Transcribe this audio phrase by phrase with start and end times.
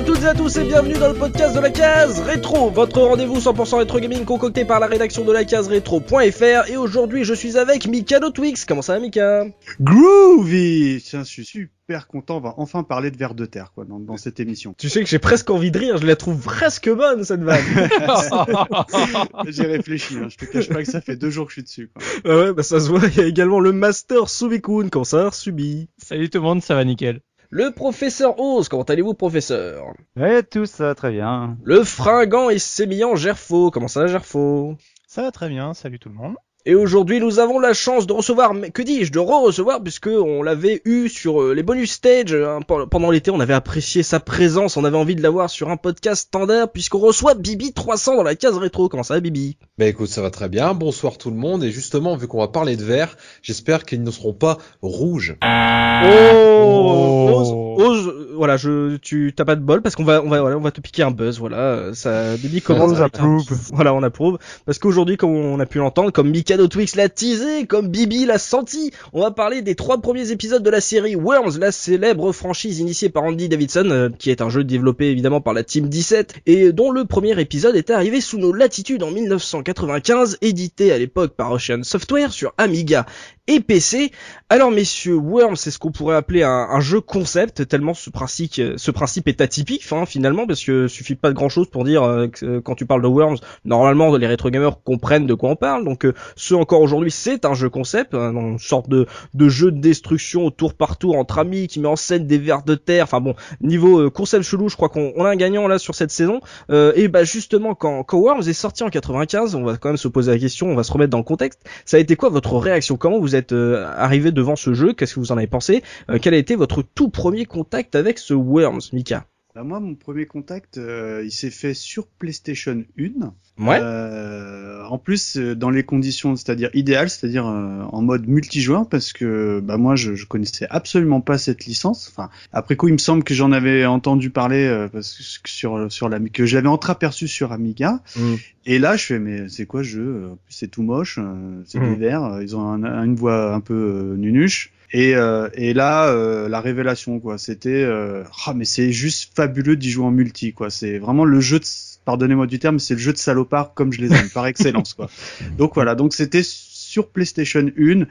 [0.00, 2.70] Bonjour à toutes et à tous et bienvenue dans le podcast de la case rétro,
[2.70, 7.24] votre rendez-vous 100% rétro gaming concocté par la rédaction de la case rétro.fr et aujourd'hui
[7.24, 8.64] je suis avec Mika Twix.
[8.64, 9.44] Comment ça va Mika?
[9.78, 13.84] Groovy Tiens, je suis super content, on va enfin parler de vers de terre quoi
[13.84, 14.74] dans, dans cette émission.
[14.78, 17.60] Tu sais que j'ai presque envie de rire, je la trouve presque bonne cette vanne.
[19.48, 21.62] j'ai réfléchi, hein, je te cache pas que ça fait deux jours que je suis
[21.62, 21.90] dessus.
[21.92, 22.02] Quoi.
[22.24, 25.24] Ah ouais, bah ça se voit, il y a également le Master Subikun, comment ça
[25.24, 25.90] va Subi?
[25.98, 27.20] Salut tout le monde, ça va nickel.
[27.52, 29.92] Le professeur Oz, comment allez-vous professeur?
[30.14, 31.58] Ouais, tout ça très bien.
[31.64, 34.76] Le fringant et sémillant Gerfo, comment ça va Gerfo
[35.08, 36.36] Ça va très bien, salut tout le monde.
[36.66, 40.42] Et aujourd'hui, nous avons la chance de recevoir, mais que dis-je, de re-recevoir, puisque on
[40.42, 43.30] l'avait eu sur euh, les bonus stage hein, pendant l'été.
[43.30, 46.98] On avait apprécié sa présence, on avait envie de l'avoir sur un podcast standard, puisqu'on
[46.98, 48.90] reçoit Bibi 300 dans la case rétro.
[48.90, 49.56] Comment ça va, Bibi?
[49.78, 50.74] Bah écoute, ça va très bien.
[50.74, 51.64] Bonsoir tout le monde.
[51.64, 55.36] Et justement, vu qu'on va parler de verre, j'espère qu'ils ne seront pas rouges.
[55.42, 60.40] Oh, Ose, ose, voilà, je, tu t'as pas de bol parce qu'on va, on va,
[60.40, 61.38] voilà, on va te piquer un buzz.
[61.38, 62.98] Voilà, ça, Bibi commence.
[62.98, 63.46] On approuve.
[63.72, 67.64] Voilà, on approuve parce qu'aujourd'hui, comme on a pu l'entendre, comme Mikado Twix l'a teasé,
[67.66, 71.60] comme Bibi l'a senti, on va parler des trois premiers épisodes de la série Worms,
[71.60, 75.54] la célèbre franchise initiée par Andy Davidson, euh, qui est un jeu développé évidemment par
[75.54, 80.38] la Team 17 et dont le premier épisode était arrivé sous nos latitudes en 1995,
[80.40, 83.06] édité à l'époque par Ocean Software sur Amiga
[83.50, 84.12] et PC.
[84.48, 88.60] Alors messieurs, Worms, c'est ce qu'on pourrait appeler un, jeu concept, tellement ce principe,
[88.94, 92.28] principe est atypique hein, finalement, parce que suffit pas de grand chose pour dire euh,
[92.28, 95.56] que euh, quand tu parles de Worms, normalement les rétro gamers comprennent de quoi on
[95.56, 95.84] parle.
[95.84, 99.70] Donc euh, ce encore aujourd'hui, c'est un jeu concept, hein, une sorte de, de jeu
[99.70, 103.04] de destruction tour par tour entre amis qui met en scène des vers de terre.
[103.04, 106.10] Enfin bon, niveau euh, concept chelou, je crois qu'on a un gagnant là sur cette
[106.10, 106.40] saison.
[106.70, 110.08] et bah justement, quand, quand Worms est sorti en 95, on va quand même se
[110.08, 111.60] poser la question, on va se remettre dans le contexte.
[111.84, 112.96] Ça a été quoi votre réaction?
[112.96, 114.92] Comment vous êtes arrivé devant ce jeu?
[114.92, 115.82] Qu'est-ce que vous en avez pensé?
[116.22, 119.26] Quel a été votre tout premier contact avec ce Worms, Mika?
[119.54, 123.34] Bah moi, mon premier contact, euh, il s'est fait sur PlayStation 1.
[123.60, 123.78] Ouais.
[123.80, 129.12] Euh, en plus, euh, dans les conditions, c'est-à-dire idéales, c'est-à-dire euh, en mode multijoueur, parce
[129.12, 132.10] que bah moi, je, je connaissais absolument pas cette licence.
[132.10, 135.90] Enfin, après coup, il me semble que j'en avais entendu parler euh, parce que sur
[135.92, 138.00] sur la que j'avais entreaperçu sur Amiga.
[138.16, 138.34] Mm.
[138.66, 140.22] Et là, je fais mais c'est quoi ce jeu?
[140.48, 141.18] C'est tout moche,
[141.66, 141.94] c'est Mm.
[141.94, 144.72] des verts, ils ont un- une voix un peu nunuche.
[144.92, 149.76] Et, euh, et là, euh, la révélation, quoi, c'était, euh, ah, mais c'est juste fabuleux
[149.76, 150.68] d'y jouer en multi, quoi.
[150.68, 151.64] C'est vraiment le jeu de,
[152.10, 155.08] pardonnez-moi du terme, c'est le jeu de salopard comme je les aime, par excellence, quoi.
[155.58, 158.06] Donc voilà, donc c'était sur PlayStation 1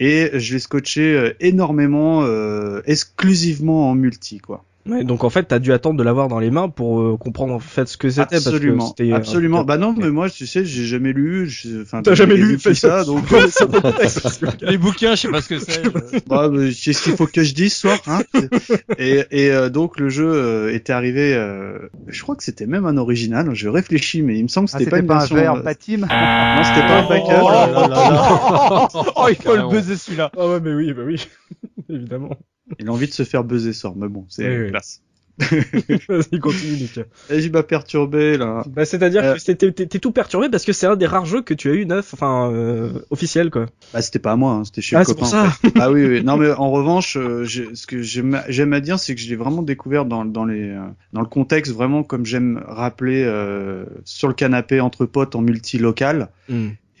[0.00, 4.64] et je l'ai scotché euh, énormément, euh, exclusivement en multi, quoi.
[4.86, 7.54] Ouais, donc en fait, t'as dû attendre de l'avoir dans les mains pour euh, comprendre
[7.54, 8.36] en fait ce que c'était.
[8.36, 9.64] Absolument, parce que c'était, euh, absolument.
[9.64, 12.74] Bah non, mais moi, tu sais, j'ai jamais lu, je- enfin, T'as jamais lu, ça,
[12.74, 13.04] ça.
[13.04, 13.24] donc.
[14.60, 15.84] Les bouquins, je sais pas ce que c'est.
[15.84, 18.20] je- Bah, mais qu'est-ce qu'il faut que je dise ce soir hein
[18.98, 22.84] Et, et euh, donc le jeu euh, était arrivé, euh, je crois que c'était même
[22.84, 23.54] un original.
[23.54, 25.62] Je réfléchis, mais il me semble que Ah, c'était pas une pas un verre euh,
[25.62, 26.06] Patim Non,
[26.64, 27.40] c'était pas un backup.
[27.42, 28.88] Oh là là là.
[29.16, 30.30] Oh, il faut le buzzer celui-là.
[30.38, 31.26] Ah ouais, mais oui, bah oui,
[31.88, 32.36] évidemment.
[32.78, 35.00] Il a envie de se faire buzzer sort, mais bon, c'est Oui, classe.
[36.08, 36.86] Vas-y, continue.
[37.28, 38.62] Et il m'a perturbé là.
[38.68, 39.34] Bah, c'est-à-dire Euh.
[39.34, 41.74] que c'était- t'es tout perturbé parce que c'est un des rares jeux que tu as
[41.74, 43.66] eu neuf, enfin euh, officiel quoi.
[43.92, 45.20] Bah c'était pas à moi, hein, c'était chez Ah, le c'est copain.
[45.22, 45.42] pour ça.
[45.46, 45.72] en fait.
[45.80, 46.22] Ah oui, oui.
[46.22, 48.34] Non mais en revanche, euh, ce que j'aime
[48.72, 51.72] à dire, c'est que je l'ai vraiment découvert dans, dans les euh, dans le contexte
[51.72, 56.28] vraiment comme j'aime rappeler euh, sur le canapé entre potes en multi local.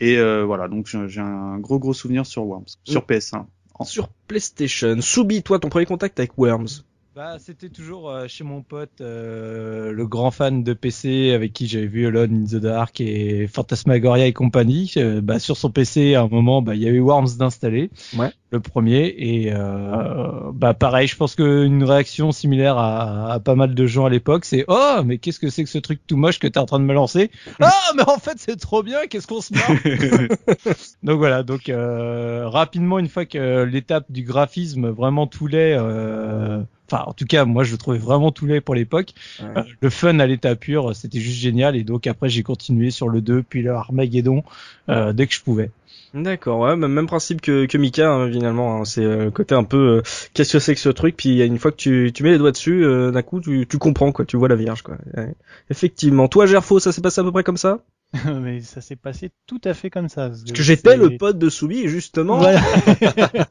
[0.00, 3.44] Et euh, voilà, donc j'ai j'ai un gros gros souvenir sur Worms, sur PS1.
[3.82, 6.84] Sur PlayStation, Soubi, toi, ton premier contact avec Worms.
[7.14, 11.68] Bah, c'était toujours euh, chez mon pote, euh, le grand fan de PC avec qui
[11.68, 14.92] j'avais vu Alone in the Dark et Phantasmagoria et compagnie.
[14.96, 17.90] Euh, bah, sur son PC, à un moment, bah, il y avait Worms d'installer.
[18.18, 18.32] Ouais.
[18.54, 19.12] Le premier.
[19.18, 24.04] Et euh, bah, pareil, je pense qu'une réaction similaire à, à pas mal de gens
[24.04, 26.58] à l'époque, c'est Oh, mais qu'est-ce que c'est que ce truc tout moche que t'es
[26.60, 27.32] en train de me lancer?
[27.60, 32.48] Ah, mais en fait, c'est trop bien, qu'est-ce qu'on se marre Donc voilà, donc euh,
[32.48, 37.44] rapidement, une fois que l'étape du graphisme vraiment tout laid, euh, enfin en tout cas
[37.44, 39.48] moi je le trouvais vraiment tout laid pour l'époque, Ouais.
[39.56, 43.08] Euh, le fun à l'état pur, c'était juste génial et donc après j'ai continué sur
[43.08, 44.44] le 2 puis le Armageddon
[44.88, 45.70] euh, dès que je pouvais.
[46.14, 48.76] D'accord, ouais, même principe que, que Mika hein, finalement.
[48.80, 48.84] hein.
[48.84, 50.02] C'est euh, le côté un peu euh,
[50.32, 51.16] qu'est-ce que c'est que ce truc.
[51.16, 53.78] Puis une fois que tu, tu mets les doigts dessus, euh, d'un coup tu, tu
[53.78, 54.96] comprends quoi, tu vois la vierge quoi.
[55.16, 55.34] Ouais.
[55.70, 56.28] Effectivement.
[56.28, 57.80] Toi, Gerfo, ça s'est passé à peu près comme ça?
[58.40, 60.28] Mais ça s'est passé tout à fait comme ça.
[60.28, 62.38] Parce que j'étais le pote de Soubi justement.
[62.38, 62.62] Voilà.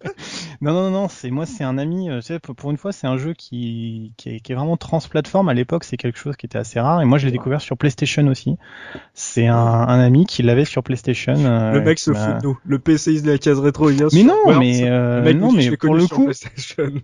[0.60, 2.10] non, non, non, c'est moi, c'est un ami.
[2.10, 4.76] euh, tu sais, pour une fois, c'est un jeu qui, qui, est, qui est vraiment
[4.76, 5.48] transplateforme.
[5.48, 7.02] À l'époque, c'est quelque chose qui était assez rare.
[7.02, 8.56] Et moi, je l'ai découvert sur PlayStation aussi.
[9.14, 11.34] C'est un, un ami qui l'avait sur PlayStation.
[11.36, 12.58] euh, le mec se fout de nous.
[12.64, 15.76] Le PCiste de la case rétro, il vient Mais sur non, mais euh, non, mais
[15.76, 16.28] pour le coup,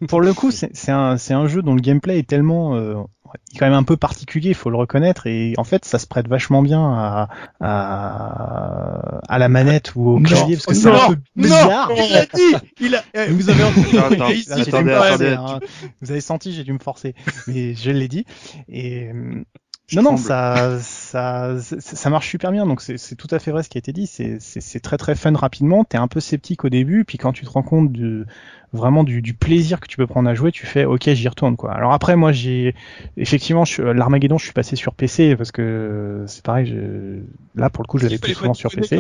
[0.09, 2.95] pour le coup, c'est un, c'est un jeu dont le gameplay est tellement euh,
[3.35, 6.07] est quand même un peu particulier, il faut le reconnaître, et en fait, ça se
[6.07, 7.29] prête vachement bien à,
[7.61, 11.91] à, à la manette ou au Non, clavier, parce que c'est non, un peu bizarre.
[11.97, 14.97] il a dit, il a, eh, vous avez entendu, Attends, il ici, dû attendez, me
[14.97, 15.61] forcer, attendez, hein.
[16.01, 17.15] Vous avez senti, j'ai dû me forcer,
[17.47, 18.25] mais je l'ai dit.
[18.69, 19.45] Et euh,
[19.91, 20.23] Je non, non, tremble.
[20.23, 22.65] ça, ça, ça, ça marche super bien.
[22.65, 24.07] Donc c'est tout à fait vrai ce qui a été dit.
[24.07, 25.85] C'est très très fun rapidement.
[25.85, 28.25] T'es un peu sceptique au début, puis quand tu te rends compte de
[28.73, 31.57] vraiment du, du plaisir que tu peux prendre à jouer, tu fais OK, j'y retourne
[31.57, 31.73] quoi.
[31.73, 32.77] Alors après, moi j'ai
[33.17, 36.67] effectivement suis- l'Armageddon, je suis passé sur PC parce que c'est pareil.
[36.67, 37.23] Je...
[37.57, 38.97] Là pour le coup, je l'avais plus souvent sur PC.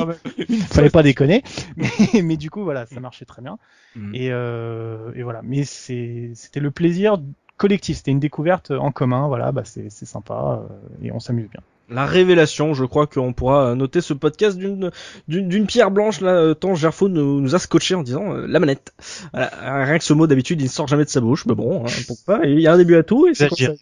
[0.70, 1.44] Fallait pas déconner,
[1.76, 1.88] mais,
[2.24, 3.58] mais du coup voilà, ça marchait très bien.
[3.94, 4.14] Mhm.
[4.14, 5.40] Et, euh, et voilà.
[5.44, 7.18] Mais c'est, c'était le plaisir
[7.60, 7.98] collectif.
[7.98, 9.28] C'était une découverte en commun.
[9.28, 11.60] Voilà, bah c'est, c'est sympa euh, et on s'amuse bien.
[11.90, 14.92] La révélation, je crois qu'on pourra noter ce podcast d'une
[15.26, 18.46] d'une d'une pierre blanche là, euh, tant Gerfo nous, nous a scotché en disant euh,
[18.46, 18.94] la manette.
[19.32, 19.50] Voilà,
[19.84, 21.90] rien que ce mot d'habitude il ne sort jamais de sa bouche, mais bon, hein,
[22.06, 23.72] pourquoi Il y a un début à tout et c'est comme ça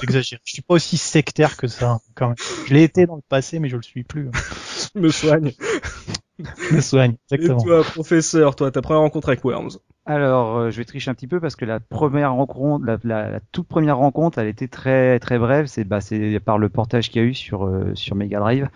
[0.00, 0.40] J'exagère.
[0.44, 2.36] Je suis pas aussi sectaire que ça quand même.
[2.66, 4.28] Je l'ai été dans le passé, mais je le suis plus.
[4.94, 5.52] Je me soigne.
[6.38, 7.16] Je me soigne.
[7.30, 7.62] Et Exactement.
[7.62, 9.78] toi, professeur, toi, ta première rencontre avec Worms?
[10.06, 13.66] Alors, euh, je vais tricher un petit peu parce que la première rencontre, la, toute
[13.66, 15.64] première rencontre, elle était très très brève.
[15.64, 16.00] C'est bah,
[16.44, 18.68] par le portage qu'il y a eu sur euh, sur Mega Drive,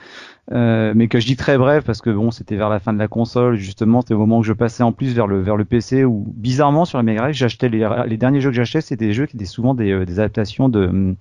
[0.53, 2.99] Euh, mais que je dis très bref parce que bon, c'était vers la fin de
[2.99, 3.57] la console.
[3.57, 6.25] Justement, c'était au moment où je passais en plus vers le vers le PC où
[6.35, 9.37] bizarrement sur la Mega Drive, j'achetais les derniers jeux que j'achetais, c'était des jeux qui
[9.37, 11.17] étaient souvent des, euh, adaptations de hum,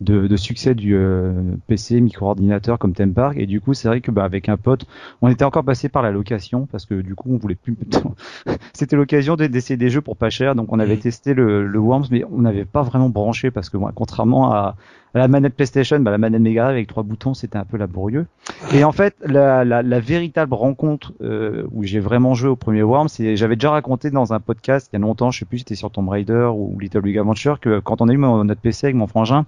[0.00, 1.32] de, de succès du euh,
[1.66, 4.84] PC micro-ordinateur comme Theme Park et du coup c'est vrai que bah, avec un pote
[5.22, 7.76] on était encore passé par la location parce que du coup on voulait plus
[8.74, 11.00] c'était l'occasion de- d'essayer des jeux pour pas cher donc on avait Mhm.
[11.00, 14.76] testé le, le Worms mais on n'avait pas vraiment branché parce que moi, contrairement à
[15.18, 18.26] la manette PlayStation bah, la manette Mega Drive avec trois boutons c'était un peu laborieux.
[18.74, 22.82] Et en fait la, la, la véritable rencontre euh, où j'ai vraiment joué au premier
[22.82, 25.58] Worms c'est j'avais déjà raconté dans un podcast il y a longtemps je sais plus
[25.58, 28.86] c'était sur Tomb Raider ou Little Big Adventure que quand on a eu notre PC
[28.86, 29.44] avec mon frangin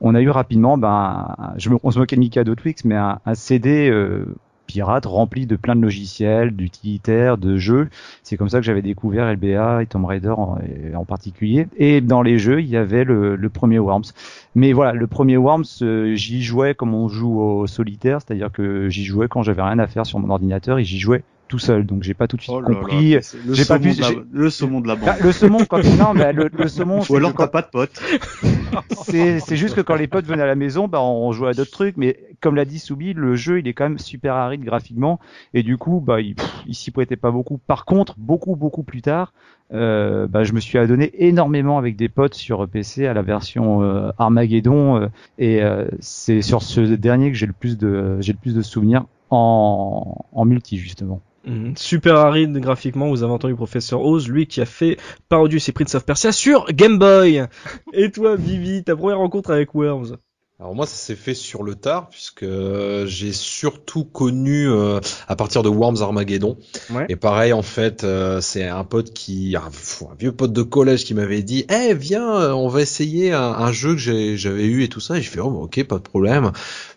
[0.00, 3.20] on a eu rapidement, ben, je me, on se moquait de Mikado Twix, mais un,
[3.24, 4.26] un CD euh,
[4.66, 7.88] pirate rempli de plein de logiciels, d'utilitaires, de jeux.
[8.22, 11.66] C'est comme ça que j'avais découvert LBA et Tomb Raider en, particulier.
[11.76, 14.12] Et dans les jeux, il y avait le, le premier Worms.
[14.54, 18.88] Mais voilà, le premier Worms, euh, j'y jouais comme on joue au solitaire, c'est-à-dire que
[18.88, 21.84] j'y jouais quand j'avais rien à faire sur mon ordinateur et j'y jouais tout seul.
[21.84, 23.18] Donc j'ai pas tout de suite Oh là compris.
[23.52, 24.96] j'ai pas saumon pu- de la- le saumon de la.
[25.06, 27.60] Ah, le saumon, quand non, mais le, le saumon, Ou alors que quand- t'as pas
[27.62, 28.02] de pote.
[29.04, 31.52] c'est c'est juste que quand les potes venaient à la maison, bah, on jouait à
[31.52, 31.98] d'autres trucs.
[31.98, 35.20] Mais comme l'a dit Soubi, le jeu il est quand même super aride graphiquement
[35.52, 37.58] et du coup, bah, il s'y prêtait pas beaucoup.
[37.58, 39.34] Par contre, beaucoup beaucoup plus tard,
[39.74, 43.82] euh, bah, je me suis adonné énormément avec des potes sur PC à la version
[43.82, 45.06] euh, Armageddon euh,
[45.38, 48.62] et euh, c'est sur ce dernier que j'ai le plus de j'ai le plus de
[48.62, 51.20] souvenirs en en multi justement.
[51.44, 51.74] Mhm.
[51.76, 54.96] Super aride graphiquement, vous avez entendu Professeur Oz, lui qui a fait
[55.28, 57.44] Parodius et Prince of Persia sur Game Boy.
[57.92, 60.18] Et toi, Vivi, ta première rencontre avec Worms
[60.60, 65.34] Alors moi, ça s'est fait sur le tard puisque euh, j'ai surtout connu euh, à
[65.34, 66.56] partir de Worms Armageddon.
[66.90, 67.06] Ouais.
[67.08, 69.68] Et pareil, en fait, euh, c'est un pote qui, un,
[70.16, 73.72] vieux pote de collège qui m'avait dit, eh viens, euh, on va essayer un, un
[73.72, 75.18] jeu que j'ai- j'avais eu et tout ça.
[75.18, 76.52] Et je fais, oh ok, pas de problème.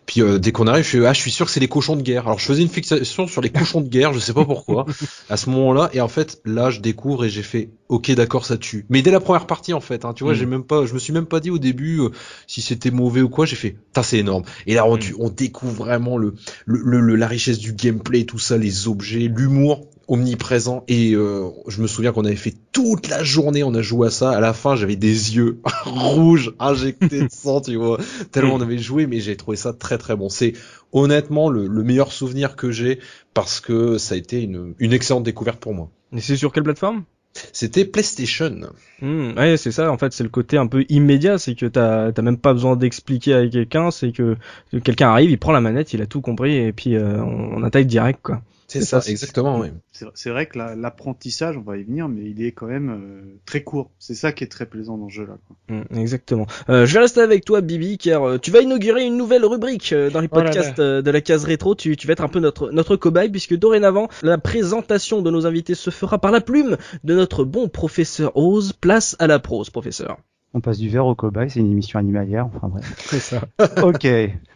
[0.06, 1.96] Puis euh, dès qu'on arrive, je fais, ah, je suis sûr que c'est les cochons
[1.96, 2.28] de guerre.
[2.28, 4.86] Alors je faisais une fixation sur les cochons de guerre, je sais pas pourquoi,
[5.30, 5.90] à ce moment-là.
[5.94, 8.86] Et en fait, là, je découvre et j'ai fait, ok, d'accord, ça tue.
[8.90, 10.36] Mais dès la première partie, en fait, hein, tu vois, Mm.
[10.38, 12.10] j'ai même pas, je me suis même pas dit au début euh,
[12.46, 13.46] si c'était mauvais ou quoi.
[13.48, 14.44] J'ai fait, putain, c'est énorme.
[14.68, 15.02] Et là, on, Mm.
[15.20, 16.36] on découvre vraiment le,
[16.66, 21.50] le, le- le- la richesse du gameplay, tout ça, les objets, l'humour omniprésent et euh,
[21.68, 24.32] je me souviens qu'on avait fait toute la journée on a joué à ça.
[24.32, 28.00] À la fin j'avais des yeux rouges injectés de sang tu vois.
[28.32, 30.30] Tellement on avait joué mais j'ai trouvé ça très très bon.
[30.30, 30.54] C'est
[30.92, 33.00] honnêtement le, le meilleur souvenir que j'ai
[33.34, 35.90] parce que ça a été une, une excellente découverte pour moi.
[36.16, 37.04] Et c'est sur quelle plateforme?
[37.52, 38.70] C'était PlayStation.
[39.02, 39.92] Hmm, ouais, c'est ça.
[39.92, 42.78] En fait, c'est le côté un peu immédiat, c'est que t'as t'as même pas besoin
[42.78, 44.38] d'expliquer à quelqu'un, c'est que
[44.72, 47.58] que quelqu'un arrive, il prend la manette, il a tout compris et puis euh, on,
[47.58, 48.42] on attaque direct quoi.
[48.82, 49.70] C'est ça, exactement oui.
[49.92, 52.90] C'est c'est vrai que la- l'apprentissage, on va y venir, mais il est quand même
[52.90, 53.92] euh, très court.
[54.00, 55.38] C'est ça qui est très plaisant dans ce jeu-là.
[55.48, 55.56] quoi.
[55.70, 56.46] Hmm, exactement.
[56.70, 59.94] Euh, je vais rester avec toi, Bibi, car euh, tu vas inaugurer une nouvelle rubrique
[59.94, 60.50] euh, dans les Oh là là.
[60.52, 61.76] podcasts euh, de la case rétro.
[61.76, 65.46] Tu, tu vas être un peu notre notre cobaye, puisque dorénavant la présentation de nos
[65.46, 68.74] invités se fera par la plume de notre bon professeur Oz.
[68.74, 70.18] Place à la prose, professeur.
[70.58, 72.94] On passe du verre au cobaye, c'est une émission animalière, enfin bref.
[72.98, 73.42] C'est ça.
[73.84, 74.08] ok.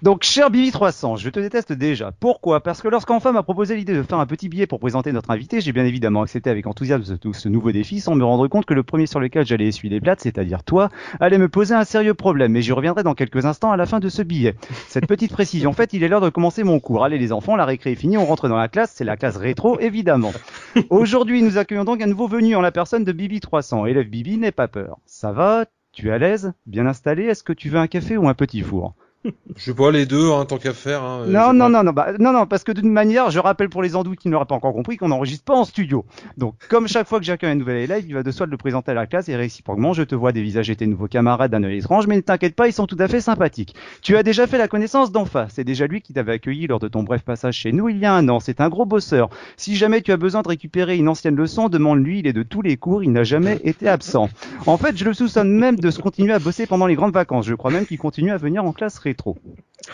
[0.02, 2.14] Donc, cher Bibi 300, je te déteste déjà.
[2.18, 2.64] Pourquoi?
[2.64, 5.60] Parce que lorsqu'enfin m'a proposé l'idée de faire un petit billet pour présenter notre invité,
[5.60, 8.74] j'ai bien évidemment accepté avec enthousiasme ce, ce nouveau défi sans me rendre compte que
[8.74, 10.88] le premier sur lequel j'allais essuyer les plates, c'est-à-dire toi,
[11.20, 12.54] allait me poser un sérieux problème.
[12.54, 14.56] Mais j'y reviendrai dans quelques instants à la fin de ce billet.
[14.88, 17.04] Cette petite précision, en fait, il est l'heure de commencer mon cours.
[17.04, 19.36] Allez les enfants, la récré est finie, on rentre dans la classe, c'est la classe
[19.36, 20.32] rétro, évidemment.
[20.90, 23.86] Aujourd'hui, nous accueillons donc un nouveau venu en la personne de Bibi 300.
[23.86, 24.98] Élève Bibi, n'aie pas peur.
[25.06, 25.66] Ça va?
[25.92, 26.54] Tu es à l'aise?
[26.66, 27.26] Bien installé?
[27.26, 28.96] Est-ce que tu veux un café ou un petit four?
[29.26, 31.04] Je sais pas les deux, hein, tant qu'à faire.
[31.04, 33.70] Hein, non, j'ai non, non, non, bah, non, non, parce que d'une manière, je rappelle
[33.70, 36.06] pour les andouilles qui n'auraient pas encore compris qu'on n'enregistre pas en studio.
[36.38, 38.58] Donc, comme chaque fois que j'ai un nouvel élève, il va de soi de le
[38.58, 41.80] présenter à la classe et réciproquement, je te vois dévisager tes nouveaux camarades d'un œil
[41.80, 43.76] étrange, mais ne t'inquiète pas, ils sont tout à fait sympathiques.
[44.02, 45.48] Tu as déjà fait la connaissance d'Enfa.
[45.50, 48.06] C'est déjà lui qui t'avait accueilli lors de ton bref passage chez nous il y
[48.06, 48.40] a un an.
[48.40, 49.30] C'est un gros bosseur.
[49.58, 52.62] Si jamais tu as besoin de récupérer une ancienne leçon, demande-lui, il est de tous
[52.62, 54.30] les cours, il n'a jamais été absent.
[54.66, 57.46] En fait, je le soupçonne même de se continuer à bosser pendant les grandes vacances.
[57.46, 59.38] Je crois même qu'il continue à venir en classe rétro.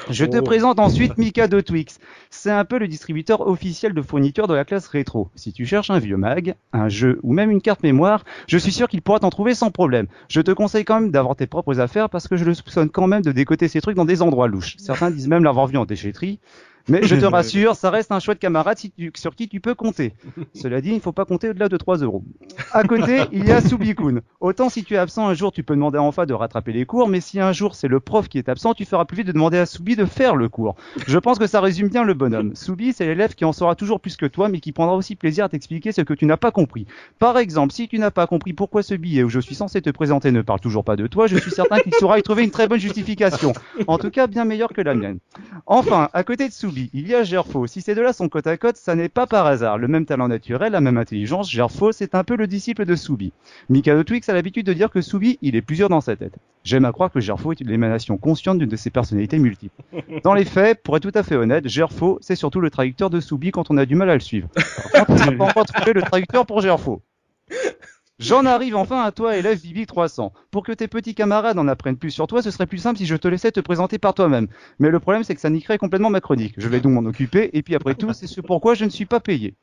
[0.10, 0.41] Je te Oh.
[0.41, 2.00] présente ensuite Mika de Twix.
[2.29, 5.29] C'est un peu le distributeur officiel de fournitures de la classe rétro.
[5.36, 8.72] Si tu cherches un vieux mag, un jeu ou même une carte mémoire, je suis
[8.74, 10.07] sûr qu'il pourra t'en trouver sans problème.
[10.27, 13.07] Je te conseille quand même d'avoir tes propres affaires parce que je le soupçonne quand
[13.07, 14.75] même de décoter ces trucs dans des endroits louches.
[14.79, 16.39] Certains disent même l'avoir vu en déchetterie.
[16.88, 19.74] Mais je te rassure, ça reste un chouette camarade si tu- sur qui tu peux
[19.75, 20.13] compter.
[20.54, 22.24] Cela dit, il ne faut pas compter au-delà de 3 euros.
[22.72, 24.22] À côté, il y a Subikun.
[24.39, 26.86] Autant si tu es absent un jour, tu peux demander à Enfa de rattraper les
[26.86, 29.27] cours, mais si un jour c'est le prof qui est absent, tu feras plus vite
[29.27, 30.75] de demander à Subi de faire le cours.
[31.08, 32.56] Je pense que ça résume bien le bonhomme.
[32.56, 35.46] Subi, c'est l'élève qui en saura toujours plus que toi, mais qui prendra aussi plaisir
[35.46, 36.86] à t'expliquer ce que tu n'as pas compris.
[37.20, 39.89] Par exemple, si tu n'as pas compris pourquoi ce billet où je suis censé te
[39.89, 42.51] présenter ne parle toujours pas de toi, je suis certain qu'il saura y trouver une
[42.51, 43.54] très bonne justification.
[43.88, 45.18] En tout cas, bien meilleure que la mienne.
[45.65, 47.67] Enfin, à côté de Soubi, il y a Gerfo.
[47.67, 49.77] Si ces deux-là sont côte à côte, ça n'est pas par hasard.
[49.77, 53.34] Le même talent naturel, la même intelligence, Gerfo, c'est un peu le disciple de Soubi.
[53.70, 56.36] Mikado Twix a l'habitude de dire que Soubi, il est plusieurs dans sa tête.
[56.63, 59.82] J'aime à croire que Gerfo est l'émanation consciente d'une de ses personnalités multiples.
[60.24, 63.20] Dans les faits, pour être tout à fait honnête, Gerfo, c'est surtout le traducteur de
[63.20, 64.50] Soubi quand on a du mal à le suivre.
[64.91, 67.01] Par contre, on n'a pas encore trouvé le traducteur pour Gerfo.
[68.17, 70.31] J'en arrive enfin à toi, élève Bibi 300.
[70.50, 73.05] Pour que tes petits camarades en apprennent plus sur toi, ce serait plus simple si
[73.05, 74.48] je te laissais te présenter par toi-même.
[74.79, 76.53] Mais le problème, c'est que ça niquerait complètement ma chronique.
[76.57, 79.05] Je vais donc m'en occuper, et puis après tout, c'est ce pourquoi je ne suis
[79.05, 79.53] pas payé.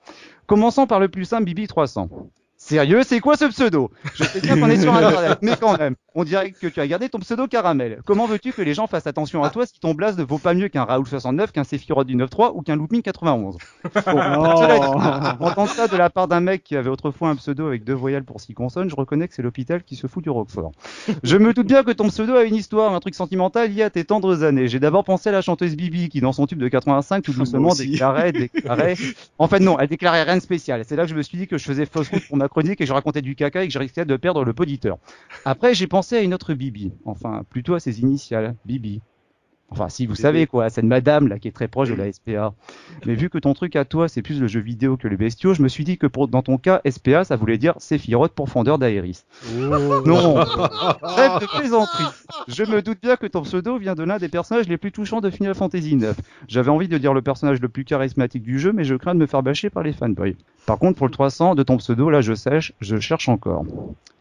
[0.46, 2.10] Commençons par le plus simple, Bibi 300.
[2.58, 3.90] Sérieux, c'est quoi ce pseudo?
[4.14, 6.86] Je sais bien qu'on est sur Internet, mais quand même, on dirait que tu as
[6.86, 8.00] gardé ton pseudo caramel.
[8.04, 10.54] Comment veux-tu que les gens fassent attention à toi si ton blaze ne vaut pas
[10.54, 15.68] mieux qu'un Raoul 69, qu'un Sephiroth du 9.3 ou qu'un Looping 91 Bon, dit, entendre
[15.68, 18.40] ça de la part d'un mec qui avait autrefois un pseudo avec deux voyelles pour
[18.40, 20.72] six consonnes, je reconnais que c'est l'hôpital qui se fout du Roquefort.
[21.22, 23.90] Je me doute bien que ton pseudo a une histoire, un truc sentimental lié à
[23.90, 24.68] tes tendres années.
[24.68, 27.44] J'ai d'abord pensé à la chanteuse Bibi qui, dans son tube de 85, tout Moi
[27.44, 28.96] doucement déclarait, déclarait.
[29.38, 30.84] En fait, non, elle déclarait rien de spécial.
[30.86, 32.80] C'est là que je me suis dit que je faisais fausse route pour ma chronique
[32.80, 34.98] et je racontais du caca et que je risquais de perdre le poditeur.
[35.44, 36.92] Après, j'ai pensé à une autre Bibi.
[37.04, 38.56] Enfin, plutôt à ses initiales.
[38.64, 39.00] Bibi.
[39.72, 42.52] Enfin, si vous savez quoi, cette madame là qui est très proche de la SPA.
[43.06, 45.54] Mais vu que ton truc à toi, c'est plus le jeu vidéo que le bestiaux,
[45.54, 48.50] je me suis dit que pour, dans ton cas, SPA, ça voulait dire Sephiroth pour
[48.50, 49.24] fondeur d'Aéris.
[49.56, 50.34] Non
[51.02, 52.04] Trêve de plaisanterie
[52.48, 55.22] Je me doute bien que ton pseudo vient de l'un des personnages les plus touchants
[55.22, 56.08] de Final Fantasy IX.
[56.48, 59.20] J'avais envie de dire le personnage le plus charismatique du jeu, mais je crains de
[59.20, 60.36] me faire bâcher par les fanboys.
[60.66, 63.64] Par contre, pour le 300 de ton pseudo, là je sèche, je cherche encore.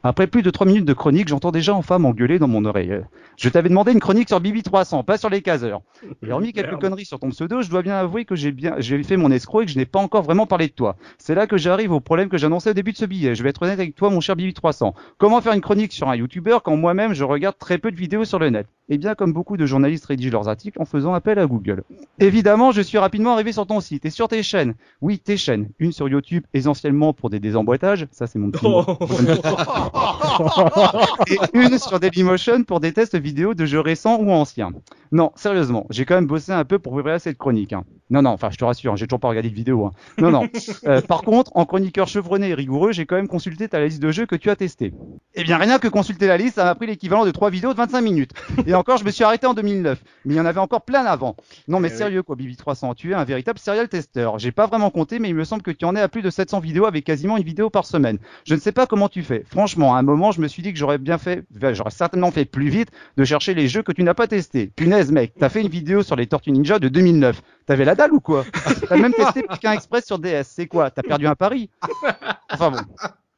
[0.04, 3.02] Après plus de 3 minutes de chronique, j'entends déjà enfin m'engueuler dans mon oreille.
[3.38, 5.82] Je t'avais demandé une chronique sur Bibi 300, pas sur les caseurs.
[6.26, 9.02] Et hormis quelques conneries sur ton pseudo, je dois bien avouer que j'ai bien, j'ai
[9.04, 10.96] fait mon escroc et que je n'ai pas encore vraiment parlé de toi.
[11.20, 13.36] C'est là que j'arrive au problème que j'annonçais au début de ce billet.
[13.36, 14.96] Je vais être honnête avec toi, mon cher Bibi 300.
[15.20, 18.26] Comment faire une chronique sur un youtubeur quand moi-même je regarde très peu de vidéos
[18.26, 18.66] sur le net?
[18.90, 21.84] Eh bien, comme beaucoup de journalistes rédigent leurs articles en faisant appel à Google.
[22.20, 24.74] Évidemment, je suis rapidement arrivé sur ton site et sur tes chaînes.
[25.00, 25.70] Oui, tes chaînes.
[25.80, 28.08] Une sur YouTube, essentiellement pour des désemboîtages.
[28.12, 28.84] Ça, c'est mon petit mot.
[31.28, 34.72] et une sur Dailymotion pour des tests vidéo de jeux récents ou anciens.
[35.12, 37.74] Non, sérieusement, j'ai quand même bossé un peu pour préparer cette chronique.
[37.74, 37.84] hein.
[38.12, 39.86] Non, non, enfin, je te rassure, j'ai toujours pas regardé de vidéo.
[39.86, 39.92] hein.
[40.20, 40.48] Non, non.
[40.88, 44.12] Euh, par contre, en chroniqueur chevronné et rigoureux, j'ai quand même consulté ta liste de
[44.12, 44.94] jeux que tu as testé.
[45.36, 47.78] Eh bien, rien que consulter la liste, ça m'a pris l'équivalent de trois vidéos de
[47.78, 48.32] 25 minutes.
[48.66, 50.00] Et encore, je me suis arrêté en 2009.
[50.26, 51.36] Mais il y en avait encore plein avant.
[51.68, 51.98] Non, mais Eh oui.
[51.98, 54.30] sérieux, quoi, Bibi300, tu es un véritable serial tester.
[54.38, 56.30] J'ai pas vraiment compté, mais il me semble que tu en es à plus de
[56.30, 58.18] 700 vidéos avec quasiment une vidéo par semaine.
[58.46, 59.44] Je ne sais pas comment tu fais.
[59.48, 62.46] Franchement, à un moment, je me suis dit que j'aurais bien fait, j'aurais certainement fait
[62.46, 64.72] plus vite de chercher les jeux que tu n'as pas testés.
[64.76, 67.42] Punaise, mec, t'as fait une vidéo sur les Tortues Ninja de 2009.
[67.72, 68.44] T'avais la dalle ou quoi
[68.90, 70.44] T'as même testé Pékin Express sur DS.
[70.44, 70.92] C'est quoi?
[70.92, 71.70] T'as perdu un pari?
[72.52, 72.80] Enfin bon.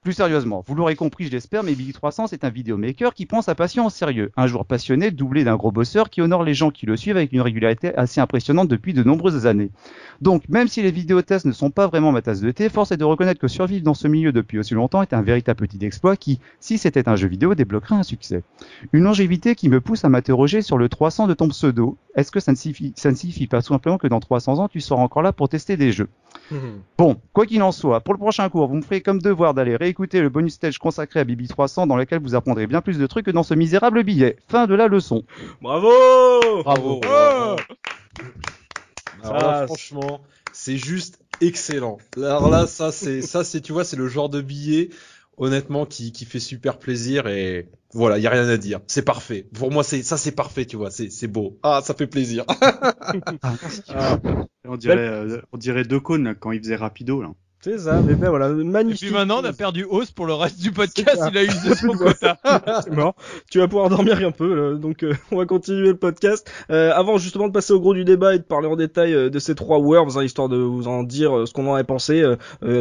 [0.04, 3.56] Plus sérieusement, vous l'aurez compris, je l'espère, mais Billy300, c'est un vidéomaker qui prend sa
[3.56, 4.34] passion au sérieux.
[4.36, 7.32] Un joueur passionné, doublé d'un gros bosseur qui honore les gens qui le suivent avec
[7.32, 9.72] une régularité assez impressionnante depuis de nombreuses années.
[10.20, 12.98] Donc, même si les vidéotests ne sont pas vraiment ma tasse de thé, force est
[12.98, 16.18] de reconnaître que survivre dans ce milieu depuis aussi longtemps est un véritable petit exploit
[16.18, 18.44] qui, si c'était un jeu vidéo, débloquerait un succès.
[18.92, 21.98] Une longévité qui me pousse à m'interroger sur le 300 de ton pseudo.
[22.16, 24.68] Est-ce que ça ne, signifie, ça ne signifie pas tout simplement que dans 300 ans,
[24.68, 26.10] tu seras encore là pour tester des jeux?
[26.98, 29.76] Bon, quoi qu'il en soit, pour le prochain cours, vous me ferez comme devoir d'aller
[29.94, 33.06] réécouter le bonus stage consacré à Bibi 300 dans lequel vous apprendrez bien plus de
[33.06, 34.38] trucs que dans ce misérable billet.
[34.48, 35.24] Fin de la leçon.
[35.62, 35.92] Bravo
[36.64, 37.00] Bravo.
[37.04, 37.56] Oh
[39.24, 40.22] Alors là, c'est- franchement,
[40.52, 42.00] c'est juste excellent.
[42.18, 44.90] Alors là, ça, c'est, ça, c'est, tu vois, c'est le genre de billet
[45.38, 48.80] honnêtement, qui, qui fait super plaisir et voilà, y a rien à dire.
[48.88, 49.48] C'est parfait.
[49.54, 50.90] Pour moi, c'est ça, c'est parfait, tu vois.
[50.92, 51.58] C'est c'est beau.
[51.64, 52.46] Ah, ça fait plaisir.
[52.48, 54.20] Ah,
[54.66, 57.32] on dirait, euh, on dirait deux cônes là, quand il faisait rapido là.
[57.64, 59.08] C'est ça, mais ben voilà, Et magnifique.
[59.08, 61.22] puis maintenant, on a perdu Os pour le reste du podcast.
[61.32, 62.38] Il a usé son quota.
[62.84, 63.16] C'est mort.
[63.50, 64.78] Tu vas pouvoir dormir un peu, là.
[64.78, 66.52] donc euh, on va continuer le podcast.
[66.72, 69.30] Euh, avant justement de passer au gros du débat et de parler en détail euh,
[69.30, 71.84] de ces trois Worms, hein, histoire de vous en dire euh, ce qu'on en a
[71.86, 72.24] pensé,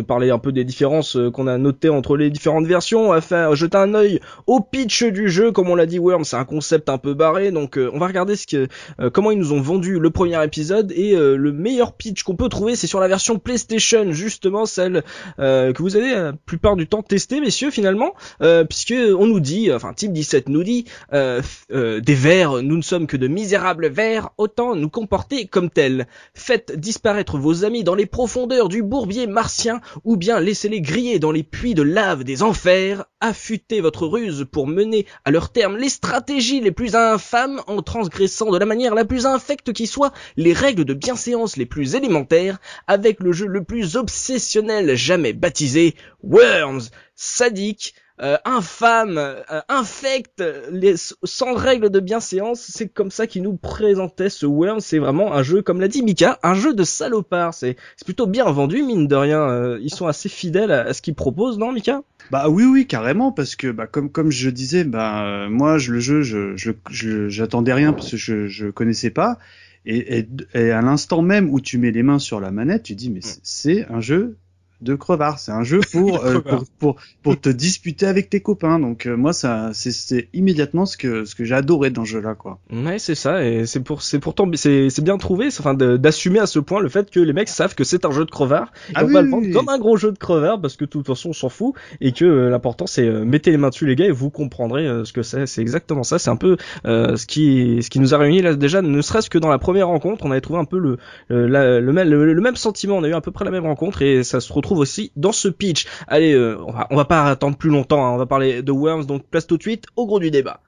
[0.06, 3.54] parler un peu des différences qu'on a notées entre les différentes versions, on va faire
[3.54, 6.88] jeter un œil au pitch du jeu, comme on l'a dit, Worms, c'est un concept
[6.88, 8.68] un peu barré, donc euh, on va regarder ce que,
[9.00, 12.36] euh, comment ils nous ont vendu le premier épisode et euh, le meilleur pitch qu'on
[12.36, 15.04] peut trouver, c'est sur la version PlayStation, justement celle
[15.38, 19.40] euh, que vous avez la plupart du temps testé, messieurs, finalement, euh, puisque on nous
[19.40, 23.28] dit, enfin Team 17 nous dit, euh, euh, des vers, nous ne sommes que de
[23.28, 26.06] misérables vers, autant nous comporter comme tels.
[26.34, 31.32] Faites disparaître vos amis dans les profondeurs du bourbier martien, ou bien laissez-les griller dans
[31.32, 35.88] les puits de lave des enfers, affûtez votre ruse pour mener à leur terme les
[35.88, 40.52] stratégies les plus infâmes en transgressant de la manière la plus infecte qui soit les
[40.52, 44.61] règles de bienséance les plus élémentaires, avec le jeu le plus obsessionnel
[44.94, 46.82] jamais baptisé, Worms,
[47.14, 53.56] sadique, euh, infâme, euh, infect, les, sans règles de bienséance, c'est comme ça qu'il nous
[53.56, 57.54] présentait ce Worms, c'est vraiment un jeu, comme l'a dit Mika, un jeu de salopard,
[57.54, 61.02] c'est plutôt bien vendu, mine de rien, euh, ils sont assez fidèles à, à ce
[61.02, 62.02] qu'ils proposent, non Mika?
[62.30, 65.98] Bah oui oui carrément parce que bah comme comme je disais bah moi je, le
[66.00, 69.38] jeu je j'attendais rien parce que je je connaissais pas.
[69.84, 72.94] Et, et et à l'instant même où tu mets les mains sur la manette tu
[72.94, 74.36] dis mais c'est- c'est un jeu
[74.82, 78.78] de crevard c'est un jeu pour, euh, pour pour pour te disputer avec tes copains
[78.78, 82.10] donc euh, moi ça c'est c'est immédiatement ce que ce que j'ai adoré dans ce
[82.10, 85.46] jeu là quoi Ouais, c'est ça, et c'est pour, c'est pourtant, c'est, c'est bien trouvé,
[85.46, 88.24] enfin, d'assumer à ce point le fait que les mecs savent que c'est un jeu
[88.24, 89.52] de crevard, et Ah on oui, va le vendre oui.
[89.52, 92.12] comme un gros jeu de crevard, parce que de toute façon, on s'en fout, et
[92.12, 95.04] que euh, l'important, c'est euh, mettez les mains dessus, les gars, et vous comprendrez euh,
[95.04, 95.46] ce que c'est.
[95.46, 96.18] C'est exactement ça.
[96.18, 99.30] C'est un peu euh, ce qui, ce qui nous a réunis là déjà, ne serait-ce
[99.30, 100.96] que dans la première rencontre, on avait trouvé un peu le,
[101.28, 102.96] le, la- le, même- le, le même sentiment.
[102.96, 105.32] On a eu à peu près la même rencontre, et ça se retrouve aussi dans
[105.32, 105.86] ce pitch.
[106.06, 106.58] Allez, euh,
[106.90, 108.04] on va, pas attendre plus longtemps.
[108.04, 110.60] hein, on va parler de Worms, donc place tout de suite au gros du débat.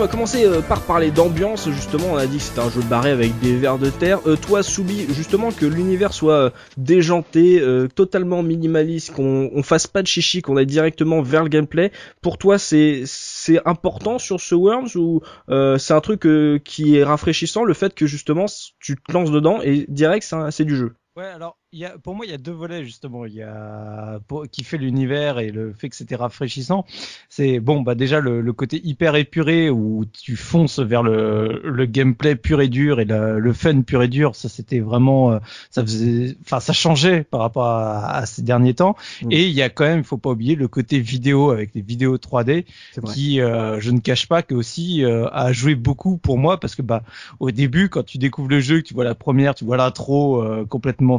[0.00, 1.68] On va commencer euh, par parler d'ambiance.
[1.68, 4.20] Justement, on a dit que c'était un jeu barré avec des vers de terre.
[4.26, 9.86] Euh, toi, Soubi, justement que l'univers soit euh, déjanté, euh, totalement minimaliste, qu'on on fasse
[9.86, 11.92] pas de chichi, qu'on aille directement vers le gameplay.
[12.22, 16.96] Pour toi, c'est c'est important sur ce Worms ou euh, c'est un truc euh, qui
[16.96, 18.46] est rafraîchissant le fait que justement
[18.78, 20.94] tu te lances dedans et direct c'est du jeu?
[21.14, 23.24] Ouais, alors y a, pour moi, il y a deux volets justement.
[23.26, 26.84] Il y a pour, qui fait l'univers et le fait que c'était rafraîchissant.
[27.28, 31.86] C'est bon, bah déjà le, le côté hyper épuré où tu fonces vers le, le
[31.86, 34.34] gameplay pur et dur et le, le fun pur et dur.
[34.34, 35.38] Ça, c'était vraiment, euh,
[35.70, 38.96] ça faisait, enfin, ça changeait par rapport à, à ces derniers temps.
[39.22, 39.32] Mm.
[39.32, 41.82] Et il y a quand même, il faut pas oublier le côté vidéo avec les
[41.82, 43.14] vidéos 3D C'est vrai.
[43.14, 46.74] qui, euh, je ne cache pas que aussi euh, a joué beaucoup pour moi parce
[46.74, 47.02] que bah
[47.38, 50.42] au début quand tu découvres le jeu, que tu vois la première, tu vois l'intro
[50.42, 51.18] euh, complètement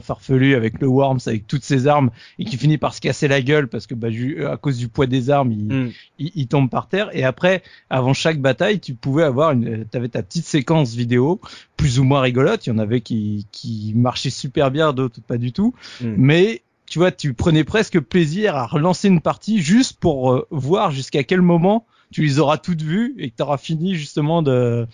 [0.56, 3.67] avec le Worms avec toutes ses armes et qui finit par se casser la gueule
[3.67, 4.08] parce que bah
[4.49, 5.91] à cause du poids des armes, il, Mm.
[6.19, 10.10] il, il tombe par terre et après avant chaque bataille, tu pouvais avoir une t'avais
[10.10, 11.39] ta petite séquence vidéo
[11.77, 15.38] plus ou moins rigolote, il y en avait qui qui marchaient super bien, d'autres pas
[15.38, 16.13] du tout, Mm.
[16.17, 20.91] mais tu vois, tu prenais presque plaisir à relancer une partie juste pour euh, voir
[20.91, 24.86] jusqu'à quel moment tu les auras toutes vues et que tu auras fini justement de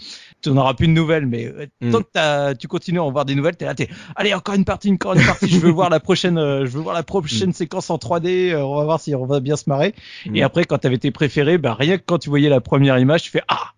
[0.42, 1.92] tu n'auras plus de nouvelles mais euh, Mm.
[1.92, 4.56] tant que t'as- tu continues à en voir des nouvelles t'es là t'es allez encore
[4.56, 7.04] une partie encore une partie je veux voir la prochaine euh, je veux voir la
[7.04, 9.94] prochaine séquence en 3D euh, on va voir si on va bien se marrer
[10.26, 10.36] Mm.
[10.36, 13.24] et après quand t'avais tes préférés bah rien que quand tu voyais la première image
[13.24, 13.72] tu fais ah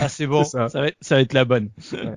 [0.00, 0.68] ah c'est bon ça.
[0.68, 0.80] ça.
[0.80, 1.68] va être ça va être la bonne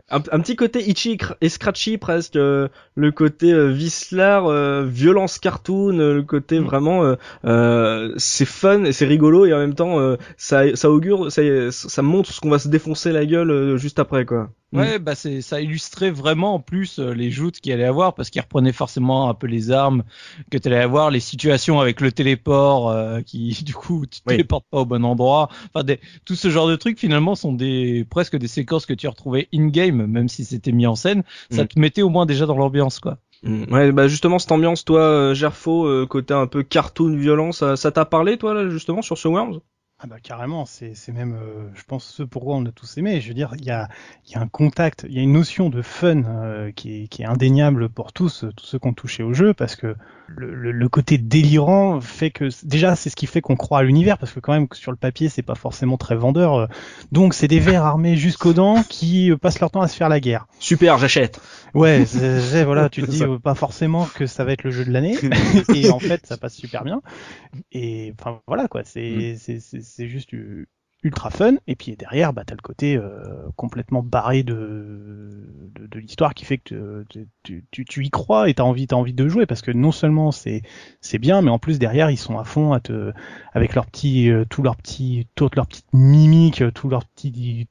[0.09, 5.37] Un, un petit côté itchy et scratchy presque, euh, le côté euh, Vislar, euh, violence
[5.39, 6.63] cartoon, euh, le côté Mm.
[6.63, 10.89] vraiment euh, euh, c'est fun et c'est rigolo et en même temps euh, ça ça
[10.89, 14.49] augure, ça ça montre ce qu'on va se défoncer la gueule juste après quoi.
[14.73, 18.29] Ouais, bah c'est ça illustrait vraiment en plus euh, les joutes qu'il allait avoir parce
[18.29, 20.03] qu'il reprenait forcément un peu les armes
[20.51, 24.33] que tu allais avoir, les situations avec le téléport euh, qui du coup tu Oui.
[24.33, 25.47] téléportes pas au bon endroit.
[25.73, 29.07] Enfin, des, tout ce genre de trucs finalement sont des presque des séquences que tu
[29.07, 31.23] retrouvais in game, même si c'était mis en scène.
[31.49, 31.67] Ça Mm.
[31.67, 33.17] te mettait au moins déjà dans l'ambiance quoi.
[33.43, 33.71] Mm.
[33.71, 37.75] Ouais, bah justement cette ambiance, toi, euh, Gerfo, euh, côté un peu cartoon, violent, ça
[37.77, 39.59] ça t'a parlé, toi, là, justement, sur ce Worms
[39.99, 43.19] Ah bah carrément, c'est c'est même, euh, je pense, ce pourquoi on a tous aimé.
[43.19, 43.87] Je veux dire, il y a,
[44.27, 47.07] il y a un contact, il y a une notion de fun euh, qui, est,
[47.07, 49.95] qui est indéniable pour tous, euh, tous ceux qui ont touché au jeu, parce que
[50.27, 53.83] le, le, le côté délirant fait que déjà c'est ce qui fait qu'on croit à
[53.83, 56.53] l'univers, parce que quand même sur le papier c'est pas forcément très vendeur.
[56.53, 56.67] euh.
[57.11, 60.09] Donc c'est des vers armés jusqu'aux dents qui euh, passent leur temps à se faire
[60.09, 60.45] la guerre.
[60.59, 61.41] Super, j'achète.
[61.73, 64.91] Ouais, c'est- voilà, tu te dis pas forcément que ça va être le jeu de
[64.91, 65.17] l'année,
[65.73, 67.01] et en fait ça passe super bien.
[67.71, 69.35] Et enfin voilà quoi, c'est
[69.87, 70.67] c'est juste euh,
[71.03, 71.55] ultra fun.
[71.67, 76.57] Et puis derrière, bah t'as le côté euh, complètement barré de de, l'histoire qui fait
[76.57, 77.05] que
[77.43, 79.91] tu, tu, tu, y crois et t'as envie t'as envie de jouer parce que non
[79.91, 80.61] seulement c'est
[81.01, 82.73] c'est bien, mais en plus derrière ils sont à fond
[83.53, 87.67] avec leurs petits euh, toutes leurs petites mimiques, euh, tous leurs petits t'as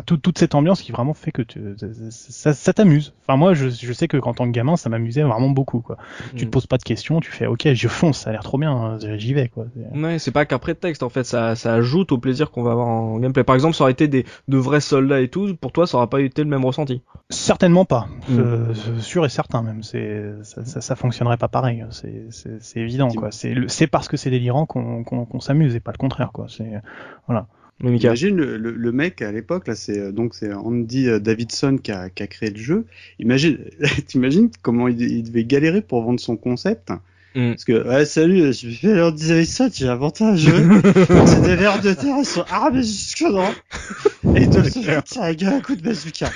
[0.00, 1.60] tout- toute cette ambiance qui vraiment fait que tu,
[2.10, 3.12] ça, ça t'amuse.
[3.26, 5.98] Enfin moi je, je sais que quand tant que gamin ça m'amusait vraiment beaucoup quoi.
[6.36, 8.56] Tu te poses pas de questions, tu fais ok je fonce, ça a l'air trop
[8.56, 9.66] bien, hein, j'y vais quoi.
[9.94, 12.86] Ouais, c'est pas qu'un prétexte en fait, ça, ça ajoute au plaisir qu'on va avoir
[12.86, 13.44] en gameplay.
[13.44, 16.06] Par exemple, ça aurait été des de vrais soldats et tout, pour toi, ça aurait
[16.06, 17.02] pas été le même ressenti.
[17.28, 18.38] Certainement pas, Mm.
[18.38, 19.82] Euh, sûr et certain même.
[19.82, 21.84] C'est ça, ça, ça fonctionnerait pas pareil.
[21.90, 23.30] C'est évident quoi.
[23.32, 26.46] C'est parce que c'est délirant qu'on qu'on qu'on s'amuse et pas le contraire quoi.
[26.48, 26.70] C'est
[27.26, 27.46] voilà.
[27.80, 28.08] Mika.
[28.08, 31.78] Imagine le, le, le mec à l'époque là, c'est euh, donc c'est Andy euh, Davidson
[31.82, 32.86] qui a, qui a créé le jeu.
[33.18, 33.58] Imagine,
[34.06, 36.90] t'imagines comment il, il devait galérer pour vendre son concept?
[37.34, 37.50] Mm.
[37.50, 40.52] Parce que ouais salut, je fais Andy Davidson, j'ai inventé un jeu.
[41.26, 43.50] c'est des vers de terre, ils sont armés jusque dedans.
[44.36, 46.30] Et ils doivent se faire tirer à coup de bazooka.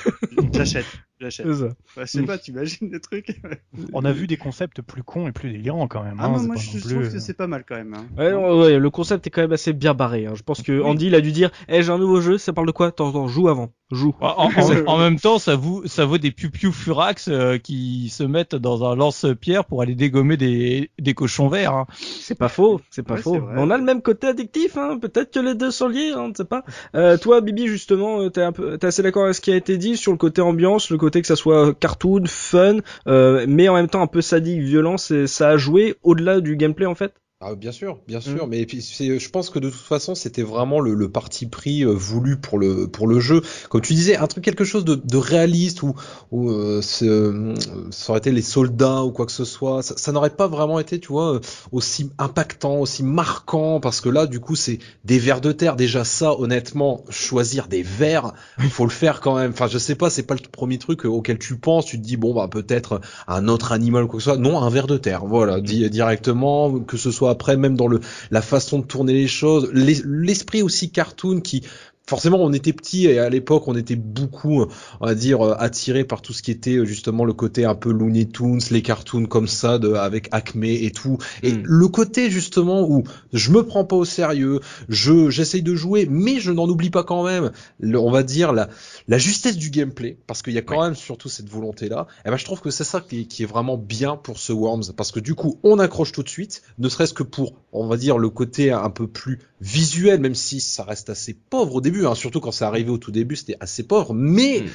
[0.53, 0.87] J'achète,
[1.21, 1.47] j'achète.
[1.47, 1.65] C'est ça.
[1.67, 3.41] Ouais, je sais pas, t'imagines des trucs.
[3.93, 6.17] On a vu des concepts plus cons et plus délirants quand même.
[6.19, 7.47] Ah hein, moi, c'est moi pas je, non je plus, trouve que euh, c'est pas
[7.47, 7.95] mal quand même.
[7.95, 8.07] Hein.
[8.19, 10.27] Ouais, ouais, ouais, le concept est quand même assez bien barré.
[10.27, 10.33] Hein.
[10.35, 12.67] Je pense que Andy, il a dû dire, eh, j'ai un nouveau jeu, ça parle
[12.67, 12.89] de quoi?
[12.89, 14.15] Attends, joue avant, joue.
[14.21, 18.23] En, en- en même temps, ça vaut, ça vaut des piou furax euh, qui se
[18.23, 21.73] mettent dans un lance-pierre pour aller dégommer des, des cochons verts.
[21.73, 21.87] hein.
[21.99, 23.39] C'est pas faux, c'est pas Ouais, faux.
[23.57, 24.99] on a le même côté addictif, hein.
[25.01, 26.65] Peut-être que les deux sont liés, hein, on ne sait pas.
[26.95, 29.79] Euh, toi, Bibi, justement, t'es un peu, t'es assez d'accord avec ce qui a été
[29.79, 33.75] dit sur le côté ambiance, le côté que ça soit cartoon, fun, euh, mais en
[33.75, 37.15] même temps un peu sadique, violent, ça a joué au-delà du gameplay en fait?
[37.43, 40.81] Ah, bien sûr, bien sûr, mais puis je pense que de toute façon c'était vraiment
[40.81, 43.43] le, le parti pris euh, voulu pour le pour le jeu.
[43.69, 45.95] Comme tu disais, un truc quelque chose de, de réaliste ou
[46.31, 47.55] ou euh, euh,
[47.91, 50.81] ça aurait été les soldats ou quoi que ce soit, ça, ça n'aurait pas vraiment
[50.81, 51.39] été, tu vois,
[51.73, 55.77] aussi impactant, aussi marquant parce que là du coup c'est des vers de terre.
[55.77, 58.33] Déjà ça, honnêtement, choisir des vers,
[58.65, 59.51] il faut le faire quand même.
[59.51, 61.85] Enfin, je sais pas, c'est pas le premier truc auquel tu penses.
[61.85, 64.39] Tu te dis bon bah peut-être un autre animal ou quoi que ce soit.
[64.39, 65.27] Non, un ver de terre.
[65.27, 69.29] Voilà, di- directement, que ce soit après même dans le la façon de tourner les
[69.29, 71.63] choses, l'es- l'esprit aussi cartoon qui
[72.09, 74.65] Forcément, on était petits et à l'époque, on était beaucoup,
[75.01, 77.75] on va dire, euh, attirés par tout ce qui était euh, justement le côté un
[77.75, 81.19] peu Looney Tunes, les cartoons comme ça, de, avec Acme et tout.
[81.43, 81.63] Et Mm.
[81.65, 86.39] le côté justement où je me prends pas au sérieux, je j'essaye de jouer, mais
[86.39, 88.69] je n'en oublie pas quand même, le- on va dire la
[89.09, 92.07] la justesse du gameplay, parce qu'il y a quand même surtout cette volonté là.
[92.25, 94.53] Et ben je trouve que c'est ça qui est, qui est vraiment bien pour ce
[94.53, 97.87] Worms, parce que du coup on accroche tout de suite, ne serait-ce que pour, on
[97.87, 101.81] va dire le côté un peu plus visuel, même si ça reste assez pauvre au
[101.81, 104.67] début, hein, surtout quand c'est arrivé au tout début, c'était assez pauvre, mais Mm.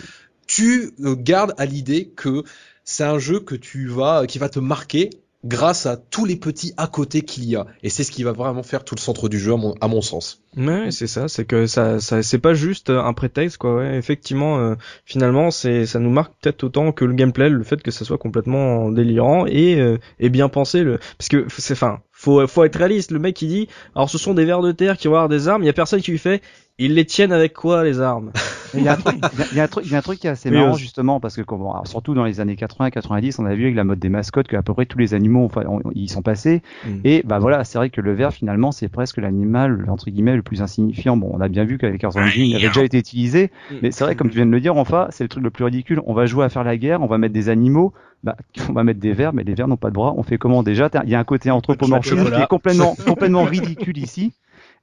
[0.48, 2.44] tu euh, gardes à l'idée que
[2.84, 5.10] c'est un jeu que tu vas, qui va te marquer
[5.44, 7.66] grâce à tous les petits à côté qu'il y a.
[7.82, 9.88] Et c'est ce qui va vraiment faire tout le centre du jeu, à mon, à
[9.88, 10.44] mon sens.
[10.56, 13.78] Ouais, c'est ça, c'est que ça, ça c'est pas juste un prétexte quoi.
[13.78, 17.82] Ouais, effectivement, euh, finalement, c'est, ça nous marque peut-être autant que le gameplay, le fait
[17.82, 20.84] que ça soit complètement délirant et, euh, et bien pensé.
[20.84, 23.12] Le, parce que c'est, enfin, faut, faut être réaliste.
[23.12, 25.48] Le mec qui dit, alors ce sont des vers de terre qui vont avoir des
[25.48, 25.64] armes.
[25.64, 26.42] Il y a personne qui lui fait,
[26.86, 28.32] ils les tiennent avec quoi les armes?
[28.74, 29.16] Il y, a un truc,
[29.52, 30.76] il y a un truc, il y a un truc qui est assez Oui, marrant
[30.78, 33.84] justement parce que comment, alors, surtout dans les années 80-90, on a vu avec la
[33.84, 36.62] mode des mascottes que à peu près tous les animaux, enfin, on- ils sont passés.
[36.86, 36.90] Mm.
[37.04, 40.42] Et bah voilà, c'est vrai que le ver finalement c'est presque l'animal entre guillemets le
[40.42, 41.18] plus insignifiant.
[41.18, 44.16] Bon, on a bien vu qu'avec Earth il avait déjà été utilisé, mais c'est vrai
[44.16, 46.02] comme tu viens de le dire, enfin c'est le truc le plus ridicule.
[46.06, 48.38] On va jouer à faire la guerre, on va mettre des animaux, bah
[48.70, 50.14] on va mettre des vers, mais les vers n'ont pas de bras.
[50.16, 50.90] On fait comment déjà?
[51.04, 54.32] Il y a un côté anthropomorphique qui est complètement complètement ridicule ici.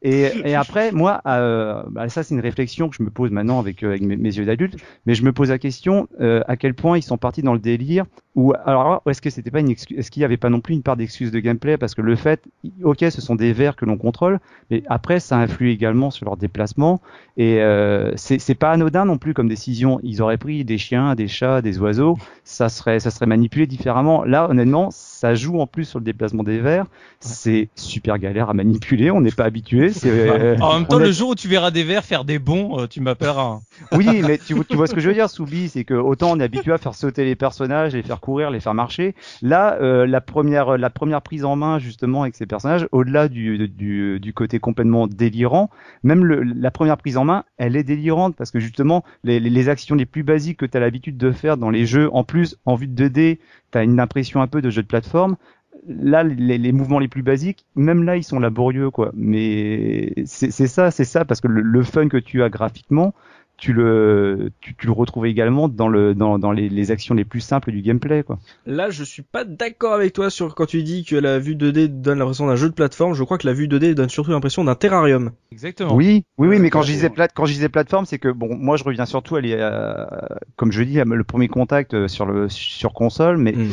[0.03, 3.59] Et, et après, moi, euh, bah, ça c'est une réflexion que je me pose maintenant
[3.59, 6.57] avec, euh, avec mes, mes yeux d'adulte, mais je me pose la question euh, à
[6.57, 8.05] quel point ils sont partis dans le délire
[8.39, 10.75] ou alors est-ce que c'était pas une excuse, est-ce qu'il y avait pas non plus
[10.75, 11.77] une part d'excuse de gameplay?
[11.77, 12.41] Parce que le fait,
[12.85, 14.39] ok, ce sont des vers que l'on contrôle,
[14.71, 17.01] mais après ça influe également sur leur déplacement
[17.37, 19.99] et euh, c'est c'est pas anodin non plus comme décision.
[20.05, 24.23] Ils auraient pris des chiens, des chats, des oiseaux, ça serait ça serait manipulé différemment.
[24.23, 26.87] Là, honnêtement, ça joue en plus sur le déplacement des vers.
[27.19, 29.88] C'est super galère à manipuler, on n'est pas habitué.
[30.05, 32.81] Euh, En même temps, a- le jour où tu verras des vers faire des bons,
[32.81, 33.61] euh, tu m'appelleras.
[33.93, 36.41] oui, mais tu, tu vois ce que je veux dire, Soubi, c'est que autant on
[36.41, 39.15] est habitué à faire sauter les personnages, les faire courir, les faire marcher.
[39.43, 43.69] Là, euh, la première, la première prise en main justement avec ces personnages, au-delà du,
[43.69, 45.71] du, du côté complètement délirant,
[46.03, 49.51] même le, la première prise en main, elle est délirante parce que justement les, les,
[49.51, 52.25] les actions les plus basiques que tu as l'habitude de faire dans les jeux, en
[52.25, 53.39] plus en vue de 2D,
[53.73, 55.37] tu as une impression un peu de jeu de plateforme.
[55.87, 59.11] Là, les, les mouvements les plus basiques, même là, ils sont laborieux, quoi.
[59.15, 63.15] Mais c'est c'est ça, c'est ça, parce que le, le fun que tu as graphiquement,
[63.59, 67.25] tu le, tu, tu le retrouves également dans le, dans, dans les, les actions les
[67.25, 68.39] plus simples du gameplay, quoi.
[68.67, 71.89] Là, je suis pas d'accord avec toi sur quand tu dis que la vue 2D
[71.89, 73.15] donne l'impression d'un jeu de plateforme.
[73.15, 75.33] Je crois que la vue 2D donne surtout l'impression d'un terrarium.
[75.51, 75.95] Exactement.
[75.95, 78.57] Oui, oui, oui, mais quand je disais plate, quand je disais plateforme, c'est que bon,
[78.57, 80.07] moi je reviens surtout à, les, euh,
[80.55, 83.73] comme je dis, à le premier contact euh, sur le sur console, mais Mm.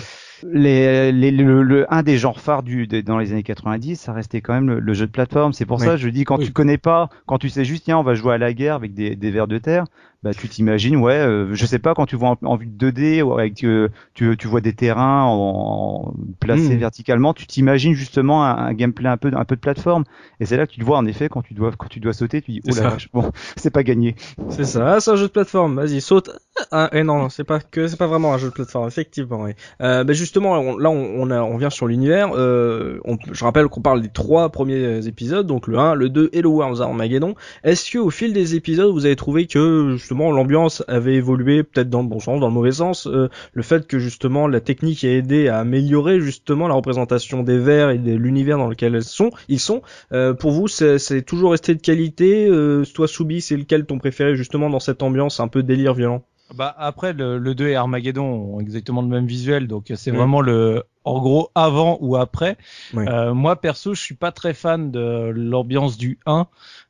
[0.53, 4.13] Les, les, le, le- un des genres phares du de- dans les années 90, ça
[4.13, 5.53] restait quand même le, le jeu de plateforme.
[5.53, 5.85] C'est pour Oui.
[5.85, 6.45] ça, je dis quand Oui.
[6.45, 8.93] tu connais pas, quand tu sais juste tiens, on va jouer à la guerre avec
[8.93, 9.85] des, des vers de terre,
[10.25, 12.91] bah tu t'imagines, ouais, euh, je sais pas quand tu vois en, en vue de
[12.91, 16.79] 2D ou avec euh, tu, tu vois des terrains en, en- placés Mm.
[16.79, 20.03] verticalement, tu t'imagines justement un, un gameplay un peu un peu de plateforme.
[20.39, 22.13] Et c'est là que tu le vois en effet quand tu dois quand tu dois
[22.13, 24.15] sauter, tu dis oh la vache, bon, c'est pas gagné.
[24.49, 25.75] C'est ça, ah, c'est un jeu de plateforme.
[25.75, 26.31] Vas-y, saute.
[26.71, 29.43] Ah, et non, c'est pas que c'est pas vraiment un jeu de plateforme, effectivement.
[29.43, 29.51] Oui.
[29.81, 32.29] Euh, ben justement, on- là, on, on, a, on vient sur l'univers.
[32.33, 36.29] Euh, on- je rappelle qu'on parle des trois premiers épisodes, donc le 1, le 2
[36.33, 37.35] et le Worms Armageddon.
[37.63, 41.89] Est-ce que au fil des épisodes, vous avez trouvé que justement l'ambiance avait évolué, peut-être
[41.89, 45.03] dans le bon sens, dans le mauvais sens, euh, le fait que justement la technique
[45.03, 49.03] a aidé à améliorer justement la représentation des vers et de l'univers dans lequel elles
[49.03, 49.81] sont, ils sont.
[50.13, 52.47] Euh, pour vous, c'est toujours resté de qualité?
[52.47, 56.23] Euh, toi, Soubi, c'est lequel ton préféré justement dans cette ambiance un peu délire violent?
[56.53, 60.15] Bah après le, le 2 et Armageddon ont exactement le même visuel, donc c'est Mm.
[60.15, 62.57] vraiment le en gros avant ou après.
[62.95, 66.47] Euh, moi perso, je suis pas très fan de l'ambiance du 1.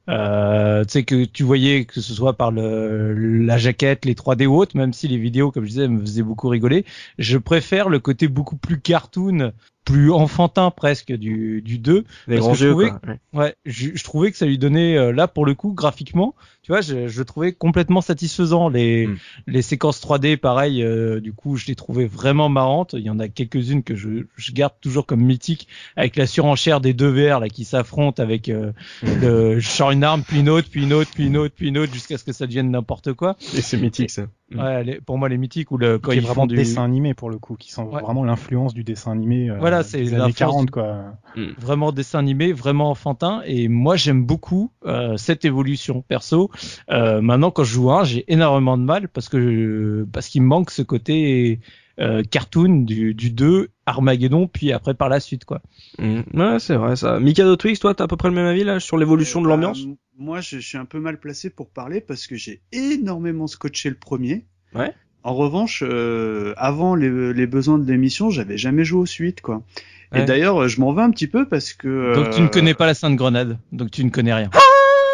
[0.10, 4.46] Euh, tu sais que tu voyais que ce soit par le la jaquette, les 3D
[4.46, 6.86] ou autres, même si les vidéos, comme je disais, me faisaient beaucoup rigoler.
[7.18, 9.52] Je préfère le côté beaucoup plus cartoon,
[9.86, 12.04] plus enfantin presque du du 2.
[12.28, 13.00] Les Parce grands que je trouvais quoi.
[13.06, 13.20] Ouais.
[13.34, 16.72] Ouais, je, je trouvais que ça lui donnait euh, là pour le coup graphiquement, tu
[16.72, 18.68] vois, je, je le trouvais complètement satisfaisant.
[18.70, 19.18] Les Mm.
[19.48, 22.94] les séquences 3D, pareil, euh, du coup, je les trouvais vraiment marrantes.
[22.94, 26.82] Il y en a quelques-unes que je, je garde toujours comme mythiques, avec la surenchère
[26.82, 28.72] des deux VR là qui s'affrontent avec euh,
[29.04, 31.68] le je sors une arme puis une autre puis une autre puis une autre puis
[31.68, 33.38] une autre jusqu'à ce que ça devienne n'importe quoi.
[33.56, 34.24] Et c'est mythique ça.
[34.52, 34.60] Mm.
[34.60, 36.84] Ouais, les- pour moi les mythiques ou le quand qui ils vraiment font du dessin
[36.84, 38.02] animé pour le coup, qui sont Ouais.
[38.02, 39.50] vraiment l'influence du dessin animé.
[39.50, 41.18] euh, Voilà, c'est des années l'influence 40 du- quoi.
[41.58, 43.42] vraiment dessin animé, vraiment enfantin.
[43.46, 46.52] Et moi, j'aime beaucoup euh, cette évolution perso.
[46.92, 50.48] Euh, maintenant, quand je joue un, j'ai énormément de mal parce que parce qu'il me
[50.48, 51.60] manque ce côté
[52.00, 55.62] euh, cartoon du, du 2, Armageddon, puis après par la suite, quoi.
[56.00, 56.22] Mm.
[56.34, 57.20] Ouais, c'est vrai ça.
[57.20, 59.50] Mikado Twix, toi, t'as à peu près le même avis là sur l'évolution de Euh,
[59.52, 59.86] l'ambiance?
[59.86, 63.48] bah, Moi, je, je suis un peu mal placé pour parler parce que j'ai énormément
[63.48, 64.46] scotché le premier.
[64.74, 64.92] Ouais.
[65.24, 69.64] En revanche, euh, avant les, les besoins de l'émission, j'avais jamais joué aux suites, quoi.
[70.12, 70.22] Ouais.
[70.22, 72.14] Et d'ailleurs, je m'en veux un petit peu parce que.
[72.14, 74.50] Donc tu ne euh, connais pas la Sainte Grenade, donc tu ne connais rien.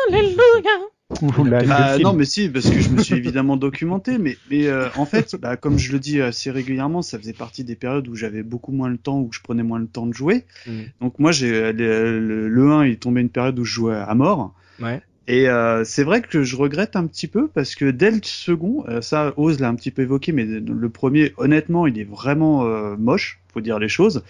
[0.10, 0.18] Là,
[1.68, 5.06] Bah, non, mais si, parce que je me suis évidemment documenté, mais, mais euh, en
[5.06, 8.44] fait, bah, comme je le dis assez régulièrement, ça faisait partie des périodes où j'avais
[8.44, 10.46] beaucoup moins le temps, où je prenais moins le temps de jouer.
[10.66, 10.82] Mm.
[11.02, 13.96] Donc moi, j'ai le, le, le 1, il est tombé une période où je jouais
[13.96, 14.54] à mort.
[14.80, 15.02] Ouais.
[15.28, 18.84] Et euh, c'est vrai que je regrette un petit peu parce que dès le second,
[18.88, 22.66] euh, ça Oz l'a un petit peu évoqué, mais le premier, honnêtement, il est vraiment
[22.66, 24.24] euh, moche, faut dire les choses.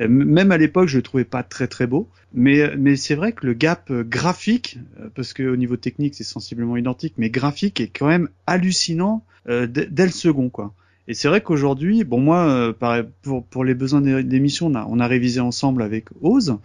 [0.00, 2.08] Euh, même à l'époque, je le trouvais pas très très beau.
[2.34, 6.14] Mais mais c'est vrai que le gap euh, graphique, euh, parce que au niveau technique
[6.14, 10.72] c'est sensiblement identique, mais graphique est quand même hallucinant euh, dès, dès le second quoi.
[11.08, 14.74] Et c'est vrai qu'aujourd'hui, bon moi, euh, pareil, pour, pour les besoins des- d'émission, on
[14.76, 16.56] a, on a révisé ensemble avec Oz.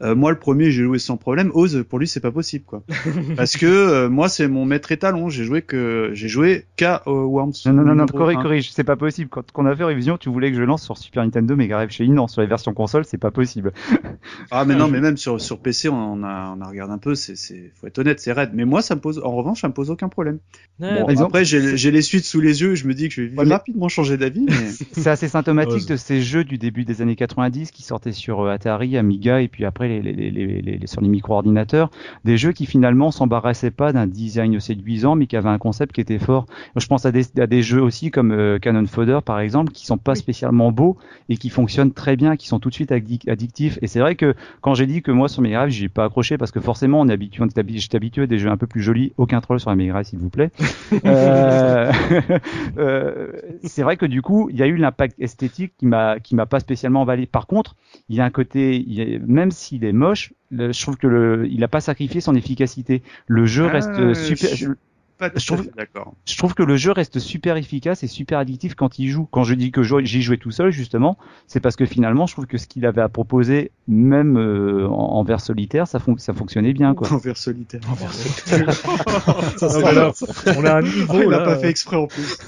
[0.00, 1.50] Euh, moi, le premier, j'ai joué sans problème.
[1.54, 2.82] Oz, pour lui, c'est pas possible, quoi.
[3.36, 5.28] Parce que euh, moi, c'est mon maître étalon.
[5.28, 7.52] J'ai joué que j'ai joué qu'à euh, Worms.
[7.66, 8.42] Non, non, non, non, corrige, un.
[8.42, 9.28] corrige, c'est pas possible.
[9.30, 11.90] Quand on a fait révision, tu voulais que je lance sur Super Nintendo Mega Drive
[11.90, 13.72] chez non, sur les versions console, c'est pas possible.
[14.50, 17.14] Ah, mais non, mais même sur sur PC, on a on a regardé un peu.
[17.14, 18.50] C'est c'est faut être honnête, c'est raide.
[18.54, 19.20] Mais moi, ça me pose.
[19.24, 20.38] En revanche, ça me pose aucun problème.
[20.80, 22.74] Ouais, Bon, après, j'ai j'ai les suites sous les yeux.
[22.74, 24.46] Je me dis que je vais vivre Ouais, mais- rapidement complètement changé d'avis.
[24.48, 24.70] Mais...
[24.92, 28.50] C'est assez symptomatique de ces jeux du début des années 90 qui sortaient sur euh,
[28.50, 31.90] Atari, Amiga et puis après les, les, les, les sur les micro-ordinateurs.
[32.24, 36.00] Des jeux qui finalement s'embarrassaient pas d'un design séduisant mais qui avaient un concept qui
[36.00, 36.46] était fort.
[36.76, 39.86] Je pense à des, à des jeux aussi comme euh, Cannon Fodder par exemple qui
[39.86, 40.96] sont pas spécialement beaux
[41.28, 43.78] et qui fonctionnent très bien, qui sont tout de suite addictifs.
[43.82, 46.38] Et c'est vrai que quand j'ai dit que moi sur mes Drive j'ai pas accroché
[46.38, 49.12] parce que forcément on est habitué, j'étais habitué à des jeux un peu plus jolis.
[49.16, 50.50] Aucun troll sur la Mega s'il vous plaît.
[51.04, 51.92] euh,
[52.78, 53.32] euh,
[53.68, 56.46] c'est vrai que du coup, il y a eu l'impact esthétique qui m'a qui m'a
[56.46, 57.26] pas spécilement emballé.
[57.26, 57.76] Par contre,
[58.08, 61.68] il y a un côté, même s'il est moche, je trouve que le, il a
[61.68, 63.02] pas sacrifié son efficacité.
[63.26, 64.54] Le jeu Ah, reste super.
[64.54, 64.72] je-
[65.18, 66.14] Pas Je trouve- à fait d'accord.
[66.26, 69.26] Je trouve que le jeu reste super efficace et super addictif quand il joue.
[69.30, 72.46] Quand je dis que j'y jouais tout seul, justement, c'est parce que finalement, je trouve
[72.46, 76.32] que ce qu'il avait à proposer, même euh, en, en vers solitaire, ça, fon- ça
[76.34, 77.12] fonctionnait bien, quoi.
[77.12, 77.80] Envers solitaire.
[77.88, 77.94] Ah,
[79.80, 80.12] voilà.
[80.56, 82.38] On a un niveau Oh, il l'a pas fait exprès en plus.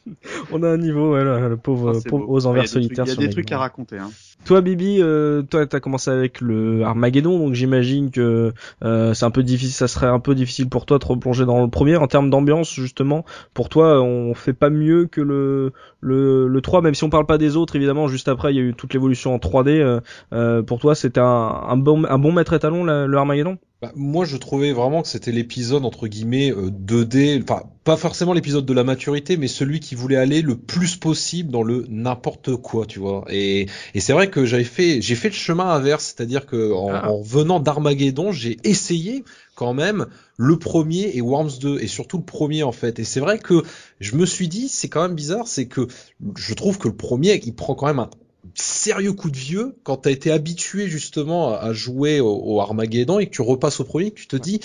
[0.52, 2.50] On a un niveau, ouais, là, le pauvre, Ah, c'est pauvre aux Il y a
[2.50, 3.04] envers des solitaires.
[3.06, 3.98] trucs- Il y a des trucs à raconter.
[3.98, 4.10] Hein.
[4.44, 9.30] Toi, Bibi, euh, toi, t'as commencé avec le Armageddon, donc j'imagine que euh, c'est un
[9.30, 11.96] peu difficile, ça serait un peu difficile pour toi de replonger dans le premier.
[11.96, 13.24] En termes d'ambiance, justement,
[13.54, 17.26] pour toi, on fait pas mieux que le le, le 3, même si on parle
[17.26, 18.08] pas des autres, évidemment.
[18.08, 19.68] Juste après, il y a eu toute l'évolution en 3D.
[19.80, 20.00] euh,
[20.32, 23.58] euh, pour toi, c'était un, un bon un bon maître étalon, la- le Armageddon?
[23.82, 28.34] Bah, moi, je trouvais vraiment que c'était l'épisode entre guillemets euh, 2D, enfin pas forcément
[28.34, 32.56] l'épisode de la maturité, mais celui qui voulait aller le plus possible dans le n'importe
[32.56, 33.24] quoi, tu vois.
[33.30, 36.90] Et, et c'est vrai que j'avais fait, j'ai fait le chemin inverse, c'est-à-dire que en,
[36.92, 37.10] Ah.
[37.10, 39.24] en venant d'Armageddon, j'ai essayé
[39.60, 40.06] quand même
[40.38, 42.98] le premier et Worms 2 et surtout le premier en fait.
[42.98, 43.62] Et c'est vrai que
[44.00, 45.86] je me suis dit, c'est quand même bizarre, c'est que
[46.34, 48.08] je trouve que le premier, il prend quand même un
[48.54, 53.26] sérieux coup de vieux quand t'as été habitué justement à jouer au, au Armageddon et
[53.26, 54.60] que tu repasses au premier, que tu te dis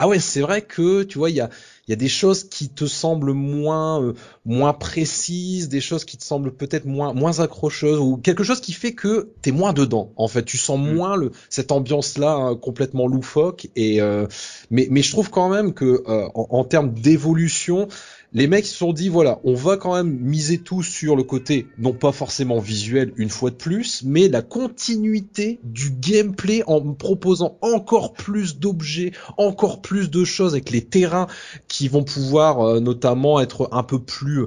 [0.00, 1.50] ah ouais c'est vrai que tu vois il y a
[1.86, 4.14] il y a des choses qui te semblent moins euh,
[4.46, 8.72] moins précises, des choses qui te semblent peut-être moins moins accrocheuses ou quelque chose qui
[8.72, 10.12] fait que t'es moins dedans.
[10.16, 10.94] En fait, tu sens Mm.
[10.94, 14.26] moins le cette ambiance là complètement loufoque et euh,
[14.70, 17.88] mais mais je trouve quand même que euh, en, en termes d'évolution
[18.32, 21.66] les mecs se sont dit voilà, on va quand même miser tout sur le côté
[21.78, 27.58] non pas forcément visuel une fois de plus, mais la continuité du gameplay en proposant
[27.60, 31.26] encore plus d'objets, encore plus de choses avec les terrains
[31.68, 34.46] qui vont pouvoir euh, notamment être un peu plus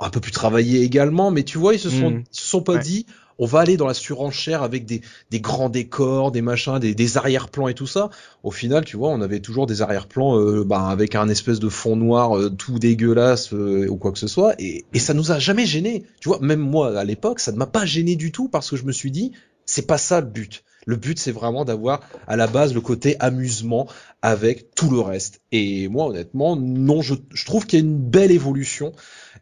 [0.00, 2.74] un peu plus travaillés également, mais tu vois, ils se sont ils se sont pas
[2.74, 2.80] Ouais.
[2.80, 3.06] dit
[3.38, 7.16] on va aller dans la surenchère avec des, des grands décors, des machins, des, des
[7.16, 8.10] arrière-plans et tout ça.
[8.42, 11.68] Au final, tu vois, on avait toujours des arrière-plans euh, bah, avec un espèce de
[11.68, 15.32] fond noir euh, tout dégueulasse euh, ou quoi que ce soit, et, et ça nous
[15.32, 16.04] a jamais gêné.
[16.20, 18.76] Tu vois, même moi à l'époque, ça ne m'a pas gêné du tout parce que
[18.76, 19.32] je me suis dit,
[19.66, 20.64] c'est pas ça le but.
[20.88, 23.88] Le but, c'est vraiment d'avoir à la base le côté amusement
[24.22, 25.40] avec tout le reste.
[25.50, 28.92] Et moi, honnêtement, non, je, je trouve qu'il y a une belle évolution.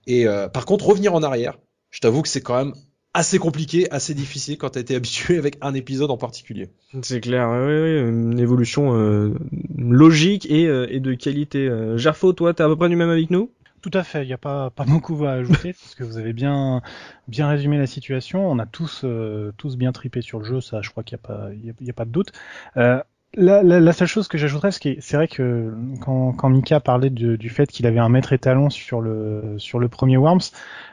[0.07, 1.59] Et euh, par contre, revenir en arrière,
[1.91, 2.75] je t'avoue que c'est quand même
[3.15, 6.69] assez compliqué, assez difficile quand t'as été habitué avec un épisode en particulier.
[7.03, 9.35] C'est clair, oui, oui, une évolution euh,
[9.79, 11.69] logique et, euh, et de qualité.
[11.69, 13.51] Euh, Gerfo, toi, t'es à peu près du même avec nous?
[13.83, 16.33] Tout à fait, il n'y a pas, pas beaucoup à ajouter parce que vous avez
[16.33, 16.81] bien,
[17.29, 18.51] bien résumé la situation.
[18.51, 21.23] On a tous, euh, tous bien tripé sur le jeu, ça je crois qu'il n'y
[21.23, 22.33] a, pas- il y a, y a pas de doute.
[22.79, 23.01] Euh,
[23.37, 27.37] la, la, la seule chose que j'ajouterais, c'est vrai que quand, quand Mika parlait de-
[27.37, 30.41] du fait qu'il avait un maître étalon sur le, sur le premier Worms,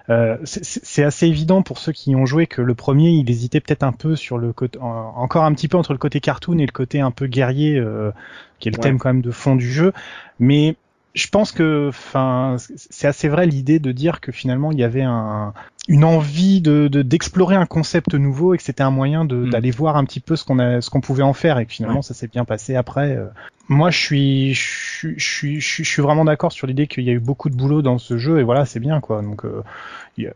[0.09, 3.59] euh, c'est- assez évident pour ceux qui y ont joué que le premier, il hésitait
[3.59, 6.57] peut-être un peu sur le côté, en- encore un petit peu entre le côté cartoon
[6.57, 8.11] et le côté un peu guerrier, euh,
[8.59, 8.83] qui est le Ouais.
[8.83, 9.93] thème quand même de fond du jeu.
[10.39, 10.75] Mais
[11.13, 15.01] je pense que, enfin, c'est assez vrai l'idée de dire que finalement il y avait
[15.01, 15.53] un,
[15.87, 19.49] une envie de de- d'explorer un concept nouveau et que c'était un moyen de- Mm.
[19.49, 21.71] d'aller voir un petit peu ce qu'on a, ce qu'on pouvait en faire et que
[21.73, 23.15] finalement ça s'est bien passé après.
[23.15, 23.25] euh.
[23.69, 26.87] Moi, je suis, je suis, je suis, je suis- je suis vraiment d'accord sur l'idée
[26.87, 29.21] qu'il y a eu beaucoup de boulot dans ce jeu et voilà, c'est bien quoi.
[29.21, 29.63] Donc, euh,
[30.17, 30.33] il y a-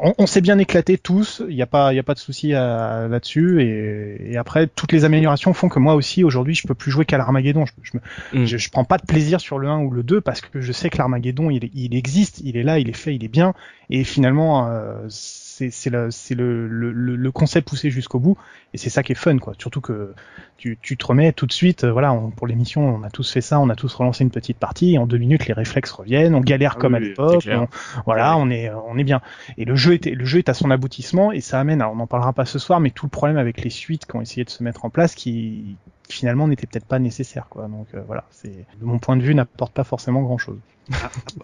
[0.00, 1.42] on, on s'est bien éclaté tous.
[1.48, 3.62] Il n'y a pas, il y a pas de souci là-dessus.
[3.62, 7.04] Et, et après, toutes les améliorations font que moi aussi aujourd'hui, je peux plus jouer
[7.04, 7.64] qu'à l'Armageddon.
[7.66, 8.02] Je, je me-
[8.32, 8.46] Mm.
[8.46, 10.72] je, je prends pas de plaisir sur le 1 ou le 2 parce que je
[10.72, 13.54] sais que l'Armageddon il, il existe, il est là, il est fait, il est bien
[13.90, 15.06] et finalement euh,
[15.56, 18.36] c'est c'est le c'est le, le, le concept poussé jusqu'au bout
[18.72, 19.52] et c'est ça qui est fun quoi.
[19.58, 20.14] Surtout que
[20.56, 23.30] tu, tu te remets tout de suite, euh, voilà, on- pour l'émission on a tous
[23.32, 25.90] fait ça, on a tous relancé une petite partie et en deux minutes les réflexes
[25.92, 27.48] reviennent, on galère Ah comme oui, à l'époque,
[28.06, 29.20] voilà, on est on est bien.
[29.58, 31.96] Et le jeu était le jeu est à son aboutissement et ça amène, alors on
[31.96, 34.44] n'en parlera pas ce soir, mais tout le problème avec les suites qui ont essayé
[34.44, 35.78] de se mettre en place qui
[36.08, 37.68] finalement n'était peut-être pas nécessaire quoi.
[37.68, 40.58] Donc euh, voilà, c'est de mon point de vue n'apporte pas forcément grand chose.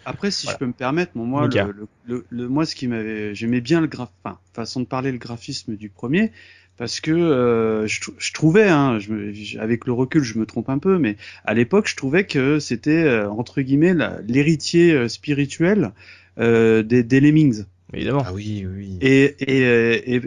[0.04, 0.54] Après, si Voilà.
[0.54, 3.62] je peux me permettre, bon, moi, le, le, le, le- moi, ce qui m'avait, j'aimais
[3.62, 6.30] bien le graph, enfin, façon de parler, le graphisme du premier,
[6.76, 10.68] parce que euh, je, je trouvais, hein, je me- avec le recul, je me trompe
[10.68, 13.94] un peu, mais à l'époque, je trouvais que c'était euh, entre guillemets
[14.26, 15.92] l'héritier euh, spirituel
[16.38, 17.64] euh, des, des Lemmings.
[17.92, 18.22] Évidemment.
[18.26, 18.98] Ah oui, oui.
[19.00, 20.20] Et, et, et,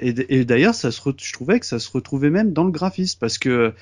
[0.00, 2.70] et, et- d'ailleurs, ça se re- je trouvais que ça se retrouvait même dans le
[2.70, 3.72] graphisme parce que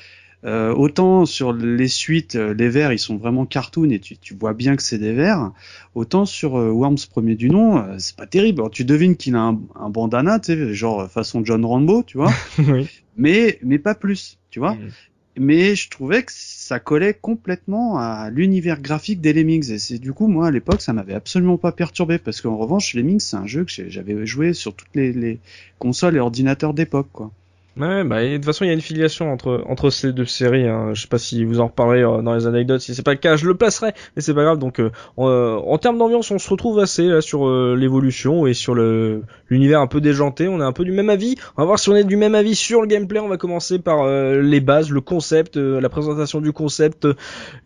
[0.44, 4.34] euh, autant sur les suites, euh, les vers ils sont vraiment cartoon et tu, tu
[4.34, 5.52] vois bien que c'est des vers,
[5.94, 8.60] autant sur euh, Worms premier du nom, euh, c'est pas terrible.
[8.60, 12.02] Alors, tu devines qu'il a un, un bandana, tu sais, genre euh, façon John Rambo,
[12.02, 12.86] tu vois, oui.
[13.16, 14.74] mais mais pas plus, tu vois.
[14.74, 14.90] Mhm.
[15.36, 19.70] Mais je trouvais que ça collait complètement à l'univers graphique des Lemmings.
[19.72, 22.18] Et c'est du coup, moi, à l'époque, ça m'avait absolument pas perturbé.
[22.18, 25.40] Parce qu'en revanche, Lemmings, c'est un jeu que j'avais joué sur toutes les, les
[25.78, 27.32] consoles et ordinateurs d'époque, quoi.
[27.76, 30.26] Ouais, bah, et de toute façon, il y a une filiation entre, entre ces deux
[30.26, 30.68] séries.
[30.68, 30.90] Hein.
[30.94, 32.80] Je sais pas si vous en reparlez euh, dans les anecdotes.
[32.80, 33.92] Si c'est pas le cas, je le placerai.
[34.14, 34.60] Mais c'est pas grave.
[34.60, 38.46] Donc, euh, en, euh, en termes d'ambiance, on se retrouve assez là sur euh, l'évolution
[38.46, 40.46] et sur le l'univers un peu déjanté.
[40.46, 41.34] On est un peu du même avis.
[41.56, 43.18] On va voir si on est du même avis sur le gameplay.
[43.18, 47.08] On va commencer par les bases, le concept, la présentation du concept,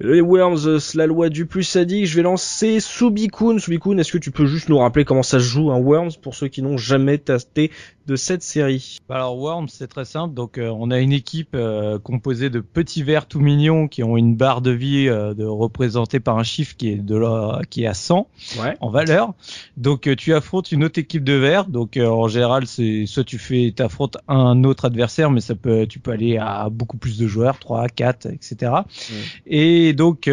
[0.01, 2.07] les Worms, la loi du plus sadique.
[2.07, 3.59] Je vais lancer Subikun.
[3.59, 6.35] Subikun, est-ce que tu peux juste nous rappeler comment ça se joue un Worms pour
[6.35, 7.71] ceux qui n'ont jamais testé
[8.09, 10.33] de cette série Alors Worms, c'est très simple.
[10.35, 14.17] Donc euh, on a une équipe euh, composée de petits vers tout mignons qui ont
[14.17, 17.83] une barre de vie euh, de représentée par un chiffre qui est de la, qui
[17.85, 18.27] est à 100
[18.59, 18.77] Ouais.
[18.81, 19.35] en valeur.
[19.77, 21.67] Donc tu affrontes une autre équipe de vers.
[21.67, 25.99] Donc en général, c'est soit tu fais t'affrontes un autre adversaire, mais ça peut tu
[25.99, 28.73] peux aller à beaucoup plus de joueurs, 3, 4, etc.
[29.47, 30.31] Et donc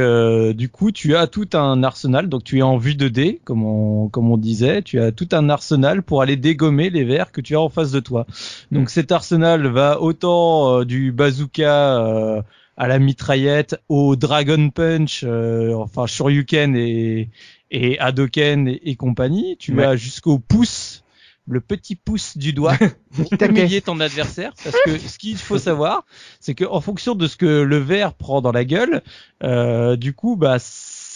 [0.55, 2.29] du coup, tu as tout un arsenal.
[2.29, 4.81] Donc tu es en vue de dés, comme on comme on disait.
[4.81, 7.91] Tu as tout un arsenal pour aller dégommer les vers que tu as en face
[7.91, 8.25] de toi.
[8.71, 12.41] Donc cet arsenal va autant euh, du bazooka euh,
[12.77, 17.29] à la mitraillette, au dragon punch, euh, enfin shoryuken et
[17.71, 19.57] et Hadoken et, et compagnie.
[19.57, 19.83] Tu Ouais.
[19.85, 21.03] vas jusqu'au pouce,
[21.47, 22.77] le petit pouce du doigt
[23.15, 24.53] pour humilier ton adversaire.
[24.63, 26.05] Parce que ce qu'il faut savoir,
[26.39, 29.01] c'est que en fonction de ce que le verre prend dans la gueule,
[29.43, 30.57] euh, du coup, bah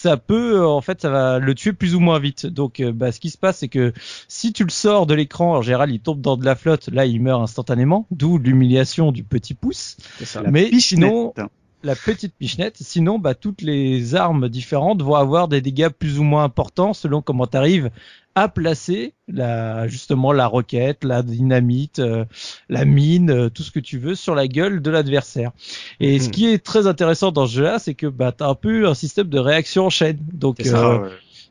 [0.02, 2.46] ça peut, euh, en fait, ça va le tuer plus ou moins vite.
[2.46, 3.94] Donc, euh, bah, ce qui se passe, c'est que
[4.28, 6.90] si tu le sors de l'écran, en général, il tombe dans de la flotte.
[6.90, 9.98] Là, il meurt instantanément, d'où l'humiliation du petit pouce.
[10.18, 10.42] C'est ça.
[10.42, 10.82] La Mais pichenette.
[11.10, 11.34] sinon,
[11.84, 12.78] la petite pichenette.
[12.80, 17.22] Sinon, bah, toutes les armes différentes vont avoir des dégâts plus ou moins importants selon
[17.22, 17.90] comment tu arrives
[18.40, 22.26] à placer la, justement la roquette, la dynamite, euh,
[22.70, 25.52] la mine, euh, tout ce que tu veux sur la gueule de l'adversaire.
[26.00, 26.32] Et ce Mhm.
[26.32, 28.94] qui est très intéressant dans ce jeu-là, c'est que bah, tu as un peu un
[28.94, 30.20] système de réaction en chaîne.
[30.34, 31.10] Donc, C'est ça, ouais.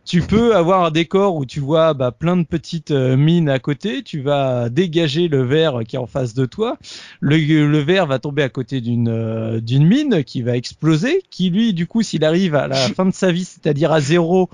[0.09, 3.59] Tu peux avoir un décor où tu vois bah, plein de petites euh, mines à
[3.59, 6.79] côté, tu vas dégager le verre qui est en face de toi,
[7.21, 11.51] le, le verre va tomber à côté d'une euh, d'une mine qui va exploser, qui
[11.51, 14.49] lui du coup s'il arrive à la fin de sa vie, c'est-à-dire à zéro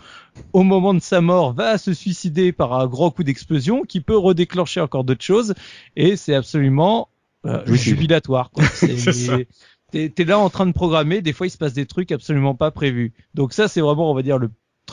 [0.53, 4.19] au moment de sa mort, va se suicider par un grand coup d'explosion qui peut
[4.19, 5.55] redéclencher encore d'autres choses
[5.95, 7.09] et c'est absolument
[7.47, 8.51] euh, jubilatoire.
[8.51, 8.65] quoi.
[8.73, 9.47] C'est-
[9.93, 12.73] t'es là en train de programmer, des fois il se passe des trucs absolument pas
[12.73, 13.13] prévus.
[13.35, 14.51] Donc ça c'est vraiment on va dire le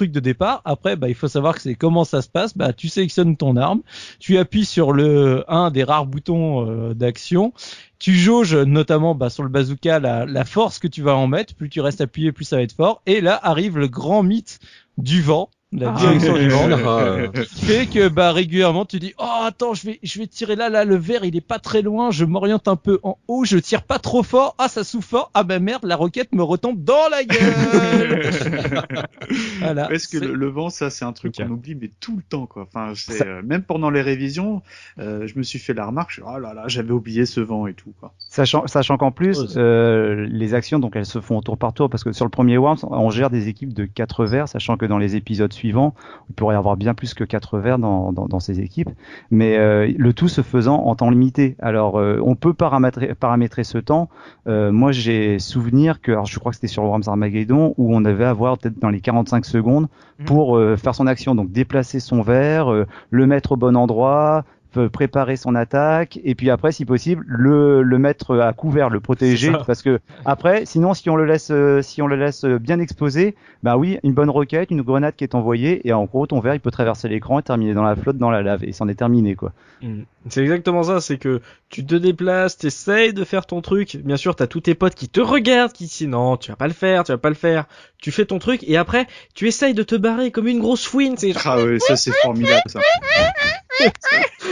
[0.09, 0.61] de départ.
[0.65, 2.57] Après bah il faut savoir que c'est comment ça se passe.
[2.57, 3.81] Bah tu sélectionnes ton arme,
[4.19, 7.53] tu appuies sur le un des rares boutons euh, d'action,
[7.99, 11.53] tu jauges notamment bah, sur le bazooka la, la force que tu vas en mettre.
[11.53, 13.03] Plus tu restes appuyé, plus ça va être fort.
[13.05, 14.59] Et là arrive le grand mythe
[14.97, 15.49] du vent.
[15.73, 15.99] La Ah.
[15.99, 19.99] direction du vent Ah, qui fait que bah régulièrement tu dis oh attends je vais
[20.03, 22.75] je vais tirer là là le verre il est pas très loin je m'oriente un
[22.75, 25.85] peu en haut je tire pas trop fort ah ça souffle fort ah bah merde
[25.85, 28.31] la roquette me retombe dans la gueule
[29.59, 31.45] voilà Parce que le, le vent, ça, c'est un truc Ok.
[31.47, 32.63] qu'on oublie, mais tout le temps, quoi.
[32.63, 34.61] Enfin, c'est Ça- euh, même pendant les révisions,
[34.99, 36.11] euh, je me suis fait la remarque.
[36.13, 38.13] je- Oh là là, j'avais oublié ce vent et tout, quoi.
[38.29, 41.89] Sachant, sachant qu'en plus, c'est- euh, les actions, donc elles se font tour par tour,
[41.89, 44.85] parce que sur le premier Worms, on gère des équipes de 4 vers, sachant que
[44.85, 45.93] dans les épisodes suivants,
[46.29, 48.89] il pourrait y avoir bien plus que 4 vers dans, dans, dans ces équipes,
[49.29, 51.55] mais euh, le tout se faisant en temps limité.
[51.59, 54.09] Alors, euh, on peut paramétrer, paramétrer ce temps.
[54.47, 58.01] Euh, moi, j'ai souvenir que, alors je crois que c'était sur Worms Armageddon, où on
[58.01, 59.87] devait avoir peut-être dans les 45 secondes
[60.19, 60.25] Mhm.
[60.25, 62.67] pour faire son action, donc déplacer son verre,
[63.09, 64.43] le mettre au bon endroit,
[64.79, 69.51] préparer son attaque et puis après si possible le, le mettre à couvert le protéger
[69.67, 72.79] parce que après sinon si on le laisse euh, si on le laisse euh, bien
[72.79, 76.39] exposé bah oui une bonne roquette une grenade qui est envoyée et en gros ton
[76.39, 78.87] verre il peut traverser l'écran et terminer dans la flotte dans la lave et c'en
[78.87, 79.51] est terminé quoi
[79.81, 80.03] Mm.
[80.29, 83.97] C'est exactement ça, c'est que tu te déplaces, t'essayes de faire ton truc.
[83.97, 86.67] Bien sûr, t'as tous tes potes qui te regardent, qui disent non, tu vas pas
[86.67, 87.65] le faire, tu vas pas le faire.
[87.97, 91.17] Tu fais ton truc et après, tu essayes de te barrer comme une grosse fouine.
[91.17, 92.79] C'est Ah ouais, ça c'est formidable, ça.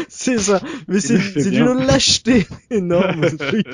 [0.07, 0.61] c'est ça.
[0.87, 3.67] Mais c'est d'une lâcheté énorme ce truc.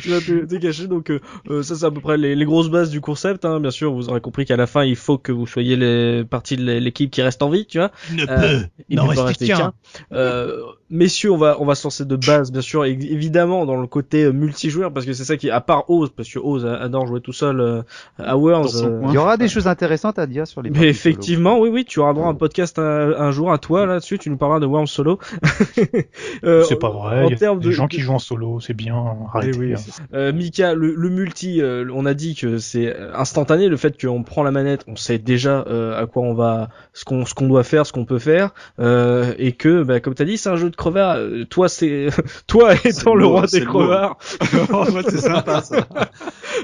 [0.00, 0.86] Tu vas te, te cacher.
[0.86, 1.20] Donc euh,
[1.50, 3.44] euh, ça c'est à peu près les, les grosses bases du concept.
[3.44, 3.60] Hein.
[3.60, 6.56] Bien sûr, vous aurez compris qu'à la fin il faut que vous soyez les partie
[6.56, 7.90] de l'équipe qui reste en vie, tu vois.
[8.12, 9.56] Ne Euh, il n'en ne peut reste rester qu'un.
[9.56, 9.72] qu'un.
[10.12, 13.86] Euh, messieurs, on va on va se lancer de base, bien sûr, évidemment dans le
[13.86, 17.06] côté euh, multijoueur parce que c'est ça qui, à part Oz, parce que Oz adore
[17.06, 17.82] jouer tout seul euh,
[18.18, 18.82] à Worlds.
[18.82, 19.00] Euh.
[19.08, 20.70] Il y aura des choses intéressantes à dire sur les.
[20.70, 23.86] mais effectivement, oui, oui, tu auras droit à un podcast un, un jour à toi
[23.86, 24.18] là-dessus.
[24.18, 25.18] Tu nous parleras de Worms Solo.
[26.44, 27.22] Euh, C'est pas vrai.
[27.22, 29.02] En Il y a termes des de gens qui jouent en solo, c'est bien.
[29.32, 29.52] Arrêtez.
[29.54, 29.78] Eh oui, hein.
[30.12, 33.68] Euh, Mika, le, le multi, euh, on a dit que c'est instantané.
[33.68, 37.24] Le fait qu'on prend la manette, on sait déjà à quoi on va, ce qu'on
[37.24, 40.50] ce qu'on doit faire, ce qu'on peut faire, et que, bah, comme t'as dit, c'est
[40.50, 41.16] un jeu de crevards.
[41.16, 42.08] Euh, Toi, c'est
[42.46, 44.18] toi étant le roi des crevards.
[45.08, 45.86] C'est sympa ça.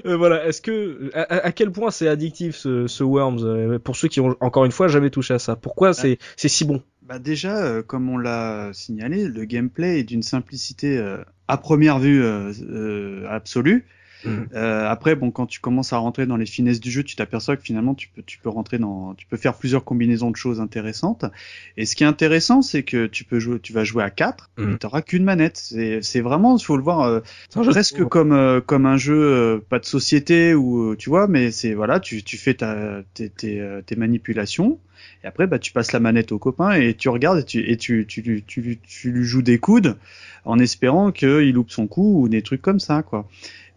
[0.05, 0.47] Voilà.
[0.47, 3.79] Est-ce que à, quel point c'est addictif ce, ce Worms?
[3.81, 6.65] Pour ceux qui ont encore une fois jamais touché à ça Pourquoi c'est c'est si
[6.65, 6.83] bon?
[7.11, 11.99] Bah déjà, euh, comme on l'a signalé, le gameplay est d'une simplicité euh, à première
[11.99, 13.85] vue euh, absolue.
[14.25, 14.49] Mhm.
[14.55, 17.57] Euh, après, bon, quand tu commences à rentrer dans les finesses du jeu, tu t'aperçois
[17.57, 20.61] que finalement, tu peux, tu peux rentrer dans, tu peux faire plusieurs combinaisons de choses
[20.61, 21.25] intéressantes.
[21.77, 24.51] Et ce qui est intéressant, c'est que tu peux jouer, tu vas jouer à 4
[24.59, 24.73] Mhm.
[24.75, 25.57] et t'auras qu'une manette.
[25.57, 27.21] C'est, c'est vraiment, il faut le voir euh,
[27.73, 31.51] presque comme euh, comme un jeu euh, pas de société ou euh, tu vois, mais
[31.51, 34.79] c'est voilà, tu, tu fais ta, tes, tes, euh, tes manipulations.
[35.25, 37.77] Et après, bah, tu passes la manette au copain et tu regardes et tu, et
[37.79, 39.97] tu, tu, tu, tu, tu lui joues des coudes
[40.45, 43.27] en espérant qu'il loupe son coup ou des trucs comme ça, quoi.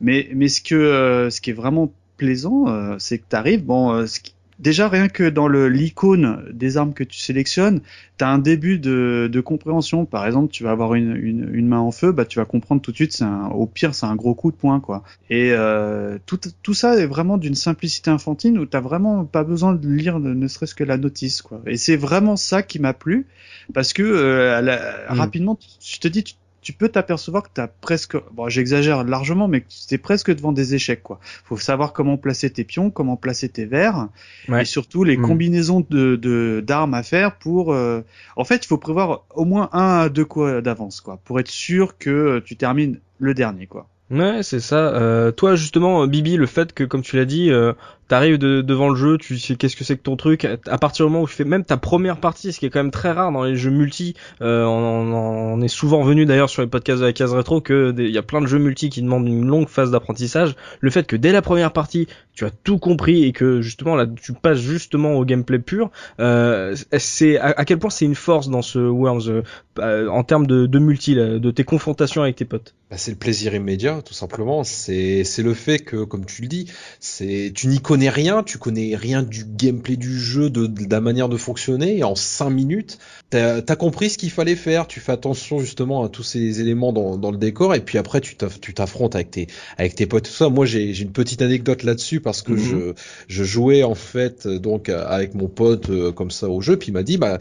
[0.04, 3.64] Mais, mais ce que, euh, ce qui est vraiment plaisant, euh, c'est que tu arrives,
[3.66, 7.82] bon, euh, ce qui- déjà rien que dans le l'icône des armes que tu sélectionnes,
[8.20, 10.06] tu as un début de, de compréhension.
[10.06, 12.82] Par exemple, tu vas avoir une, une, une main en feu, bah tu vas comprendre
[12.82, 15.04] tout de suite, un, au pire, c'est un gros coup de poing, quoi.
[15.30, 19.74] Et euh, tout, tout ça est vraiment d'une simplicité infantile où t'as vraiment pas besoin
[19.74, 21.62] de lire ne, serait-ce que la notice, quoi.
[21.66, 23.26] Et c'est vraiment ça qui m'a plu
[23.74, 24.78] parce que euh, à la-
[25.10, 25.18] Mm.
[25.20, 29.48] rapidement, tu- je te dis, tu, tu peux t'apercevoir que t'as presque, bon, j'exagère largement,
[29.48, 31.20] mais que t'es presque devant des échecs, quoi.
[31.46, 34.08] Faut savoir comment placer tes pions, comment placer tes verres,
[34.48, 34.62] Ouais.
[34.64, 35.22] et surtout les Mm.
[35.22, 37.74] combinaisons de de- d'armes à faire pour.
[37.74, 38.02] euh,
[38.38, 41.50] En fait, il faut prévoir au moins un à deux coups d'avance, quoi, pour être
[41.52, 43.88] sûr que tu termines le dernier, quoi.
[44.10, 44.94] Ouais, c'est ça.
[44.96, 47.74] Euh, toi, justement, Bibi, le fait que, comme tu l'as dit, euh,
[48.10, 50.46] t'arrives de- devant le jeu, tu sais qu'est-ce que c'est que ton truc.
[50.68, 52.82] À partir du moment où tu fais même ta première partie, ce qui est quand
[52.82, 56.50] même très rare dans les jeux multi, euh, on, on- on est souvent venu d'ailleurs
[56.50, 58.90] sur les podcasts de la case rétro que il y a plein de jeux multi
[58.90, 60.54] qui demandent une longue phase d'apprentissage.
[60.82, 64.08] Le fait que dès la première partie, tu as tout compris et que justement là,
[64.08, 68.62] tu passes justement au gameplay pur, euh, c'est à, quel point c'est une force dans
[68.62, 69.42] ce Worms euh,
[69.80, 72.74] euh, en termes de, de multi, là, de tes confrontations avec tes potes?
[72.90, 74.64] Bah, c'est le plaisir immédiat, tout simplement.
[74.64, 76.66] C'est c'est le fait que, comme tu le dis,
[77.00, 81.02] c'est tu n'y connais rien, tu connais rien du gameplay du jeu, de, de la
[81.02, 84.88] manière de fonctionner, et en cinq minutes, t'as as compris ce qu'il fallait faire.
[84.88, 88.22] Tu fais attention justement à tous ces éléments dans, dans le décor, et puis après
[88.22, 90.50] tu t'aff- tu t'affrontes avec tes avec tes potes, tout ça.
[90.50, 92.58] Moi, j'ai une petite anecdote là-dessus parce que Mhm.
[92.58, 92.94] je
[93.28, 96.78] je jouais en fait euh, donc euh, avec mon pote euh, comme ça au jeu,
[96.78, 97.38] puis il m'a dit bah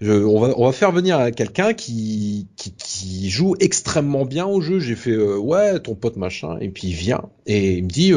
[0.00, 4.60] je, on va on va faire venir quelqu'un qui, qui qui joue extrêmement bien au
[4.60, 4.78] jeu.
[4.78, 8.12] J'ai fait euh, ouais ton pote machin et puis il vient et il me dit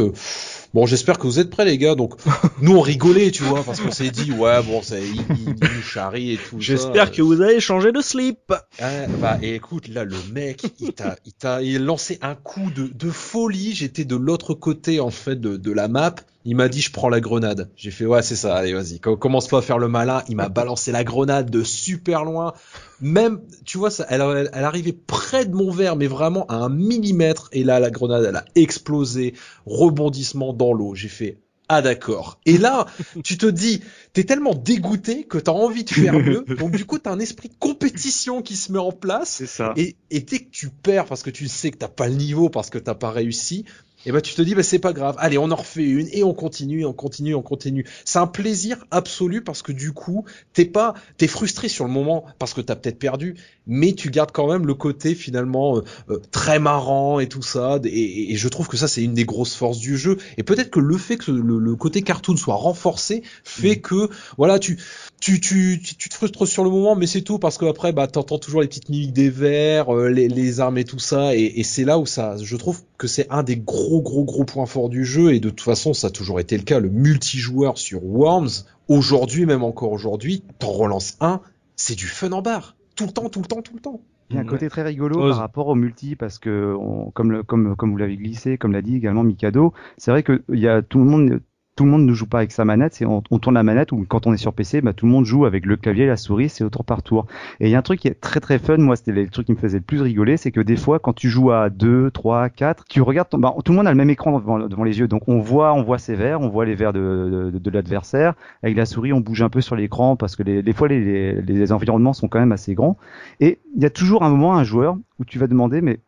[0.74, 1.96] bon j'espère que vous êtes prêts les gars.
[1.96, 2.14] Donc
[2.62, 5.82] nous on rigolait tu vois parce qu'on s'est dit ouais bon c'est il, il- nous
[5.82, 6.58] charrie et tout.
[6.58, 6.62] ça.
[6.62, 8.54] J'espère que vous avez changé de slip.
[8.80, 12.36] Ah, bah et écoute là le mec il t'a il t'a il a lancé un
[12.36, 16.16] coup de, de folie j'étais de l'autre côté en fait de, de la map
[16.46, 19.18] il m'a dit je prends la grenade j'ai fait ouais c'est ça allez vas-y Com-
[19.18, 22.54] commence pas à faire le malin il m'a balancé la grenade de super loin
[23.02, 26.56] même tu vois ça elle, elle, elle arrivait près de mon verre mais vraiment à
[26.56, 29.34] un millimètre et là la grenade elle a explosé
[29.66, 31.40] rebondissement dans l'eau j'ai fait
[31.72, 32.40] ah d'accord.
[32.48, 32.88] Et là,
[33.24, 33.82] tu te dis,
[34.14, 36.44] t'es tellement dégoûté que t'as envie de faire mieux.
[36.58, 39.30] Donc du coup, t'as un esprit de compétition qui se met en place.
[39.30, 39.74] C'est ça.
[39.78, 42.50] Et, et dès que tu perds parce que tu sais que t'as pas le niveau,
[42.50, 43.66] parce que t'as pas réussi,
[44.06, 45.16] et ben tu te dis bah c'est pas grave.
[45.20, 47.86] Allez, on en refait une et on continue, on continue, on continue.
[48.06, 52.26] C'est un plaisir absolu parce que du coup, t'es pas, t'es frustré sur le moment
[52.40, 53.36] parce que t'as peut-être perdu,
[53.68, 57.80] mais tu gardes quand même le côté finalement euh, euh, très marrant et tout ça.
[57.84, 60.18] Et, je trouve que ça c'est une des grosses forces du jeu.
[60.38, 64.60] Et peut-être que le fait que le, le côté cartoon soit renforcé fait que voilà
[64.60, 64.78] tu
[65.20, 67.92] tu, tu, tu, tu te frustres sur le moment, mais c'est tout parce que après,
[67.94, 71.36] bah, t'entends toujours les petites mimiques des vers, euh, les, les armes et tout ça,
[71.36, 74.46] et, et c'est là où ça, je trouve que c'est un des gros, gros, gros
[74.46, 76.90] points forts du jeu, et de toute façon, ça a toujours été le cas, le
[76.90, 78.50] multijoueur sur Worms,
[78.88, 81.42] aujourd'hui, même encore aujourd'hui, t'en relances un,
[81.76, 82.76] c'est du fun en barre.
[82.96, 84.02] Tout le temps, tout le temps, tout le temps.
[84.30, 85.32] Il y a un côté très rigolo Ose.
[85.32, 88.74] par rapport au multi parce que on- comme le, comme comme vous l'avez glissé, comme
[88.74, 91.40] l'a dit également Mikado, c'est vrai que il y a tout le monde
[91.80, 94.06] tout le monde ne joue pas avec sa manette, on, on tourne la manette ou
[94.06, 96.50] quand on est sur PC, bah, tout le monde joue avec le clavier, la souris,
[96.50, 97.26] c'est au tour par tour.
[97.62, 99.46] Et il y a un truc qui est très très fun, moi c'était le truc
[99.46, 102.12] qui me faisait le plus rigoler, c'est que des fois quand tu joues à 2,
[102.12, 104.84] 3, 4, tu regardes, ton, bah, tout le monde a le même écran devant, devant
[104.84, 107.58] les yeux, donc on voit, on voit ses verres, on voit les verres de, de,
[107.58, 108.34] de l'adversaire.
[108.62, 111.00] Avec la souris, on bouge un peu sur l'écran parce que les, des fois les,
[111.00, 112.98] les, les environnements sont quand même assez grands.
[113.40, 116.02] Et il y a toujours un moment un joueur où tu vas demander mais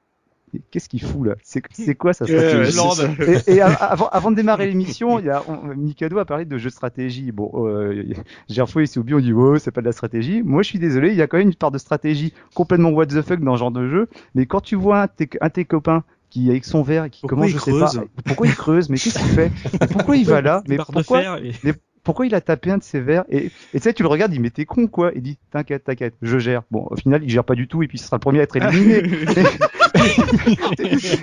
[0.71, 1.35] qu'est-ce qu'il fout là?
[1.43, 3.07] C'est c'est quoi sa Euh, ça.
[3.47, 6.45] et, et av- avant, avant de démarrer l'émission, il y a on- Mikado a parlé
[6.45, 7.31] de jeux de stratégie.
[7.31, 8.03] Bon, euh,
[8.49, 10.41] Gerfo et Soubi ont dit oh c'est pas de la stratégie.
[10.43, 13.07] Moi je suis désolé, il y a quand même une part de stratégie complètement what
[13.07, 14.07] the fuck dans ce genre de jeu.
[14.35, 17.09] Mais quand tu vois un de tes, un de tes copains qui avec son verre,
[17.09, 17.91] qui Pourquoi commence il je sais pas,
[18.25, 19.51] pourquoi il creuse, mais qu'est-ce qu'il fait,
[19.91, 21.51] pourquoi il va là, mais pourquoi, et-
[22.03, 24.33] pourquoi il a tapé un de ses verres et, et tu sais tu le regardes,
[24.33, 26.63] il met t'es con quoi, il dit t'inquiète t'inquiète, je gère.
[26.71, 28.43] Bon au final il gère pas du tout et puis ce sera le premier à
[28.43, 29.03] être éliminé.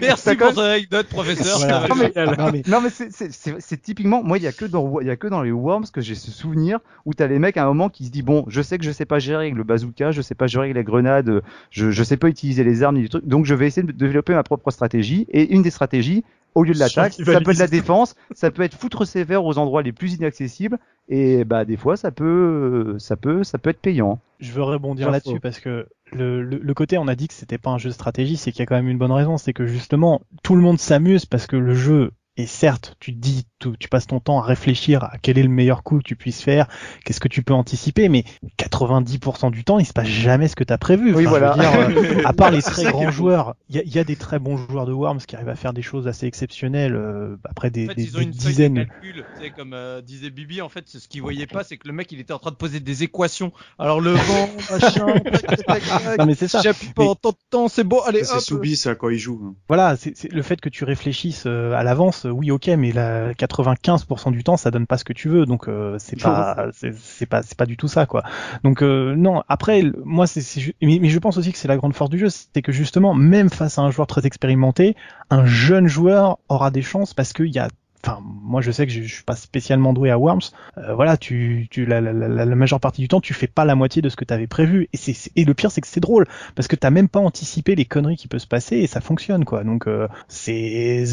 [0.01, 1.59] Merci pour ton anecdote, professeur.
[1.59, 1.89] Voilà.
[1.89, 2.63] Non, mais-.
[2.69, 5.11] Non, mais c'est- c'est c'est- c'est typiquement moi il y a que dans il y
[5.11, 7.67] a que dans les Worms que j'ai ce souvenir où t'as les mecs à un
[7.67, 10.11] moment qui se dit bon je sais que je sais pas gérer avec le bazooka
[10.13, 13.03] je sais pas gérer avec les grenades je je sais pas utiliser les armes ni
[13.03, 16.25] des trucs donc je vais essayer de développer ma propre stratégie et une des stratégies
[16.59, 19.59] au lieu de l'attaque ça peut être la défense ça peut être foutre sévère aux
[19.59, 20.79] endroits les plus inaccessibles
[21.09, 24.21] et bah des fois ça peut ça peut ça peut être payant.
[24.41, 27.59] Je veux rebondir là-dessus parce que le, le, le côté on a dit que c'était
[27.59, 29.53] pas un jeu de stratégie, c'est qu'il y a quand même une bonne raison, c'est
[29.53, 33.47] que justement tout le monde s'amuse parce que le jeu et certes, tu te dis,
[33.59, 36.17] tu, tu passes ton temps à réfléchir à quel est le meilleur coup que tu
[36.17, 36.69] puisses faire,
[37.05, 38.25] qu'est-ce que tu peux anticiper, mais
[38.73, 41.15] 90% du temps, il se passe jamais ce que tu as prévu.
[41.15, 41.53] Oui, voilà.
[41.57, 43.95] je veux dire, euh, à part les C'est très grands joueurs, il y a, il
[43.95, 46.27] y a des très bons joueurs de Worms qui arrivent à faire des choses assez
[46.27, 48.75] exceptionnelles euh, après des, En fait, des- ils ont des une dizaines.
[48.75, 51.77] de calcul, tu sais, comme euh, disait Bibi, en fait, ce qu'ils voyaient pas, c'est
[51.77, 53.53] que le mec, il était en train de poser des équations.
[53.79, 56.61] Alors le vent, machin, tac, tac, tac, Non mais c'est ça.
[56.63, 58.41] j'appuie pendant tant de temps, c'est bon, allez, C'est hop.
[58.41, 59.57] Soubi ça quand il joue.
[59.69, 63.33] Voilà, c'est c'est le fait que tu réfléchisses euh, à l'avance, oui, ok, mais la
[63.35, 67.27] 95% du temps, ça donne pas ce que tu veux, donc euh, c'est pas, c'est
[67.27, 68.23] pas, c'est pas du tout ça, quoi.
[68.65, 71.95] Donc euh, non, après, moi, c'est, mais, mais je pense aussi que c'est la grande
[71.95, 74.97] force du jeu, c'est que justement, même face à un joueur très expérimenté,
[75.31, 77.69] un jeune joueur aura des chances parce qu'il y a
[78.05, 80.41] Enfin, moi je sais que je, je suis pas spécialement doué à Worms.
[80.79, 83.65] Euh, voilà, tu, tu la, la, la, la majeure partie du temps, tu fais pas
[83.65, 84.89] la moitié de ce que tu avais prévu.
[84.93, 87.75] Et, c'est, et le pire, c'est que c'est drôle parce que t'as même pas anticipé
[87.75, 89.65] les conneries qui peuvent se passer et ça fonctionne quoi.
[89.65, 91.05] Donc euh, c'est,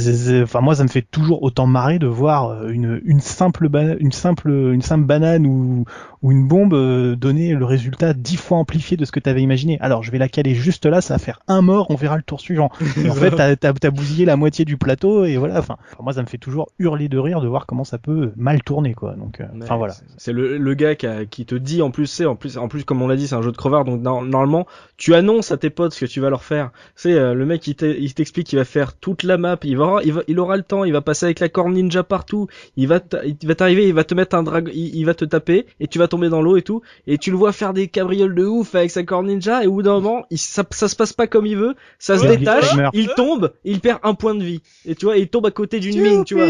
[0.43, 3.95] enfin moi ça me fait toujours autant marrer de voir euh, une, une simple bana-
[3.99, 5.86] une simple une simple banane ou
[6.21, 9.77] ou une bombe euh, donner le résultat dix fois amplifié de ce que t'avais imaginé.
[9.81, 12.23] Alors je vais la caler juste là, ça va faire un mort, on verra le
[12.23, 12.69] tour suivant.
[13.03, 15.59] Et en fait t'as, t'as, t'as bousillé la moitié du plateau et voilà.
[15.59, 18.61] Enfin moi ça me fait toujours hurler de rire de voir comment ça peut mal
[18.63, 19.13] tourner quoi.
[19.15, 19.93] Donc euh, enfin Ouais, voilà.
[20.17, 22.67] c'est- le, le gars qui, a- qui te dit en plus, c'est en plus, en
[22.67, 24.67] plus comme on l'a dit, c'est un jeu de crevard, donc no- normalement
[24.97, 26.71] tu annonces à tes potes ce que tu vas leur faire.
[26.95, 29.78] C'est euh, le mec il t'e- il t'explique qu'il va faire toute la map, il
[29.78, 32.47] va, il va, il aura le temps, il va passer avec la corne ninja partout,
[32.76, 35.26] il va, il va t'arriver, il va te mettre un dragon, il, il va te
[35.26, 37.88] taper et tu vas tomber dans l'eau et tout, et tu le vois faire des
[37.88, 40.88] cabrioles de ouf avec sa corne ninja et au bout d'un moment, il, ça, ça
[40.88, 44.13] se passe pas comme il veut, ça se Ouais, détache, il tombe, il perd un
[44.13, 46.47] point de vie et tu vois, il tombe à côté d'une mine, tu vois.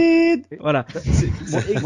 [0.59, 0.85] Voilà.
[0.93, 1.79] C'est- c'est-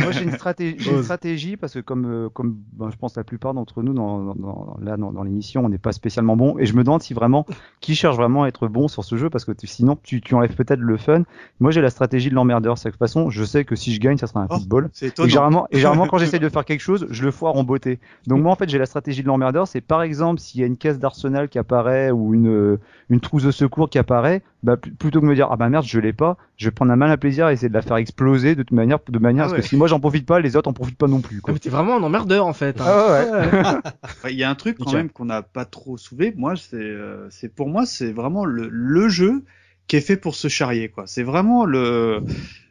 [0.00, 3.24] Moi, j'ai une stratégie, une stratégie parce que comme euh, comme ben, je pense la
[3.24, 6.58] plupart d'entre nous dans, dans, dans- là dans, dans l'émission, on n'est pas spécialement bon
[6.58, 7.46] et je me demande si vraiment
[7.80, 10.54] qui cherche vraiment à être bon sur ce jeu parce que sinon tu, tu enlèves
[10.54, 11.22] peut-être le fun.
[11.60, 12.78] Moi, j'ai la stratégie de l'emmerdeur.
[12.78, 14.56] C'est que de toute façon, je sais que si je gagne, ça sera un Oh,
[14.58, 14.90] football.
[14.92, 17.64] C'est Et généralement, et généralement, quand j'essaie de faire quelque chose, je le foire en
[17.64, 17.98] beauté.
[18.26, 19.68] Donc moi, en fait, j'ai la stratégie de l'emmerdeur.
[19.68, 23.20] C'est par exemple s'il y a une caisse d'arsenal qui apparaît ou une euh, une
[23.20, 25.84] trousse de secours qui apparaît, bah pl- plutôt que de me dire ah bah merde,
[25.84, 28.54] je l'ai pas, je vais prendre un malin plaisir à essayer de la faire exploser
[28.54, 29.60] de toute manière, de manière Ah à ce ouais.
[29.60, 31.36] que si moi j'en profite pas, les autres en profitent pas non plus.
[31.38, 31.54] Ah, Quoi.
[31.54, 32.80] mais t'es vraiment un emmerdeur en fait.
[32.80, 32.84] hein.
[32.86, 33.62] Ah ouais, ouais.
[34.24, 36.32] Ouais, Il y a un truc quand même qu'on n'a pas trop soulevé.
[36.36, 39.44] Moi, c'est, euh, c'est pour moi, c'est vraiment le, le jeu
[39.86, 41.04] qui est fait pour se charrier, quoi.
[41.06, 42.22] C'est vraiment le,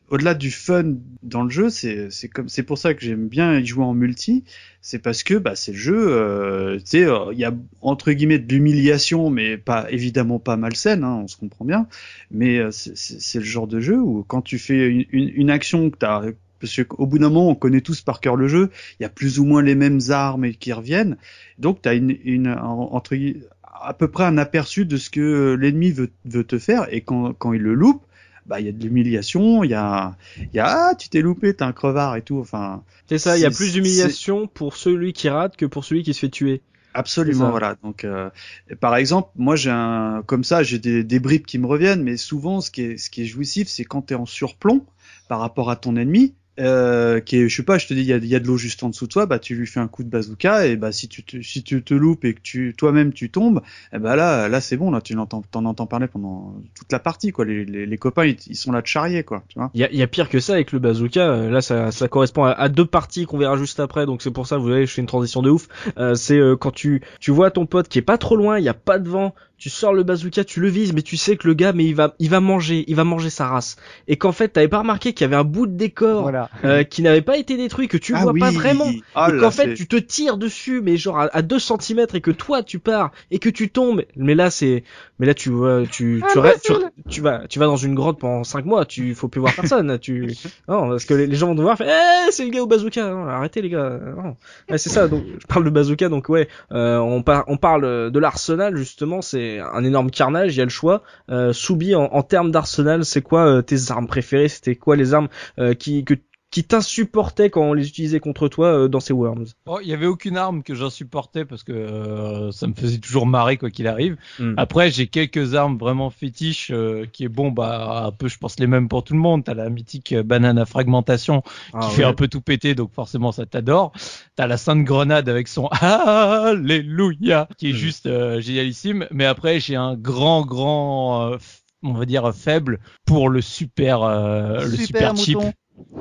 [0.10, 3.66] au-delà du fun dans le jeu, c'est, comme, c'est pour ça que j'aime bien y
[3.66, 4.44] jouer en multi.
[4.82, 8.12] C'est parce que, bah, c'est le jeu, euh, tu sais, euh, il y a entre
[8.12, 11.88] guillemets de l'humiliation, mais pas évidemment pas malsaine, hein, on se comprend bien.
[12.32, 15.90] Mais euh, c'est, le genre de jeu où quand tu fais une, une, une action
[15.90, 16.24] que t'as
[16.60, 18.70] parce qu'au bout d'un moment, on connaît tous par cœur le jeu.
[19.00, 21.16] Il y a plus ou moins les mêmes armes qui reviennent.
[21.58, 23.16] Donc, tu as une, une en- entre
[23.64, 26.88] à peu près un aperçu de ce que l'ennemi veut, veut te faire.
[26.94, 28.04] Et quand, quand il le loupe,
[28.50, 29.64] bah il y a de l'humiliation.
[29.64, 32.40] Il y a, il y a ah, tu t'es loupé, t'es un crevard et tout.
[32.40, 36.04] Enfin, C'est ça, il y a plus d'humiliation pour celui qui rate que pour celui
[36.04, 36.62] qui se fait tuer.
[36.96, 37.76] Absolument, voilà.
[37.84, 38.32] Donc, euh,
[38.80, 42.18] par exemple, moi, j'ai un, comme ça, j'ai des, des bribes qui me reviennent, mais
[42.18, 44.86] souvent, ce qui est, ce qui est jouissif, c'est quand tu es en surplomb
[45.28, 48.08] par rapport à ton ennemi, euh, qui est, je sais pas, je te dis, il
[48.08, 49.80] y a, y a de l'eau juste en dessous de toi, bah tu lui fais
[49.80, 52.42] un coup de bazooka et bah si tu te, si tu te loupes et que
[52.42, 53.62] tu toi-même tu tombes,
[53.94, 57.00] eh bah là, là c'est bon, là tu l'entends, t'en entends parler pendant toute la
[57.00, 57.46] partie quoi.
[57.46, 59.72] Les, les, les copains ils, ils sont là de charrier quoi, tu vois.
[59.74, 61.22] Il y a, y a pire que ça avec le bazooka.
[61.30, 64.06] euh, Là, ça, ça correspond à, à deux parties qu'on verra juste après.
[64.06, 65.68] Donc c'est pour ça, vous voyez, je fais une transition de ouf.
[65.98, 68.64] Euh, c'est euh, quand tu, tu vois ton pote qui est pas trop loin, il
[68.64, 69.34] y a pas de vent.
[69.60, 71.94] Tu sors le bazooka, tu le vises, mais tu sais que le gars, mais il
[71.94, 73.76] va, il va manger, il va manger sa race.
[74.08, 76.50] Et qu'en fait, t'avais pas remarqué qu'il y avait un bout de décor Voilà.
[76.64, 78.86] euh, qui n'avait pas été détruit, que tu Ah vois pas vraiment.
[79.16, 82.22] Ah et qu'en fait tu te tires dessus mais genre à, à 2 cm et
[82.22, 84.84] que toi tu pars et que tu tombes mais là c'est
[85.20, 86.74] mais là tu vois tu tu, restes- tu,
[87.10, 89.98] tu vas tu vas dans une grotte pendant 5 mois tu faut plus voir personne
[90.00, 90.28] tu
[90.70, 91.88] non parce que les, les gens vont te voir faire
[92.28, 94.36] eh c'est le gars au bazooka Non, arrêtez les gars non.
[94.70, 98.12] Ouais, c'est ça donc je parle de bazooka donc ouais euh, on par, on parle
[98.12, 102.04] de l'arsenal justement c'est un énorme carnage il y a le choix euh, Soubi en,
[102.04, 104.50] en termes d'arsenal c'est quoi euh, tes armes préférées?
[104.50, 106.14] C'était quoi les armes euh, qui que
[106.52, 109.94] qui t'insupportaient quand on les utilisait contre toi euh, dans ces worms Oh, il y
[109.94, 113.88] avait aucune arme que j'insupportais parce que euh, ça me faisait toujours marrer quoi qu'il
[113.88, 114.18] arrive.
[114.40, 114.56] Hmm.
[114.58, 118.60] Après, j'ai quelques armes vraiment fétiches euh, qui est bon, bah un peu, je pense
[118.60, 119.44] les mêmes pour tout le monde.
[119.44, 121.44] T'as la mythique euh, banane à fragmentation
[121.74, 123.92] Ah, qui fait un peu tout péter, donc forcément ça t'adore.
[124.36, 127.76] T'as la sainte grenade avec son Alléluia qui est Hmm.
[127.76, 129.08] juste euh, génialissime.
[129.12, 131.38] Mais après, j'ai un grand, grand, euh,
[131.84, 135.38] on va dire faible pour le super, euh, le super chip.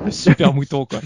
[0.03, 1.01] Le super mouton, quoi.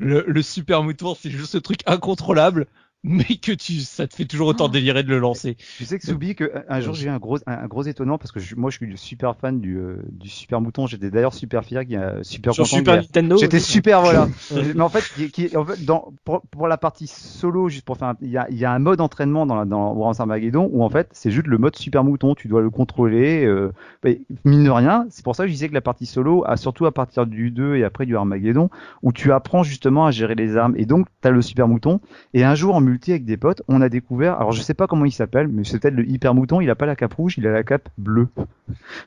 [0.00, 2.66] le, le super mouton, c'est juste ce truc incontrôlable,
[3.04, 5.56] mais que tu, ça te fait toujours autant délirer de le lancer.
[5.76, 8.18] Tu sais que Soubi, que un jour j'ai eu un gros, un, un gros étonnant
[8.18, 10.86] parce que je- moi je suis super fan du, euh, du super mouton.
[10.86, 12.76] J'étais d'ailleurs super fier, qu'il y a super sur content.
[12.78, 14.28] Super Nintendo J'étais super, voilà.
[14.74, 17.98] Mais en fait, qui, qui- en fait dans, pour, pour la partie solo, juste pour
[17.98, 20.68] faire, il y a, il y a un mode entraînement dans, la, dans Warhammer Armageddon
[20.72, 22.34] où en fait c'est juste le mode super mouton.
[22.34, 23.44] Tu dois le contrôler.
[23.44, 23.70] Euh,
[24.02, 26.56] mais mine de rien, c'est pour ça que je disais que la partie solo, a
[26.56, 28.70] surtout à partir du 2 et après du Armageddon,
[29.02, 30.74] où tu apprends justement à gérer les armes.
[30.78, 32.00] Et donc t'as le super mouton.
[32.32, 34.34] Et un jour en multi avec des potes, on a découvert.
[34.36, 36.60] Alors je sais pas comment il s'appelle, mais c'est peut-être le hyper mouton.
[36.60, 38.28] Il a pas la cape rouge, il a la cape bleue.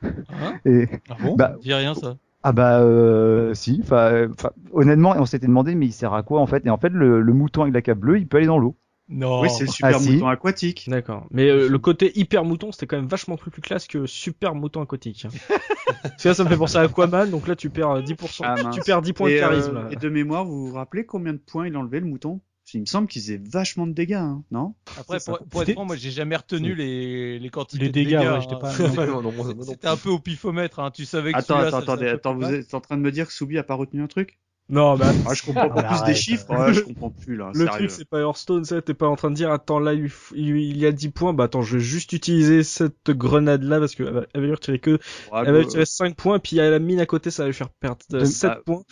[0.04, 1.36] Hein Et ah bon?
[1.36, 2.18] Bah, Dis rien ça.
[2.44, 6.24] ah bah euh, si, enfin euh, 'fin, honnêtement, on s'était demandé mais il sert à
[6.24, 6.66] quoi en fait?
[6.66, 8.76] Et en fait le, le mouton avec la cape bleue, il peut aller dans l'eau.
[9.10, 9.40] Non.
[9.40, 10.12] Oui, c'est le super Ah, si.
[10.16, 10.86] mouton aquatique.
[10.90, 11.28] D'accord.
[11.32, 14.54] Mais euh, le côté hyper mouton, c'était quand même vachement plus, plus classe que super
[14.54, 15.26] mouton aquatique.
[16.04, 18.42] Parce que là, ça me fait penser à Aquaman, donc là, tu perds euh, 10%.
[18.44, 18.76] Ah, mince.
[18.76, 19.88] tu perds 10 points de et, euh, charisme.
[19.92, 22.42] et de mémoire, vous vous rappelez combien de points il enlevait le mouton?
[22.68, 24.76] Qu'il me semble qu'il faisait vachement de dégâts, hein, non?
[24.98, 28.28] Après, pour, être franc, moi j'ai jamais retenu les, les quantités Les de dégâts, dégâts.
[28.28, 28.60] ouais, j'étais hein.
[28.60, 30.92] pas- C'était un peu au pifomètre, hein.
[30.92, 33.28] tu savais que Attends, attends, attendez, te attends, vous êtes en train de me dire
[33.28, 34.38] que Soubi a pas retenu un truc?
[34.70, 36.50] Non, mais Ah, je comprends pas Ah, plus des chiffres.
[36.50, 37.52] Ouais, je comprends plus là.
[37.54, 37.88] le sérieux.
[37.88, 38.82] truc, c'est pas Hearthstone, ça.
[38.82, 41.34] T'es pas en train de dire, attends, là, il, il- il y a 10 points.
[41.34, 44.54] Bah, attends, je vais juste utiliser cette grenade-là parce que elle va- elle va lui
[44.54, 44.98] retirer que, Ouais,
[45.32, 47.32] elle va lui bah, retirer 5 points, puis il y a la mine à côté,
[47.32, 48.84] ça va lui faire perdre De- 7 ah, points.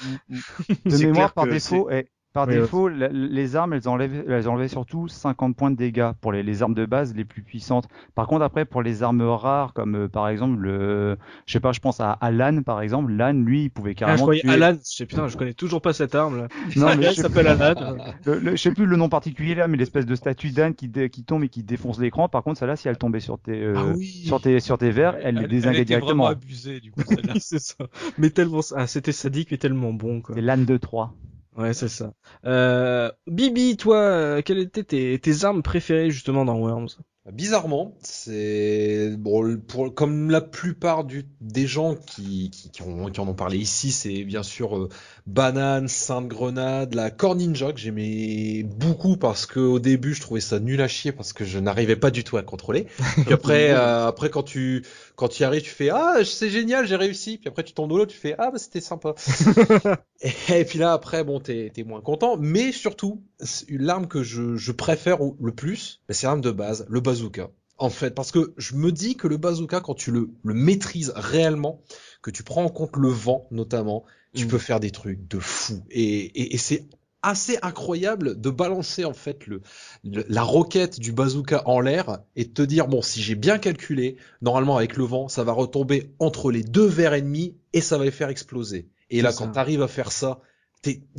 [0.85, 5.07] De mémoire par défaut, eh, par Oui, défaut, les armes, elles enlevaient, elles enlevaient surtout
[5.07, 7.87] 50 points de dégâts pour les, les armes de base les plus puissantes.
[8.15, 11.17] Par contre, après, pour les armes rares, comme euh, par exemple le,
[11.47, 13.11] je sais pas, je pense à Alan par exemple.
[13.13, 14.49] Lan, lui, il pouvait Ah, je carrément croyais tuer.
[14.51, 14.73] Alan.
[14.75, 16.47] Je sais, putain, je connais toujours pas cette arme, là.
[16.75, 17.75] Non, mais je s'appelle Alan.
[18.25, 20.91] Le, le- je sais plus le nom particulier là, mais l'espèce de statue d'âne qui,
[21.09, 22.29] qui tombe et qui défonce l'écran.
[22.29, 24.27] Par contre, celle-là, si elle tombait sur tes, euh, Ah oui.
[24.27, 26.27] sur tes, sur tes verres, elle, les Elle, désinguait était vraiment directement.
[26.27, 27.01] abusée, du coup,
[27.39, 27.87] c'est ça.
[28.17, 30.35] Mais tellement, ah, c'était sadique, mais tellement bon, quoi.
[30.35, 31.15] C'est l'âne de 3.
[31.55, 32.13] Ouais, c'est ça.
[32.45, 36.89] Euh, Bibi, toi, euh, quelles étaient tes, tes armes préférées justement dans Worms?
[37.31, 43.19] Bizarrement, c'est bon pour comme la plupart du, des gens qui, qui, qui, ont, qui
[43.19, 44.89] en ont parlé ici, c'est bien sûr euh,
[45.25, 50.39] banane, sainte grenade, la core ninja que j'aimais beaucoup parce que au début je trouvais
[50.39, 52.85] ça nul à chier parce que je n'arrivais pas du tout à contrôler.
[53.23, 56.85] Puis après, euh, après quand tu quand tu y arrives, tu fais ah c'est génial,
[56.85, 57.39] j'ai réussi.
[57.39, 59.15] Puis après tu tombes de l'eau, tu fais ah bah c'était sympa.
[60.21, 63.23] et, et puis là après bon t'es t'es moins content, mais surtout
[63.69, 67.49] l'arme que je, je préfère au- le plus, bah, c'est l'arme de base, le bazooka.
[67.77, 71.11] En fait, parce que je me dis que le bazooka, quand tu le, le maîtrises
[71.15, 71.81] réellement,
[72.21, 74.49] que tu prends en compte le vent notamment, tu Mm.
[74.49, 75.83] peux faire des trucs de fou.
[75.91, 76.85] Et, et, et c'est
[77.21, 79.61] assez incroyable de balancer en fait le,
[80.03, 83.57] le- la roquette du bazooka en l'air et de te dire bon si j'ai bien
[83.57, 87.97] calculé, normalement avec le vent, ça va retomber entre les deux verres ennemis et ça
[87.97, 88.87] va les faire exploser.
[89.09, 90.39] Et là, quand tu arrives à faire ça,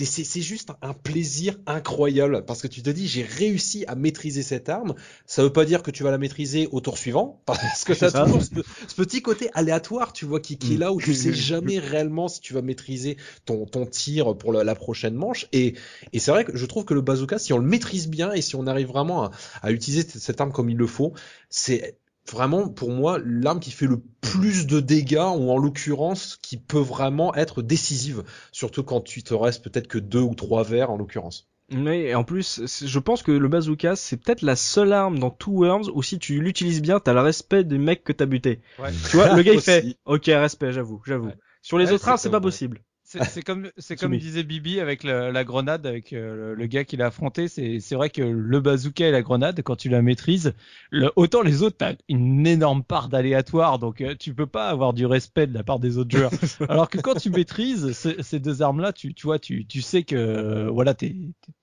[0.04, 4.68] c'est juste un, plaisir incroyable parce que tu te dis j'ai réussi à maîtriser cette
[4.68, 4.94] arme.
[5.26, 8.10] Ça veut pas dire que tu vas la maîtriser au tour suivant parce que t'as
[8.10, 8.24] ça.
[8.24, 8.50] toujours ce,
[8.88, 10.80] ce petit côté aléatoire, tu vois, qui, qui est Mm.
[10.80, 14.64] là où tu sais jamais réellement si tu vas maîtriser ton, ton tir pour la,
[14.64, 15.46] la prochaine manche.
[15.52, 15.74] Et,
[16.12, 18.42] et c'est vrai que je trouve que le bazooka, si on le maîtrise bien et
[18.42, 19.30] si on arrive vraiment à,
[19.62, 21.12] à utiliser cette arme comme il le faut,
[21.50, 21.96] c'est
[22.30, 26.78] vraiment pour moi l'arme qui fait le plus de dégâts ou en l'occurrence qui peut
[26.80, 30.96] vraiment être décisive, surtout quand tu te restes peut-être que deux ou trois verres en
[30.96, 31.48] l'occurrence.
[31.72, 35.30] Oui, et en plus, je pense que le bazooka, c'est peut-être la seule arme dans
[35.30, 38.60] tout Worms où si tu l'utilises bien, t'as le respect des mecs que t'as buté.
[38.78, 38.96] Ouais.
[39.08, 41.26] Tu vois, le gars il fait, ok, respect, j'avoue, j'avoue.
[41.28, 41.36] Ouais.
[41.62, 42.82] Sur les Ouais, autres c'est armes, c'est pas possible.
[43.06, 46.84] C'est comme c'est comme disait Bibi avec la, la grenade avec euh, le, le gars
[46.84, 47.46] qui l'a affronté.
[47.48, 50.54] C'est c'est vrai que le bazooka et la grenade, quand tu la maîtrises,
[50.90, 54.92] le, autant les autres t'as une énorme part d'aléatoire, donc euh, tu peux pas avoir
[54.92, 56.32] du respect de la part des autres joueurs.
[56.68, 60.02] Alors que quand tu maîtrises ce- ces deux armes-là, tu tu vois, tu tu sais
[60.02, 61.14] que euh, voilà t'es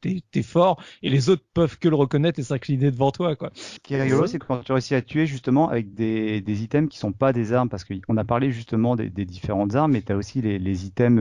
[0.02, 3.52] t'es t'es fort et les autres peuvent que le reconnaître et s'incliner devant toi quoi.
[3.56, 6.89] Ce qui est rigolo, c'est quand tu réussis à tuer justement avec des, des items
[6.89, 10.02] qui sont pas des armes, parce qu'on a parlé justement des, des différentes armes, mais
[10.02, 11.20] tu as aussi les, les items,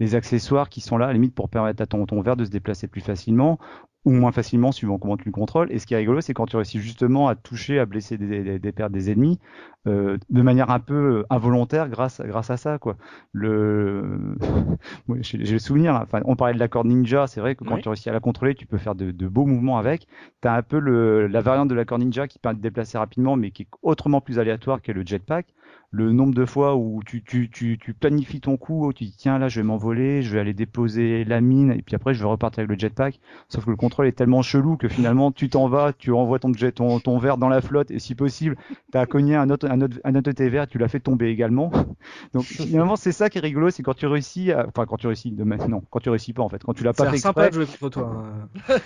[0.00, 2.44] les accessoires qui sont là, à la limite, pour permettre à ton, ton verre de
[2.44, 3.58] se déplacer plus facilement
[4.04, 5.72] ou moins facilement suivant comment tu le contrôles.
[5.72, 8.58] Et ce qui est rigolo, c'est quand tu réussis justement à toucher, à blesser des,
[8.58, 9.38] des, des ennemis
[9.86, 12.78] euh, de manière un peu involontaire grâce, grâce à ça.
[12.78, 12.96] quoi.
[13.32, 14.36] Le...
[15.20, 17.82] J'ai le souvenir, enfin, on parlait de la corde ninja, c'est vrai que quand Oui.
[17.82, 20.06] tu réussis à la contrôler, tu peux faire de, de beaux mouvements avec.
[20.42, 22.98] Tu as un peu le, la variante de la corde ninja qui permet de déplacer
[22.98, 25.46] rapidement, mais qui est autrement plus aléatoire que le jetpack.
[25.90, 29.14] Le nombre de fois où tu, tu, tu, tu planifies ton coup, où tu dis
[29.16, 32.18] tiens là je vais m'envoler, je vais aller déposer la mine, et puis après je
[32.20, 33.20] vais repartir avec le jetpack.
[33.48, 36.52] Sauf que le contrôle est tellement chelou que finalement tu t'en vas, tu envoies ton,
[36.52, 38.56] jet, ton, ton verre dans la flotte, et si possible,
[38.92, 41.70] tu as cogné un autre, un, autre, un autre et tu l'as fait tomber également.
[42.32, 44.66] Donc finalement c'est ça qui est rigolo, c'est quand tu réussis, à...
[44.68, 45.44] enfin quand tu réussis, de...
[45.44, 47.54] non, quand tu réussis pas en fait, quand tu l'as pas fait l'air sympa de
[47.54, 48.24] jouer contre toi.
[48.26, 48.48] hein.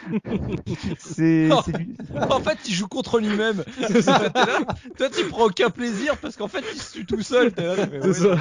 [0.98, 1.96] c'est c'est du-
[2.30, 3.64] en fait, il joue contre lui-même.
[4.96, 7.52] Toi, tu prends aucun plaisir parce qu'en fait, il se tue tout seul.
[7.56, 8.40] Là, C'est ouais, ça.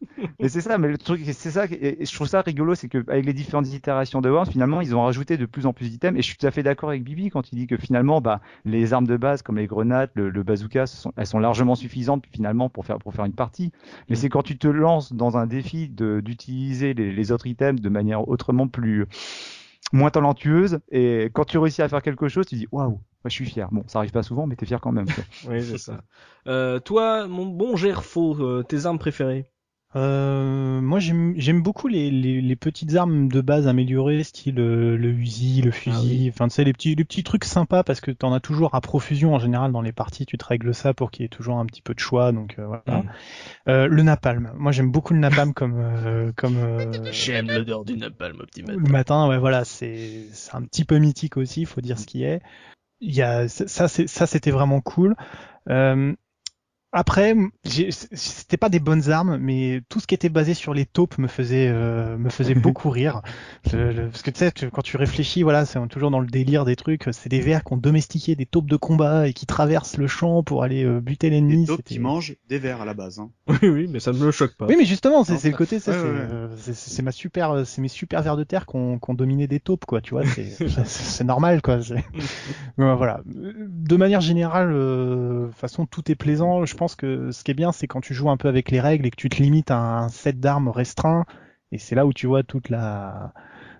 [0.40, 2.98] mais- c'est ça, mais le truc, c'est ça, et je trouve ça rigolo, c'est que
[3.08, 6.18] avec les différentes itérations de Worms, finalement, ils ont rajouté de plus en plus d'items,
[6.18, 8.40] et je suis tout à fait d'accord avec Bibi quand il dit que finalement, bah,
[8.64, 12.24] les armes de base comme les grenades, le, le bazooka, sont, elles sont largement suffisantes
[12.32, 13.72] finalement pour faire pour faire une partie.
[14.08, 17.88] Mais c'est quand tu te lances dans un défi d'utiliser les, les autres items de
[17.88, 19.06] manière autrement plus
[19.92, 23.46] moins talentueuse, et quand tu réussis à faire quelque chose, tu dis waouh, je suis
[23.46, 23.68] fier.
[23.70, 25.06] Bon, ça arrive pas souvent, mais t'es fier quand même.
[25.48, 26.00] Oui, c'est ça.
[26.48, 29.46] Euh, toi, mon bon Gerfo, euh, tes armes préférées?
[29.96, 34.94] Euh, moi, j'aime j'aime beaucoup les, les, les petites armes de base améliorées, style euh,
[34.96, 38.10] le Uzi, le fusil, enfin, tu sais, les petits, les petits trucs sympas parce que
[38.10, 40.26] t'en as toujours à profusion en général dans les parties.
[40.26, 42.56] Tu te règles ça pour qu'il y ait toujours un petit peu de choix, donc
[42.58, 43.02] euh, voilà.
[43.02, 43.10] Mm.
[43.68, 44.52] Euh, le napalm.
[44.56, 48.76] Moi, j'aime beaucoup le napalm comme euh, comme euh, J'aime l'odeur du napalm, petit le
[48.76, 49.28] matin.
[49.28, 52.42] Ouais, voilà, c'est c'est un petit peu mythique aussi, il faut dire ce qui est.
[53.00, 55.16] Il y a ça, c'est ça, c'était vraiment cool.
[55.68, 56.14] Euh,
[56.98, 57.34] après,
[57.64, 61.28] c'était pas des bonnes armes, mais tout ce qui était basé sur les taupes me
[61.28, 63.20] faisait euh, me faisait beaucoup rire.
[63.64, 66.76] Parce que tu sais, tu- quand tu réfléchis, voilà, c'est toujours dans le délire des
[66.76, 67.04] trucs.
[67.12, 70.42] C'est des vers qui ont domestiqué des taupes de combat et qui traversent le champ
[70.42, 71.66] pour aller euh, buter Des l'ennemi.
[71.66, 73.18] taupes C'était- qui mangent des vers à la base.
[73.18, 73.30] Hein.
[73.62, 74.66] Oui, oui, mais ça ne me choque pas.
[74.66, 77.00] Oui, mais justement, c'est le côté, ça, ouais, c'est ouais, ouais.
[77.00, 80.00] euh, ma super, c'est mes super vers de terre qu'on qu'on dominé des taupes, quoi.
[80.00, 81.78] Tu vois, c'est normal, quoi.
[82.76, 83.20] voilà.
[83.26, 86.64] De manière générale, euh, de toute façon, tout est plaisant.
[86.64, 88.80] Je pense que ce qui est bien, c'est quand tu joues un peu avec les
[88.80, 91.24] règles et que tu te limites à un set d'armes restreint.
[91.72, 93.32] Et c'est là où tu vois toute la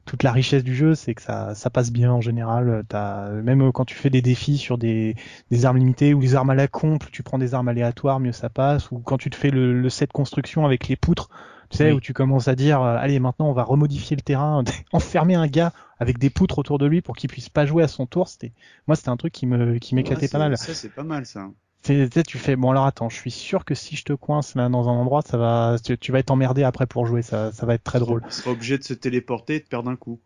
[0.06, 2.84] toute la richesse du jeu, c'est que ça, ça passe bien en général.
[2.88, 5.16] T'as, même quand tu fais des défis sur des,
[5.50, 8.20] des armes limitées ou des armes à la con, plus tu prends des armes aléatoires,
[8.20, 8.90] mieux ça passe.
[8.92, 11.28] Ou quand tu te fais le, le set construction avec les poutres,
[11.70, 11.92] tu sais, Oui.
[11.92, 15.48] où tu commences à dire, euh, allez, maintenant on va remodifier le terrain, enfermer un
[15.48, 18.28] gars avec des poutres autour de lui pour qu'il puisse pas jouer à son tour.
[18.28, 18.52] C'était,
[18.86, 20.56] moi, c'était un truc qui me, qui m'éclatait Ouais, pas mal.
[20.56, 21.48] Ça, c'est pas mal, ça.
[21.86, 24.68] Tu tu fais, bon alors attends, je suis sûr que si je te coince là
[24.68, 27.64] dans un endroit, ça va, tu, tu vas être emmerdé après pour jouer, ça, ça
[27.64, 28.22] va être très drôle.
[28.26, 30.20] Il sera obligé de se téléporter et de perdre un coup.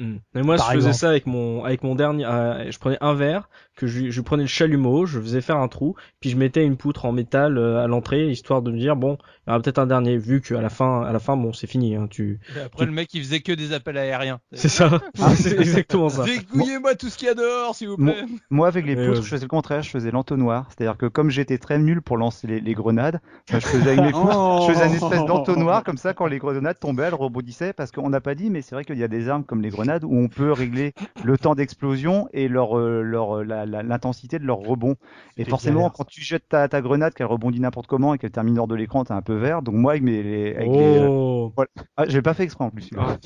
[0.00, 0.16] Mm.
[0.34, 1.00] Mais moi, Par je faisais exemple.
[1.00, 4.42] ça avec mon, avec mon dernier, euh, je prenais un verre, que je, je prenais
[4.44, 7.82] le chalumeau, je faisais faire un trou, puis je mettais une poutre en métal euh,
[7.82, 10.60] à l'entrée, histoire de me dire, bon, il y aura peut-être un dernier, vu qu'à
[10.60, 13.22] la fin, à la fin, bon, c'est fini, hein, tu, Et après, le mec, il
[13.22, 14.40] faisait que des appels aériens.
[14.52, 15.00] c'est ça,
[15.36, 16.24] c'est exactement ça.
[16.24, 18.24] Dégouillez-moi tout ce qu'il y a dehors, s'il vous plaît.
[18.50, 20.66] Moi, avec les poutres, je faisais le contraire, je faisais l'entonnoir.
[20.68, 23.20] C'est-à-dire que comme j'étais très nul pour lancer les, les grenades,
[23.52, 24.64] bah, je faisais avec mes poutres, Oh.
[24.68, 28.08] je faisais une espèce d'entonnoir, comme ça, quand les grenades tombaient, elles rebondissaient, parce qu'on
[28.08, 30.16] n'a pas dit, mais c'est vrai qu'il y a des armes comme les grenades où
[30.16, 30.92] on peut régler
[31.24, 34.96] le temps d'explosion et leur, euh, leur, euh, l'intensité de leur rebond.
[35.36, 38.58] Et forcément, quand tu jettes ta, ta grenade, qu'elle rebondit n'importe comment et qu'elle termine
[38.58, 39.62] hors de l'écran, t'es un peu vert.
[39.62, 41.52] Donc moi, avec mes, les- avec les, euh, Oh,
[41.96, 42.82] ah, j'ai pas fait exprès en plus.
[42.82, 43.18] celui-là.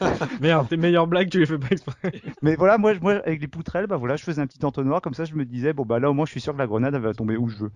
[0.40, 2.12] merde, tes meilleures blagues, tu les fais pas exprès.
[2.42, 2.92] Mais voilà, moi,
[3.24, 5.72] avec les poutrelles, bah voilà, je faisais un petit entonnoir, comme ça, je me disais,
[5.72, 7.48] bon bah là, au moins, je suis sûr que la grenade, elle va tomber où
[7.48, 7.70] je veux.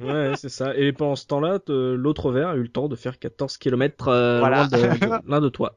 [0.00, 0.76] Ouais, c'est ça.
[0.76, 4.04] Et pendant ce temps-là, te- l'autre verre a eu le temps de faire 14 km
[4.06, 4.68] Voilà.
[4.68, 5.74] loin de, de- loin de toi.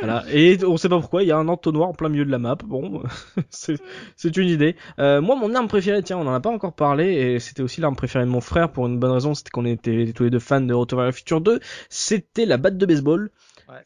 [0.00, 0.24] Voilà.
[0.32, 2.38] Et on sait pas pourquoi, il y a un entonnoir en plein milieu de la
[2.38, 2.56] map.
[2.64, 3.02] Bon,
[3.50, 4.76] c'est une idée.
[4.98, 7.80] Euh, moi, mon arme préférée, tiens, on en a pas encore parlé, et c'était aussi
[7.80, 10.38] l'arme préférée de mon frère pour une bonne raison, c'était qu'on était tous les deux
[10.38, 11.60] fans de Retour vers le futur 2.
[11.88, 13.30] C'était la batte de baseball.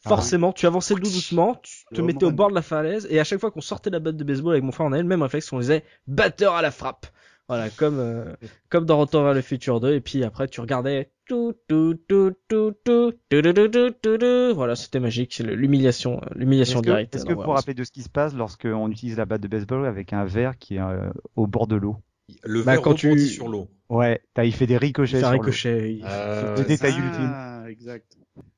[0.05, 3.23] Forcément, tu avançais tout doucement, tu te mettais au bord de la falaise, et à
[3.23, 5.21] chaque fois qu'on sortait la batte de baseball avec mon frère, on avait le même
[5.21, 7.07] réflexe, on disait batteur à la frappe.
[7.47, 8.35] Voilà, comme euh,
[8.69, 12.33] comme dans Retour vers le futur 2, et puis après tu regardais tout tout tout
[12.49, 14.53] tout tout tout tout tout tout tout tout.
[14.55, 17.15] voilà, c'était magique, c'est l'humiliation, euh, l'humiliation Est-ce que, directe.
[17.15, 19.85] est-ce que pour rappeler de ce qui se passe lorsqu'on utilise la batte de baseball
[19.85, 21.95] avec un verre qui est euh, au bord de l'eau
[22.43, 23.69] Le Bah, verre quand tu- sur l'eau.
[23.89, 25.29] Ouais, t'as, il fait des ricochets l'eau.
[25.29, 25.93] ricochet.
[25.95, 27.71] il- Euh, Le détail ah, ultime.
[27.71, 28.17] exact.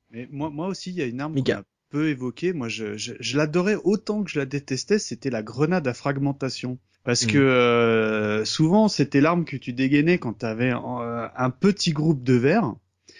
[0.09, 1.35] Mais moi, moi aussi, il y a une arme
[1.91, 2.53] peu évoquée.
[2.53, 4.97] Moi, je, je, je l'adorais autant que je la détestais.
[4.97, 6.79] C'était la grenade à fragmentation.
[7.03, 7.29] Parce Mm.
[7.29, 12.33] que euh, souvent, c'était l'arme que tu dégainais quand tu avais un petit groupe de
[12.33, 12.75] verres.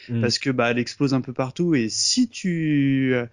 [0.10, 0.22] Mm.
[0.22, 1.76] Parce que bah, elle explose un peu partout.
[1.76, 3.26] Et si tu euh,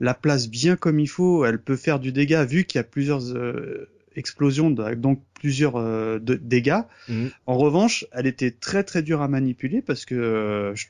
[0.00, 2.84] la places bien comme il faut, elle peut faire du dégât vu qu'il y a
[2.84, 6.82] plusieurs euh, explosions, donc plusieurs euh, de- dégâts.
[7.08, 7.26] Mm.
[7.46, 10.86] En revanche, elle était très très dure à manipuler parce que euh, je-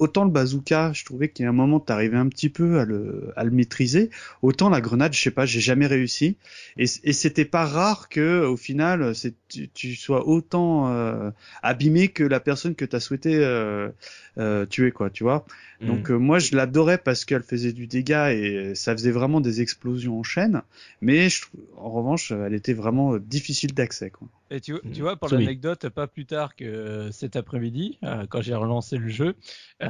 [0.00, 2.84] autant le bazooka, je trouvais qu'il y a un moment t'arrivais un petit peu à
[2.84, 4.10] le, à le maîtriser,
[4.42, 6.36] autant la grenade, je sais pas, j'ai jamais réussi.
[6.76, 11.30] Et, c'était pas rare que au final, c'est, tu, tu sois autant euh,
[11.62, 13.90] abîmé que la personne que t'as souhaité euh,
[14.38, 15.44] euh, tuer, quoi, tu vois.
[15.80, 15.86] Mm.
[15.86, 19.60] Donc euh, moi je l'adorais parce qu'elle faisait du dégât et ça faisait vraiment des
[19.60, 20.62] explosions en chaîne.
[21.02, 21.44] Mais je,
[21.76, 24.28] en revanche, elle était vraiment difficile d'accès, quoi.
[24.50, 24.92] Et tu, Mm.
[24.92, 29.08] tu vois, pour l'anecdote, pas plus tard que cet après-midi, euh, quand j'ai relancé le
[29.08, 29.34] jeu,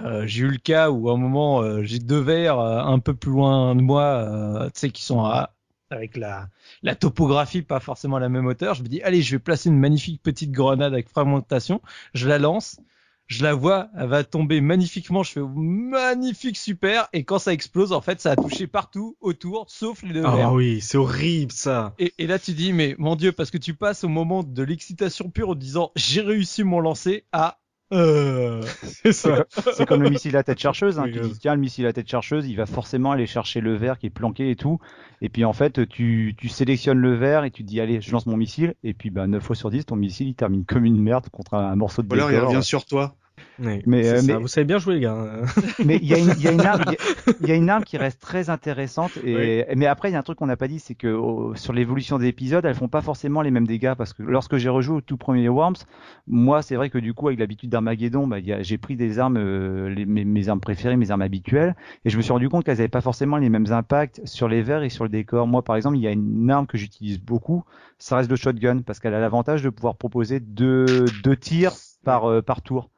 [0.04, 2.98] euh, j'ai eu le cas où à un moment, euh, j'ai deux verres euh, un
[2.98, 5.54] peu plus loin de moi, euh, tu sais, qui sont à,
[5.90, 6.48] avec la,
[6.82, 8.74] la topographie pas forcément à la même hauteur.
[8.74, 11.80] Je me dis, allez, je vais placer une magnifique petite grenade avec fragmentation.
[12.14, 12.80] Je la lance.
[13.26, 15.22] Je la vois, elle va tomber magnifiquement.
[15.22, 17.08] Je fais magnifique, super.
[17.12, 20.48] Et quand ça explose, en fait, ça a touché partout autour, sauf les deux verres.
[20.48, 21.94] Ah oui, c'est horrible ça.
[22.00, 24.62] Et, et là, tu dis, mais mon Dieu, parce que tu passes au moment de
[24.64, 27.60] l'excitation pure en disant, j'ai réussi mon lancer à.
[27.92, 28.62] Euh...
[28.82, 29.46] C'est ça.
[29.74, 30.98] C'est comme le missile à tête chercheuse.
[30.98, 31.04] Hein.
[31.06, 33.74] Oui, tu dis tiens le missile à tête chercheuse, il va forcément aller chercher le
[33.74, 34.78] verre qui est planqué et tout.
[35.22, 38.12] Et puis en fait tu, tu sélectionnes le verre et tu te dis allez je
[38.12, 38.74] lance mon missile.
[38.84, 41.54] Et puis bah 9 fois sur 10 ton missile il termine comme une merde contre
[41.54, 43.16] un, un morceau de Ou alors il revient sur toi.
[43.58, 44.26] Oui, Mais, c'est euh, ça.
[44.26, 45.42] mais- Vous savez bien jouer les gars.
[45.84, 46.82] Mais il y a une, y arme,
[47.42, 49.12] y a- une qui reste très intéressante.
[49.24, 51.18] Et mais après il y a un truc qu'on n'a pas dit, c'est que
[51.54, 54.68] sur l'évolution des épisodes, elles font pas forcément les mêmes dégâts parce que lorsque j'ai
[54.68, 55.76] rejoué au tout premier Worms,
[56.26, 59.36] moi c'est vrai que du coup avec l'habitude d'Armageddon, bah, a- j'ai pris des armes,
[59.38, 61.74] euh, les- mes, mes armes préférées, mes armes habituelles,
[62.04, 64.62] et je me suis rendu compte qu'elles avaient pas forcément les mêmes impacts sur les
[64.62, 65.46] verres et sur le décor.
[65.46, 67.64] Moi par exemple, il y a une arme que j'utilise beaucoup,
[67.98, 71.72] ça reste le shotgun parce qu'elle a l'avantage de pouvoir proposer deux, deux tirs
[72.04, 72.90] par euh, par tour.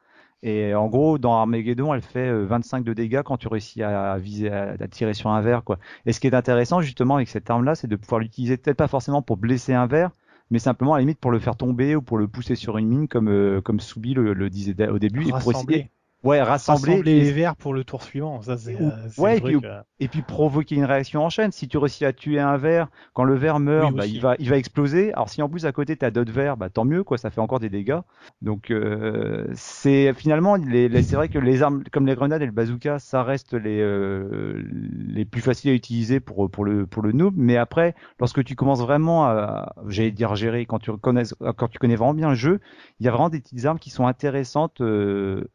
[0.45, 4.17] Et en gros, dans Armageddon, elle fait euh, 25 de dégâts quand tu réussis à
[4.17, 5.79] viser, à, tirer sur un verre, quoi.
[6.05, 8.89] Et ce qui est intéressant, justement, avec cette arme-là, c'est de pouvoir l'utiliser peut-être pas
[8.89, 10.11] forcément pour blesser un verre,
[10.51, 12.89] mais simplement à la limite pour le faire tomber ou pour le pousser sur une
[12.89, 15.89] mine, comme euh, comme Soubi le, disait au début, et pour essayer,
[16.23, 18.41] ouais, rassembler, Rassembler les verres pour le tour suivant.
[18.41, 21.51] Ça, c'est, euh, c'est ouais, puis- euh, et puis provoquer une réaction en chaîne.
[21.51, 24.35] Si tu réussis à tuer un verre, quand le verre meurt, Oui, bah, il va,
[24.39, 25.13] il va exploser.
[25.13, 27.39] Alors si en plus à côté t'as d'autres verres, bah tant mieux, quoi, ça fait
[27.41, 27.99] encore des dégâts.
[28.41, 32.45] Donc euh, c'est finalement, les, les- c'est vrai que les armes comme les grenades et
[32.45, 34.61] le bazooka, ça reste les euh,
[34.91, 37.33] les plus faciles à utiliser pour pour le pour le noob.
[37.37, 41.23] Mais après, lorsque tu commences vraiment à, j'allais dire gérer, quand tu connais
[41.57, 42.59] quand tu connais vraiment bien le jeu,
[42.99, 45.45] il y a vraiment des petites armes qui sont intéressantes euh,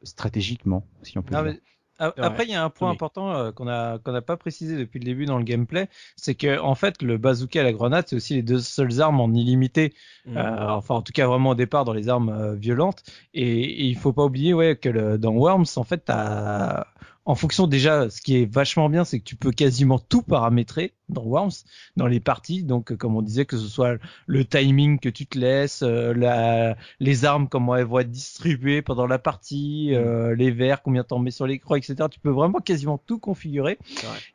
[0.59, 1.53] stratégiquement, si on peut Non, dire.
[1.53, 1.61] mais
[1.99, 2.27] a- C'est vrai.
[2.27, 2.95] Après, il y a un point Oui.
[2.95, 6.35] important euh, qu'on a qu'on n'a pas précisé depuis le début dans le gameplay, c'est
[6.37, 9.33] que en fait, le bazooka et la grenade, c'est aussi les deux seules armes en
[9.35, 9.95] illimité.
[10.25, 10.37] Mm.
[10.37, 13.03] Euh, enfin, en tout cas, vraiment au départ dans les armes euh, violentes.
[13.35, 16.87] Et, et il faut pas oublier, ouais, que le, dans Worms, en fait, t'as
[17.29, 20.95] en fonction déjà, ce qui est vachement bien, c'est que tu peux quasiment tout paramétrer
[21.11, 21.53] dans Worms,
[21.95, 22.63] dans les parties.
[22.63, 26.15] Donc, euh, comme on disait, que ce soit le timing que tu te laisses, euh,
[26.15, 31.05] la, les armes, comment elles vont être distribuées pendant la partie, euh, les verres, combien
[31.05, 31.97] t'en mets sur l'écran, etc.
[32.11, 33.79] Tu peux vraiment quasiment tout configurer.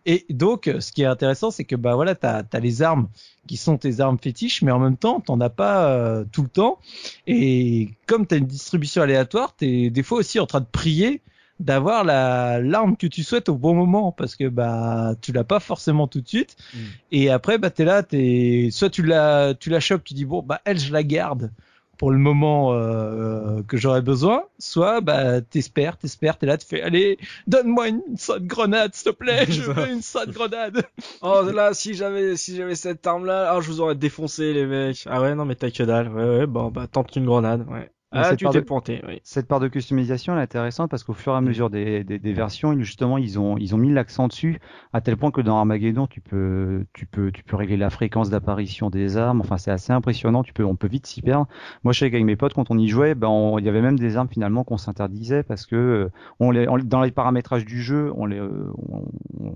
[0.05, 3.09] Et donc, ce qui est intéressant, c'est que bah voilà, t'as as les armes
[3.47, 6.49] qui sont tes armes fétiches, mais en même temps, t'en as pas euh, tout le
[6.49, 6.77] temps.
[7.25, 11.21] Et comme t'as une distribution aléatoire, t'es des fois aussi en train de prier
[11.63, 15.59] d'avoir la l'arme que tu souhaites au bon moment parce que bah tu l'as pas
[15.59, 16.77] forcément tout de suite Mm.
[17.11, 20.41] et après bah t'es là t'es soit tu la tu la chopes tu dis bon
[20.43, 21.51] bah elle je la garde
[21.97, 26.81] pour le moment euh, que j'aurais besoin soit bah t'espères t'espères t'es là tu fais
[26.81, 30.83] allez donne-moi une sonde grenade s'il te plaît je veux une sonde grenade
[31.21, 34.65] Oh là, si j'avais si j'avais cette arme là, ah, je vous aurais défoncé les
[34.65, 35.05] mecs.
[35.09, 36.09] Ah ouais, non mais t'as que dalle.
[36.09, 37.65] Ouais ouais, bon bah tente une grenade.
[37.69, 37.89] Ouais.
[38.15, 38.65] Ah, cette tu part t'es de-
[39.07, 39.19] oui.
[39.23, 41.15] Cette part de customisation elle est intéressante parce qu'au Mm.
[41.15, 44.27] fur et à mesure des, des, des versions, justement, ils ont ils ont mis l'accent
[44.27, 44.59] dessus
[44.93, 48.29] à tel point que dans Armageddon, tu peux tu peux tu peux régler la fréquence
[48.29, 49.41] d'apparition des armes.
[49.41, 50.43] Enfin, c'est assez impressionnant.
[50.43, 51.47] Tu peux on peut vite s'y perdre.
[51.83, 53.81] Moi, je sais qu'avec mes potes, quand on y jouait, ben on- il y avait
[53.81, 56.09] même des armes finalement qu'on s'interdisait parce que euh,
[56.39, 59.05] on les on- dans les paramétrages du jeu, on les euh, on,
[59.39, 59.55] on-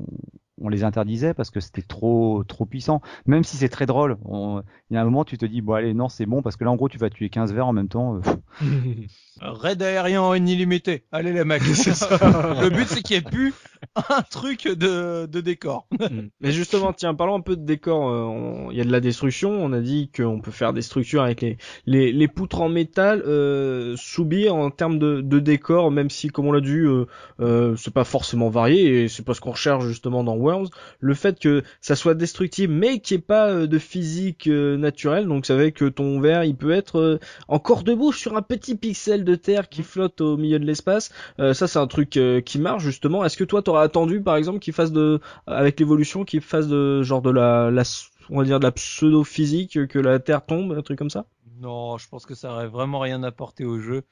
[0.61, 3.01] on les interdisait parce que c'était trop trop puissant.
[3.25, 5.73] Même si c'est très drôle, on- il y a un moment tu te dis bon
[5.73, 7.73] allez non c'est bon parce que là en gros tu vas tuer 15 vers en
[7.73, 8.15] même temps.
[8.17, 8.21] euh,
[9.41, 11.03] Raid aérien en illimité.
[11.11, 11.61] Allez les mecs.
[11.67, 13.53] le but c'est qu'il n'y ait plus
[13.95, 15.87] un truc de, de décor.
[16.09, 16.29] Mm.
[16.39, 18.09] Mais justement, tiens, parlons un peu de décor.
[18.09, 19.49] euh, on- Il y a de la destruction.
[19.51, 23.21] On a dit qu'on peut faire des structures avec les les, les poutres en métal.
[23.25, 27.07] Euh, Soubir en termes de, de décor, même si, comme on l'a dit, euh,
[27.41, 30.69] euh, c'est pas forcément varié et c'est pas ce qu'on recherche justement dans Worms.
[30.99, 34.77] Le fait que ça soit destructible, mais qu'il n'y ait pas euh, de physique euh,
[34.77, 35.27] naturelle.
[35.27, 38.41] Donc, ça veut dire que ton verre, il peut être euh, encore debout sur un
[38.41, 41.11] petit pixel de terre qui flotte au milieu de l'espace.
[41.39, 43.23] Euh, ça, c'est un truc qui marche justement.
[43.23, 47.01] Est-ce que toi, t'aurais attendu, par exemple, qu'il fasse de avec l'évolution qu'il fasse de
[47.03, 47.83] genre de la, la
[48.29, 51.25] on va dire de la pseudo physique que la terre tombe un truc comme ça?
[51.59, 54.03] Non, je pense que ça aurait vraiment rien apporté au jeu.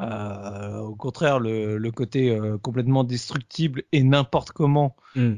[0.00, 4.96] Euh, au contraire, le, le côté euh, complètement destructible et n'importe comment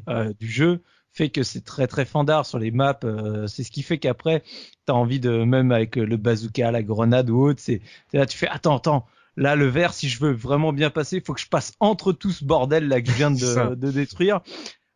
[0.08, 0.82] euh, du jeu
[1.14, 2.98] fait que c'est très très fandard sur les maps.
[3.04, 4.42] euh, c'est ce qui fait qu'après,
[4.86, 8.38] t'as envie de même avec le bazooka, la grenade ou autre, c'est t'es là tu
[8.38, 9.06] fais attends attends.
[9.38, 12.12] Là, le verre, si je veux vraiment bien passer, il faut que je passe entre
[12.12, 14.40] tout ce bordel là que je viens de, de détruire.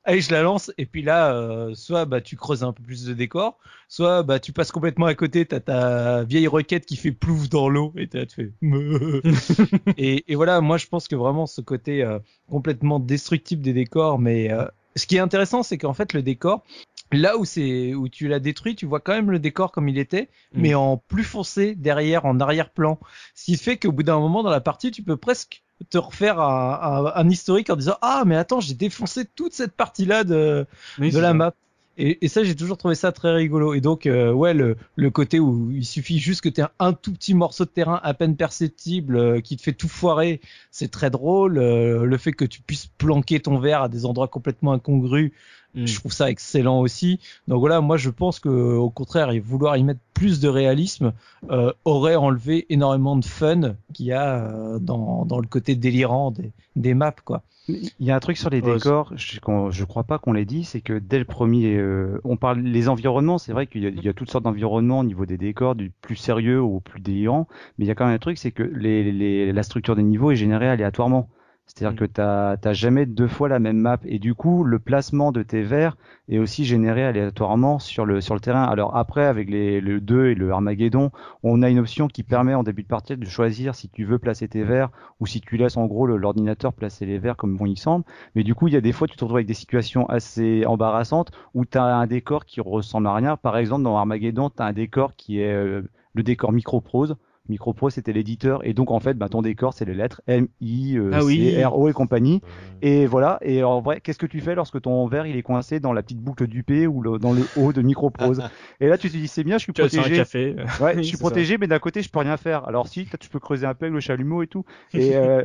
[0.09, 3.05] Allez, je la lance et puis là, euh, soit bah tu creuses un peu plus
[3.05, 7.11] de décor, soit bah tu passes complètement à côté, t'as ta vieille requête qui fait
[7.13, 8.53] plouf dans l'eau et t'as tu fais.
[9.99, 14.19] Et, et voilà, moi je pense que vraiment ce côté euh, complètement destructible des décors,
[14.19, 16.65] mais euh, ce qui est intéressant, c'est qu'en fait le décor,
[17.13, 19.99] là où c'est où tu l'as détruit, tu vois quand même le décor comme il
[19.99, 20.61] était, Mm.
[20.63, 22.99] mais en plus foncé derrière, en arrière-plan.
[23.35, 26.41] Ce qui fait qu'au bout d'un moment dans la partie, tu peux presque te refaire
[26.41, 30.25] un, un- un historique en disant ah mais attends j'ai défoncé toute cette partie là
[30.25, 30.67] de
[31.11, 31.55] de la map.
[31.99, 33.73] Et, et ça, j'ai toujours trouvé ça très rigolo.
[33.73, 36.93] Et donc, euh, ouais, le, le côté où il suffit juste que tu aies un
[36.93, 40.91] tout petit morceau de terrain à peine perceptible euh, qui te fait tout foirer, c'est
[40.91, 41.57] très drôle.
[41.57, 45.33] Euh, le fait que tu puisses planquer ton verre à des endroits complètement incongrus,
[45.77, 45.87] Mm.
[45.87, 47.21] je trouve ça excellent aussi.
[47.49, 51.13] Donc voilà, moi je pense que au contraire, et vouloir y mettre plus de réalisme
[51.51, 56.31] euh, aurait enlevé énormément de fun qu'il y a euh, dans, dans le côté délirant
[56.31, 57.43] des, des maps, quoi.
[57.69, 60.63] Il y a un truc sur les décors, je, je crois pas qu'on l'ait dit,
[60.63, 63.91] c'est que dès le premier, euh, on parle les environnements, c'est vrai qu'il y, a-
[63.91, 67.01] il y a toutes sortes d'environnements au niveau des décors, du plus sérieux au plus
[67.01, 69.97] délirant, mais il y a quand même un truc, c'est que les, les, la structure
[69.97, 71.29] des niveaux est générée aléatoirement.
[71.67, 71.97] C'est-à-dire Mm.
[71.97, 75.43] que t'as t'as jamais deux fois la même map et du coup le placement de
[75.43, 75.97] tes verres
[76.29, 78.65] est aussi généré aléatoirement sur le sur le terrain.
[78.65, 81.11] Alors après avec les le 2 et le Armageddon,
[81.43, 84.19] on a une option qui permet en début de partie de choisir si tu veux
[84.19, 84.91] placer tes verres
[85.21, 88.05] ou si tu laisses en gros l'ordinateur placer les verres comme bon il semble.
[88.35, 90.65] Mais du coup, il y a des fois tu te retrouves avec des situations assez
[90.67, 93.37] embarrassantes où tu as un décor qui ressemble à rien.
[93.37, 95.83] Par exemple, dans Armageddon, tu as un décor qui est euh,
[96.15, 97.17] le décor Microprose.
[97.49, 100.97] Microprose, c'était l'éditeur et donc en fait, bah, ton décor, c'est les lettres M, I,
[100.99, 101.37] euh, Ah oui.
[101.37, 102.41] C, R, O et compagnie.
[102.83, 103.39] Et voilà.
[103.43, 106.03] Et en vrai, qu'est-ce que tu fais lorsque ton verre il est coincé dans la
[106.03, 108.43] petite boucle du P ou le- dans le haut de Microprose
[108.81, 110.17] Et là, tu te dis c'est bien, je suis Tu un protégé.
[110.17, 110.57] café.
[110.81, 112.67] Ouais, je suis protégé, mais d'un côté, je peux rien faire.
[112.69, 114.65] Alors si, tu peux creuser un peu avec le chalumeau et tout.
[114.95, 115.43] Et euh,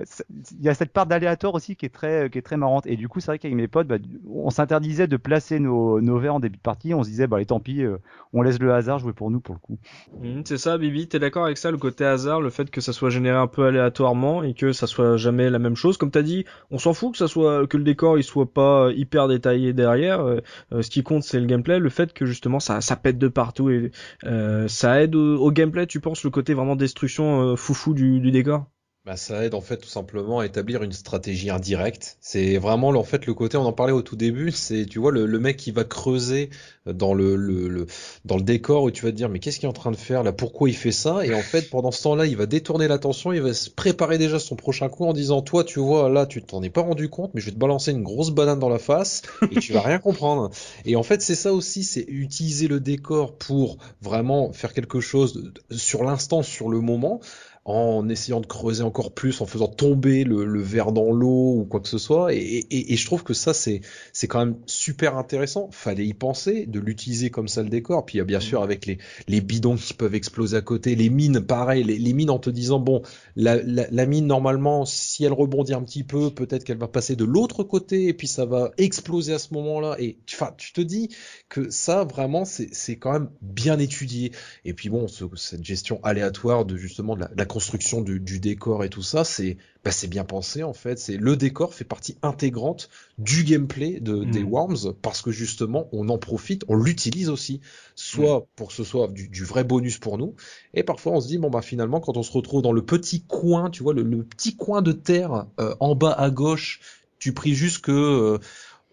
[0.51, 2.85] il y a cette part d'aléatoire aussi qui est très, qui est très marrante.
[2.87, 3.97] Et du coup, c'est vrai qu'avec mes potes, bah,
[4.29, 6.93] on s'interdisait de placer nos, nos verres en début de partie.
[6.93, 7.97] On se disait, bah, allez, tant pis, euh,
[8.33, 9.77] on laisse le hasard jouer pour nous pour le coup.
[10.21, 12.93] Mhm, c'est ça, Bibi, t'es d'accord avec ça, le côté hasard, le fait que ça
[12.93, 15.97] soit généré un peu aléatoirement et que ça soit jamais la même chose.
[15.97, 18.91] Comme t'as dit, on s'en fout que ça soit que le décor il soit pas
[18.95, 20.21] hyper détaillé derrière.
[20.21, 20.39] euh,
[20.73, 23.27] euh, ce qui compte c'est le gameplay, le fait que justement ça ça pète de
[23.27, 23.91] partout et
[24.25, 25.87] euh, ça aide au, gameplay.
[25.87, 28.65] Tu penses le côté vraiment destruction euh, foufou du, du décor?
[29.03, 32.17] Bah, ça aide en fait tout simplement à établir une stratégie indirecte.
[32.21, 35.11] C'est vraiment en fait le côté, on en parlait au tout début, c'est tu vois
[35.11, 36.51] le, le mec qui va creuser
[36.85, 37.87] dans le, le, le-
[38.25, 39.95] dans le décor où tu vas te dire mais qu'est-ce qu'il est en train de
[39.95, 41.25] faire là, pourquoi il fait ça?
[41.25, 44.37] Et en fait pendant ce temps-là il va détourner l'attention, il va se préparer déjà
[44.37, 47.31] son prochain coup en disant toi tu vois là tu t'en es pas rendu compte
[47.33, 49.97] mais je vais te balancer une grosse banane dans la face et tu vas rien
[49.99, 50.51] comprendre.
[50.85, 55.51] Et en fait c'est ça aussi, c'est utiliser le décor pour vraiment faire quelque chose
[55.71, 57.19] sur l'instant, sur le moment
[57.63, 61.79] en essayant de creuser encore plus, en faisant tomber le, verre dans l'eau ou quoi
[61.79, 62.33] que ce soit.
[62.33, 63.81] Et, je trouve que ça, c'est,
[64.27, 65.69] quand même super intéressant.
[65.71, 68.05] Fallait y penser, de l'utiliser comme ça le décor.
[68.05, 68.87] Puis il y a bien sûr avec
[69.27, 72.79] les, bidons qui peuvent exploser à côté, les mines, pareil, les, mines en te disant,
[72.79, 73.03] bon,
[73.35, 77.63] la, mine, normalement, si elle rebondit un petit peu, peut-être qu'elle va passer de l'autre
[77.63, 79.97] côté et puis ça va exploser à ce moment-là.
[79.99, 81.09] Et tu te dis
[81.47, 84.31] que ça, vraiment, c'est, quand même bien étudié.
[84.65, 88.83] Et puis bon, ce- cette gestion aléatoire de justement de la construction du, du décor
[88.83, 90.97] et tout ça, c'est bah, c'est bien pensé en fait.
[90.99, 94.31] C'est le décor fait partie intégrante du gameplay de, Mm.
[94.31, 97.61] des Worms parce que justement on en profite, on l'utilise aussi,
[97.95, 98.45] soit Mm.
[98.55, 100.35] pour que ce soit du, du vrai bonus pour nous,
[100.73, 103.23] et parfois on se dit bon bah finalement quand on se retrouve dans le petit
[103.23, 106.79] coin, tu vois le, le petit coin de terre euh, en bas à gauche,
[107.19, 108.37] tu pries juste que euh,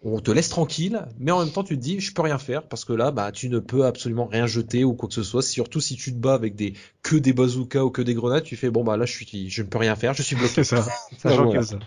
[0.03, 2.63] on te laisse tranquille, mais en même temps tu te dis je peux rien faire
[2.63, 5.41] parce que là bah tu ne peux absolument rien jeter ou quoi que ce soit.
[5.41, 6.73] Surtout si tu te bats avec des
[7.03, 9.61] que des bazookas ou que des grenades, tu fais bon bah là je suis je
[9.61, 10.53] ne peux rien faire, je suis bloqué.
[10.63, 10.85] C'est ça.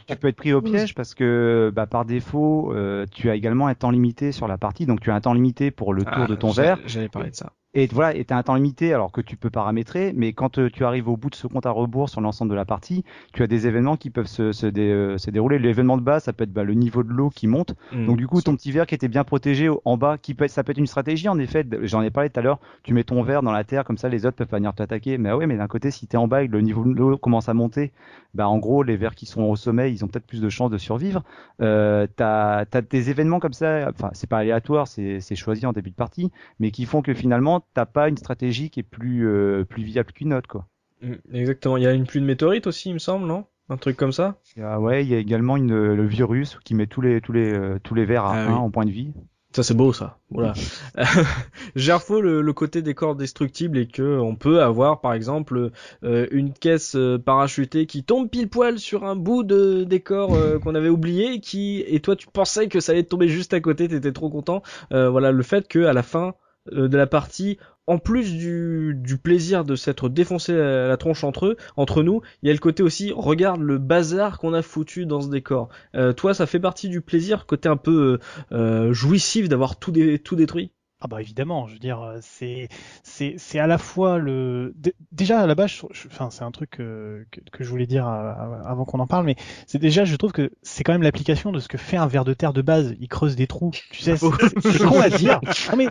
[0.07, 3.35] Que tu peux être pris au piège parce que bah, par défaut, euh, tu as
[3.35, 6.05] également un temps limité sur la partie, donc tu as un temps limité pour le
[6.05, 6.79] tour Ah, de ton verre.
[6.87, 7.53] J'allais parler de ça.
[7.75, 10.69] Et voilà, et t'as un temps limité alors que tu peux paramétrer, mais quand euh,
[10.71, 13.43] tu arrives au bout de ce compte à rebours sur l'ensemble de la partie, tu
[13.43, 15.59] as des événements qui peuvent se, se, dé- euh, se dérouler.
[15.59, 17.75] L'événement de base, ça peut être bah, le niveau de l'eau qui monte.
[17.91, 18.05] Mm.
[18.05, 20.51] Donc du coup, ton petit verre qui était bien protégé en bas, qui peut, être-
[20.51, 21.67] ça peut être une stratégie en effet.
[21.85, 22.61] J'en ai parlé tout à l'heure.
[22.83, 25.17] Tu mets ton verre dans la terre, comme ça les autres peuvent pas venir t'attaquer.
[25.17, 26.91] Mais ah ouais, mais d'un côté, si t'es en bas et que le niveau de
[26.93, 27.91] l'eau commence à monter,
[28.35, 30.71] bah en gros, les vers qui sont au sommet, ils ont peut-être plus de chances
[30.71, 31.23] de survivre.
[31.61, 33.89] Euh, t'as as des événements comme ça.
[33.91, 37.15] Enfin, c'est pas aléatoire, c'est c'est choisi en début de partie, mais qui font que
[37.15, 40.67] finalement, t'as pas une stratégie qui est plus euh, plus viable qu'une autre quoi.
[41.03, 41.77] Mm, Exactement.
[41.77, 43.45] Il y a une pluie de météorites aussi, il me semble, non?
[43.69, 44.37] Un truc comme ça?
[44.61, 47.53] Ah ouais, il y a également une, le virus qui met tous les tous les
[47.53, 48.53] euh, tous les vers à Ah 1 oui.
[48.55, 49.13] en point de vie.
[49.55, 50.19] Ça c'est beau ça.
[50.31, 50.55] Voilà.
[51.77, 55.71] Gerfo le, le côté décor destructible et que on peut avoir par exemple
[56.05, 60.59] euh, une caisse euh, parachutée qui tombe pile poil sur un bout de décor euh,
[60.59, 63.89] qu'on avait oublié qui et toi tu pensais que ça allait tomber juste à côté,
[63.89, 64.63] t'étais trop content.
[64.93, 66.33] Euh, voilà le fait que à la fin euh,
[66.71, 67.59] de la partie
[67.89, 72.23] en plus du, du plaisir de s'être défoncé la, la tronche entre eux, entre nous,
[72.43, 75.69] il y a le côté aussi, regarde le bazar qu'on a foutu dans ce décor.
[75.97, 78.21] Euh, toi, ça fait partie du plaisir, côté un peu
[78.53, 80.71] euh, euh, jouissif d'avoir tout, dé- tout détruit?
[81.05, 82.69] Ah bah évidemment, je veux dire, euh, c'est
[83.03, 86.45] c'est c'est à la fois le dé- déjà à la base, je- je- enfin c'est
[86.45, 89.35] un truc que, que que je voulais dire à- à- avant qu'on en parle, mais
[89.67, 92.25] c'est déjà je trouve que c'est quand même l'application de ce que fait un ver
[92.25, 92.95] de terre de base.
[93.01, 95.41] Il creuse des trous, tu sais, c'est con à dire.
[95.73, 95.89] Non mais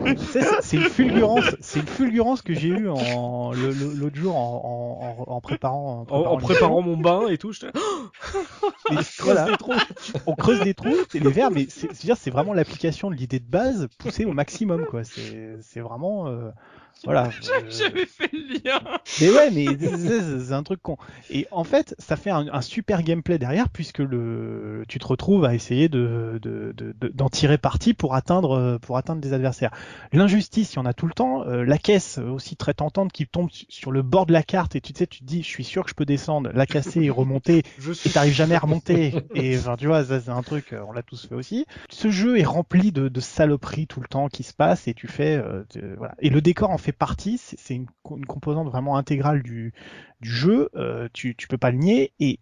[0.62, 5.36] c'est- une fulgurance, c'est une fulgurance que j'ai eue en l'autre jour en, en, en,
[5.36, 7.66] en préparant En, préparant mon bain et tout, je
[8.90, 9.46] Mais voilà.
[10.26, 13.40] on creuse des trous, c'est les vers, mais c'est c'est-à-dire, c'est vraiment l'application de l'idée
[13.40, 15.01] de base poussée au maximum, quoi.
[15.04, 16.50] C'est c'est vraiment, euh,
[17.04, 17.26] voilà.
[17.26, 18.80] euh, J'avais fait le lien.
[19.20, 20.96] mais ouais, mais c'est- c'est c'est un truc con.
[21.30, 25.44] Et en fait, ça fait un, un super gameplay derrière, puisque le, tu te retrouves
[25.44, 29.70] à essayer de, de, de- de- d'en tirer parti pour atteindre, pour atteindre des adversaires.
[30.12, 31.44] L'injustice, il y en a tout le temps.
[31.46, 34.76] Euh, la caisse aussi très tentante qui tombe su- sur le bord de la carte
[34.76, 37.00] et tu sais, tu te dis, je suis sûr que je peux descendre, la casser
[37.02, 39.14] et remonter Je et t'arrives jamais à remonter.
[39.34, 41.66] Et enfin, tu vois, ça c'est un truc, euh, on l'a tous fait aussi.
[41.88, 45.08] Ce jeu est rempli de, de saloperies tout le temps qui se passent et tu
[45.08, 45.62] fais, euh,
[45.96, 46.14] voilà.
[46.20, 47.38] Et le décor en fait partie.
[47.38, 49.72] C'est une, co- une composante vraiment intégrale du,
[50.20, 50.68] du jeu.
[50.76, 52.38] euh, tu, tu peux pas le nier et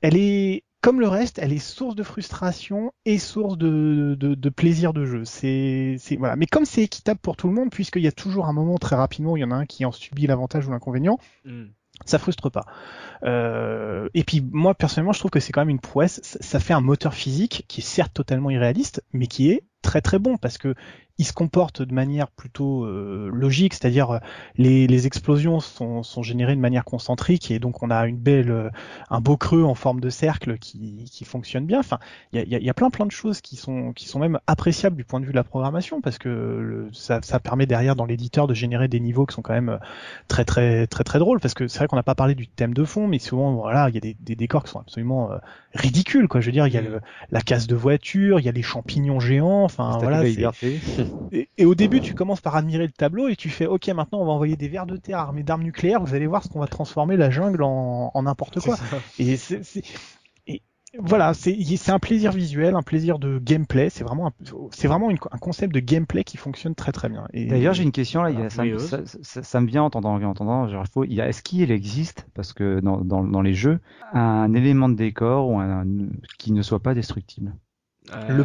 [0.00, 4.48] elle est comme le reste, elle est source de frustration et source de, de, de
[4.48, 5.24] plaisir de jeu.
[5.24, 6.36] C'est, c'est voilà.
[6.36, 8.94] Mais comme c'est équitable pour tout le monde, puisqu'il y a toujours un moment très
[8.94, 11.64] rapidement où il y en a un qui en subit l'avantage ou l'inconvénient, Mm.
[12.04, 12.64] ça frustre pas.
[13.24, 16.20] Euh, et puis moi personnellement, je trouve que c'est quand même une prouesse.
[16.22, 20.00] Ça, ça fait un moteur physique qui est certes totalement irréaliste, mais qui est très
[20.00, 20.74] très bon parce que
[21.20, 24.18] il se comporte de manière plutôt euh, logique, c'est-à-dire euh,
[24.56, 28.52] les, les explosions sont, sont générées de manière concentrique et donc on a une belle,
[28.52, 28.70] euh,
[29.10, 31.80] un beau creux en forme de cercle qui, qui fonctionne bien.
[31.80, 31.98] Enfin,
[32.32, 34.38] il y a, il y a- plein plein de choses qui sont qui sont même
[34.46, 37.96] appréciables du point de vue de la programmation parce que le- ça, ça permet derrière
[37.96, 39.78] dans l'éditeur de générer des niveaux qui sont quand même euh,
[40.28, 42.74] très très très très drôles parce que c'est vrai qu'on n'a pas parlé du thème
[42.74, 45.38] de fond, mais souvent voilà il y a des, des décors qui sont absolument euh,
[45.74, 46.40] ridicules quoi.
[46.40, 47.00] Je veux dire il y a le,
[47.30, 50.24] la casse de voiture, il y a les champignons géants, enfin voilà.
[51.32, 54.20] et, et au début, tu commences par admirer le tableau et tu fais, ok, maintenant
[54.20, 56.02] on va envoyer des vers de terre armés d'armes nucléaires.
[56.02, 58.76] Vous allez voir ce qu'on va transformer la jungle en, en n'importe quoi.
[59.18, 59.60] Et c'est,
[60.98, 61.54] voilà, c'est,
[61.90, 63.90] un plaisir visuel, un plaisir de gameplay.
[63.90, 64.32] C'est vraiment, un,
[64.72, 67.26] c'est vraiment une- un concept de gameplay qui fonctionne très très bien.
[67.34, 68.30] Et D'ailleurs, j'ai une question là.
[68.30, 68.82] il y a- ça, Oui, me- oui.
[68.86, 70.66] ça, ça- ça me vient en entendant, en entendant.
[70.68, 73.54] Genre, il faut, il y a, est-ce qu'il existe, parce que dans, dans, dans les
[73.54, 73.80] jeux,
[74.14, 75.84] un élément de décor ou un,
[76.38, 77.54] qui ne soit pas destructible?
[78.28, 78.42] Le-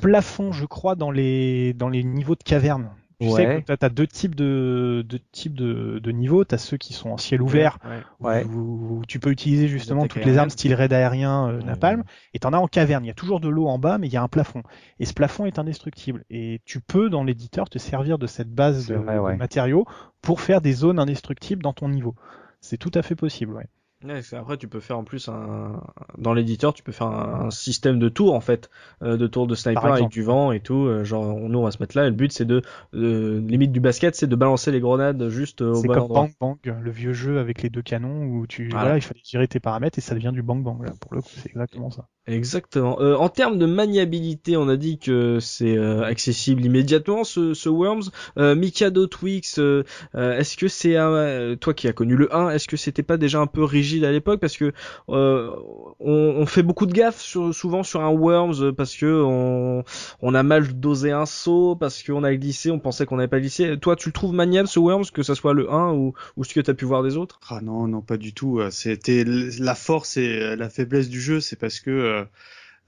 [0.00, 2.90] plafond, je crois, dans les dans les niveaux de caverne.
[3.20, 6.44] Tu sais que t'as as deux types de deux types de, de niveaux.
[6.44, 7.78] T'as ceux qui sont en ciel ouvert,
[8.20, 8.44] ouais.
[8.44, 8.44] Ouais.
[8.44, 12.04] où, où tu peux utiliser justement toutes les armes style raid aérien, euh, napalm.
[12.32, 13.04] Et t'en as en caverne.
[13.04, 14.62] Il y a toujours de l'eau en bas, mais il y a un plafond.
[15.00, 16.22] Et ce plafond est indestructible.
[16.30, 19.36] Et tu peux dans l'éditeur te servir de cette base de, vrai, de ouais.
[19.36, 19.84] matériaux
[20.22, 22.14] pour faire des zones indestructibles dans ton niveau.
[22.60, 23.52] C'est tout à fait possible.
[23.52, 23.66] Ouais.
[24.04, 25.82] Ouais, après tu peux faire en plus un
[26.18, 28.70] dans l'éditeur tu peux faire un, un système de tours en fait
[29.02, 31.64] euh, de tours de sniper avec du vent et tout euh, genre on- nous on
[31.64, 32.62] va se mettre là et le but c'est de
[32.94, 36.28] euh, limite du basket c'est de balancer les grenades juste au C'est bon comme endroit.
[36.28, 38.84] Bang Bang, le vieux jeu avec les deux canons où tu Voilà.
[38.84, 41.22] voilà, il fallait gérer tes paramètres et ça devient du Bang Bang là pour le
[41.22, 42.06] coup, c'est exactement ça.
[42.28, 43.00] Exactement.
[43.00, 47.70] Euh, en termes de maniabilité, on a dit que c'est euh, accessible immédiatement ce, ce
[47.70, 48.10] Worms.
[48.38, 49.82] Euh, Mikado Twix, euh,
[50.14, 53.02] euh, est-ce que c'est un, euh, toi qui as connu le 1, est-ce que c'était
[53.02, 54.40] pas déjà un peu rigide à l'époque?
[54.40, 54.72] Parce que
[55.08, 55.54] on,
[56.00, 59.82] on fait beaucoup de gaffes sur, souvent sur un Worms parce que on,
[60.20, 63.40] on a mal dosé un saut parce qu'on a glissé, on pensait qu'on n'avait pas
[63.40, 63.78] glissé.
[63.78, 66.52] Toi, tu le trouves maniable ce Worms que ça soit le 1 ou, ou ce
[66.52, 67.40] que tu as pu voir des autres?
[67.48, 68.60] Ah non, non, pas du tout.
[68.70, 72.24] C'était la force et la faiblesse du jeu, c'est parce que euh,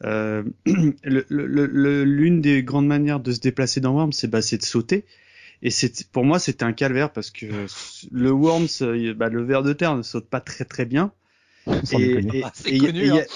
[0.04, 0.42] euh,
[2.04, 5.04] l'une des grandes manières de se déplacer dans Worms, c'est bah, de sauter.
[5.62, 7.46] Et c'est pour moi, c'était un calvaire parce que
[8.10, 11.12] le Worms, euh, bah, le ver de terre ne saute pas très très bien.
[11.84, 13.28] C'est et il y a- connu,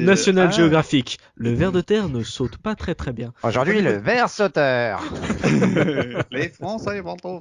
[0.00, 0.56] National Ah.
[0.56, 1.18] Geographic.
[1.34, 3.32] Le ver de terre ne saute pas très très bien.
[3.42, 5.02] Aujourd'hui, le ver sauteur.
[6.30, 7.40] les Français mentaux.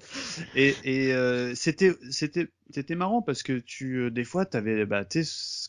[0.55, 5.03] Et, et euh, c'était c'était c'était marrant parce que tu euh, des fois t'avais bah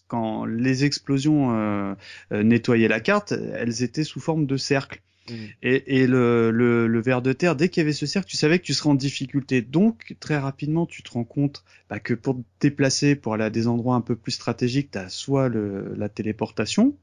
[0.09, 1.94] quand les explosions euh,
[2.32, 5.01] euh, nettoyaient la carte, elles étaient sous forme de cercle.
[5.31, 5.35] Mm.
[5.62, 8.36] Et, et le, le, le ver de terre, dès qu'il y avait ce cercle, tu
[8.36, 9.62] savais que tu serais en difficulté.
[9.62, 13.51] Donc, très rapidement, tu te rends compte bah, que pour te déplacer, pour aller à
[13.51, 16.97] des endroits un peu plus stratégiques, tu as soit le, la téléportation,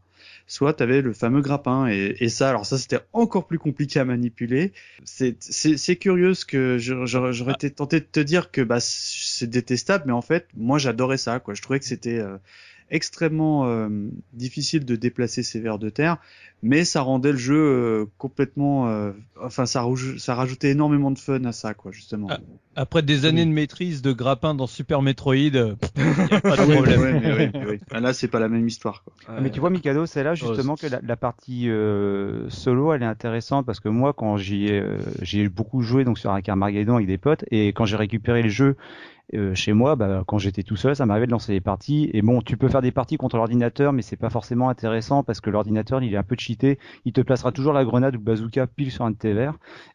[0.47, 1.87] soit tu avais le fameux grappin.
[1.87, 4.73] Et, et ça, alors ça, c'était encore plus compliqué à manipuler.
[5.05, 10.13] C'est curieux ce que j'aurais été tenté de te dire que bah, c'est détestable, mais
[10.13, 11.39] en fait, moi, j'adorais ça.
[11.39, 11.53] Quoi.
[11.53, 12.19] Je trouvais que c'était...
[12.19, 12.37] euh,
[12.89, 13.89] extrêmement euh,
[14.33, 16.17] difficile de déplacer ces vers de terre,
[16.61, 19.11] mais ça rendait le jeu euh, complètement, euh,
[19.41, 22.27] enfin ça, raj- ça rajoutait énormément de fun à ça, quoi, justement.
[22.29, 22.39] Ah,
[22.75, 25.75] Après des années de maîtrise de grappin dans Super Metroid, y a
[26.41, 26.99] pas de Ah problème.
[27.01, 27.79] ouais, mais.
[27.91, 29.03] Ah, Là, c'est pas la même histoire.
[29.03, 29.13] Quoi.
[29.41, 33.05] Mais tu vois, Mikado, c'est là justement que la, la partie euh, solo, elle est
[33.05, 36.41] intéressante parce que moi, quand j'y ai, euh, j'y ai beaucoup joué donc sur un
[36.41, 38.75] Carmageddon avec des potes et quand j'ai récupéré le jeu
[39.33, 42.09] euh, chez moi, bah, quand j'étais tout seul, ça m'arrivait de lancer des parties.
[42.13, 45.41] Et bon, tu peux faire des parties contre l'ordinateur, mais c'est pas forcément intéressant parce
[45.41, 46.79] que l'ordinateur, il est un peu cheaté.
[47.05, 49.29] Il te placera toujours la grenade ou le bazooka pile sur un de tes.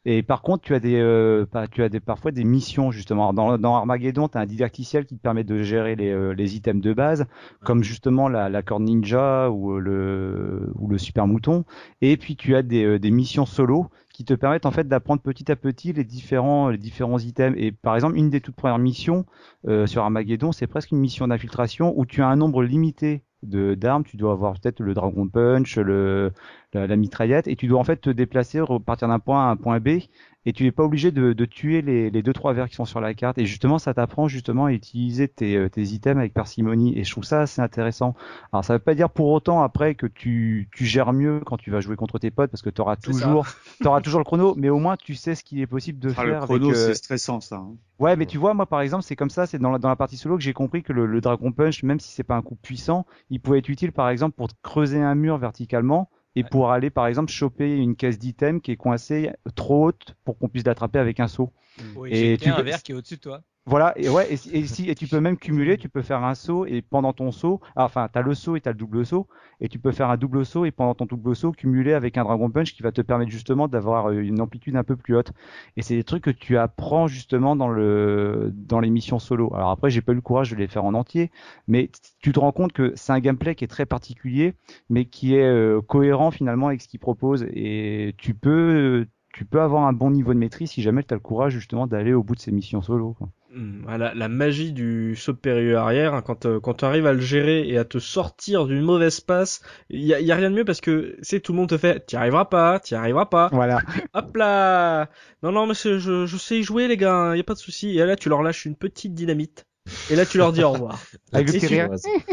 [0.04, 3.32] Et par contre, tu as des, euh, tu as des parfois des missions justement.
[3.32, 6.56] Dans, dans Armageddon, tu as un didacticiel qui te permet de gérer les, euh, les
[6.56, 7.26] items de base,
[7.64, 11.64] comme justement la, la corde ninja ou euh, le ou le super mouton.
[12.00, 15.20] Et puis tu as des, euh, des missions solo qui te permettent en fait d'apprendre
[15.20, 17.56] petit à petit les différents les différents items.
[17.58, 19.26] Et par exemple, une des toutes premières missions
[19.66, 23.74] euh, sur Armageddon, c'est presque une mission d'infiltration où tu as un nombre limité de
[23.74, 24.04] d'armes.
[24.04, 26.32] Tu dois avoir peut-être le Dragon Punch, le
[26.74, 29.56] la, la mitraillette, et tu dois en fait te déplacer, repartir d'un point à un
[29.56, 30.00] point B,
[30.46, 32.84] et tu n'es pas obligé de, de tuer les, les deux trois vers qui sont
[32.84, 33.38] sur la carte.
[33.38, 36.98] Et justement, ça t'apprend justement à utiliser tes, euh, tes items avec parcimonie.
[36.98, 38.14] Et je trouve ça assez intéressant.
[38.52, 41.70] Alors, ça veut pas dire pour autant après que tu, tu gères mieux quand tu
[41.70, 43.46] vas jouer contre tes potes, parce que tu auras toujours,
[43.86, 46.24] auras toujours le chrono, mais au moins tu sais ce qu'il est possible de Ah,
[46.24, 46.40] faire.
[46.42, 47.56] le chrono, euh, c'est stressant, ça.
[47.56, 47.76] hein.
[47.98, 49.96] Ouais, mais tu vois, moi par exemple, c'est comme ça, c'est dans la, dans la
[49.96, 52.42] partie solo que j'ai compris que le, le Dragon Punch, même si c'est pas un
[52.42, 56.50] coup puissant, il pouvait être utile par exemple pour creuser un mur verticalement et Ouais.
[56.50, 60.48] pour aller par exemple choper une caisse d'item qui est coincée trop haute pour qu'on
[60.48, 61.52] puisse l'attraper avec un saut.
[61.94, 63.42] Oui, Et j'ai tu un verre qui est au-dessus de toi.
[63.66, 64.36] Voilà, et ouais, et,
[64.66, 67.60] si- et tu peux même cumuler, tu peux faire un saut et pendant ton saut,
[67.76, 69.26] ah, enfin, t'as le saut et t'as le double saut,
[69.58, 72.24] et tu peux faire un double saut et pendant ton double saut cumuler avec un
[72.24, 75.32] Dragon Punch qui va te permettre justement d'avoir euh, une amplitude un peu plus haute.
[75.78, 79.50] Et c'est des trucs que tu apprends justement dans le dans les missions solo.
[79.54, 81.30] Alors après, j'ai pas eu le courage de les faire en entier,
[81.66, 84.52] mais tu te rends compte que c'est un gameplay qui est très particulier,
[84.90, 89.62] mais qui est euh, cohérent finalement avec ce qu'il propose, et tu peux tu peux
[89.62, 92.22] avoir un bon niveau de maîtrise si jamais tu as le courage justement d'aller au
[92.22, 93.16] bout de ces missions solo.
[93.54, 97.12] Hmm, voilà, la magie du saut périlleux arrière, hein, quand, euh, quand tu arrives à
[97.12, 99.60] le gérer et à te sortir d'une mauvaise passe,
[99.90, 101.78] il y a, y a rien de mieux parce que c'est tout le monde te
[101.78, 103.48] fait, t'y arriveras pas, t'y arriveras pas.
[103.52, 103.80] Voilà.
[104.14, 105.08] Hop là
[105.42, 107.58] Non, non, mais c'est- je, je sais y jouer les gars, y a pas de
[107.58, 107.98] souci.
[107.98, 109.64] Et là, tu leur lâches une petite dynamite.
[110.10, 110.98] Et là, tu leur dis au revoir.
[111.32, 111.66] Avec le tu-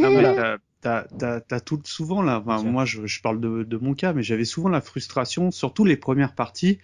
[0.10, 2.40] mais t'as- t'as- t'as t'as tout souvent là.
[2.46, 5.86] Enfin, moi, je, je parle de, de mon cas, mais j'avais souvent la frustration, surtout
[5.86, 6.80] les premières parties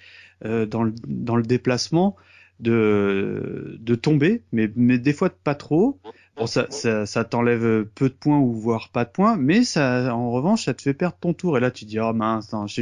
[0.45, 2.15] euh, dans le dans le déplacement,
[2.59, 5.99] de de tomber, mais mais des fois pas trop.
[6.35, 10.15] Bon, ça ça, ça t'enlève peu de points ou voire pas de points, mais ça
[10.15, 11.57] en revanche ça te fait perdre ton tour.
[11.57, 12.81] Et là, tu dis oh mince, non, je,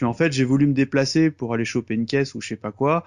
[0.00, 2.56] mais en fait j'ai voulu me déplacer pour aller choper une caisse ou je sais
[2.56, 3.04] pas quoi.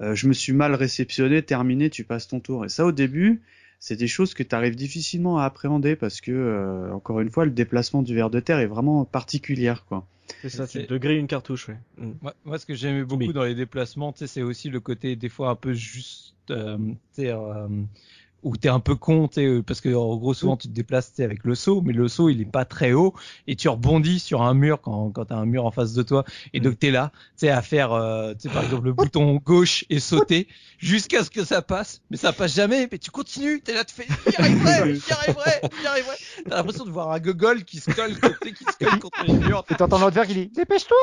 [0.00, 2.64] Euh, je me suis mal réceptionné, terminé, tu passes ton tour.
[2.64, 3.42] Et ça au début
[3.84, 7.44] c'est des choses que tu arrives difficilement à appréhender parce que euh, encore une fois
[7.44, 10.06] le déplacement du ver de terre est vraiment particulière quoi.
[10.40, 11.76] C'est ça, tu C'est- te grilles une cartouche, ouais.
[11.98, 12.12] Hmm.
[12.22, 15.28] Moi, moi, ce que j'aimais beaucoup Mais- dans les déplacements, c'est aussi le côté des
[15.28, 16.78] fois un peu juste, euh,
[17.18, 17.68] euh,
[18.42, 21.44] où t'es un peu con, euh, parce que en gros souvent tu te déplaces avec
[21.44, 23.14] le saut, mais le saut il est pas très haut
[23.46, 26.24] et tu rebondis sur un mur quand quand t'as un mur en face de toi
[26.52, 30.00] et donc t'es là, t'sais à faire, euh, t'sais, par exemple le bouton gauche et
[30.00, 30.48] sauter
[30.78, 33.94] jusqu'à ce que ça passe, mais ça passe jamais, mais tu continues, t'es là, tu
[33.94, 36.16] fais, j'y arriverai, j'y arriverai, j'y arriverai.
[36.48, 39.64] T'as l'impression de voir un gogol qui se colle, qui se colle contre les murs.
[39.70, 40.96] Et t'entends l'autre verre qui dit Dépêche-toi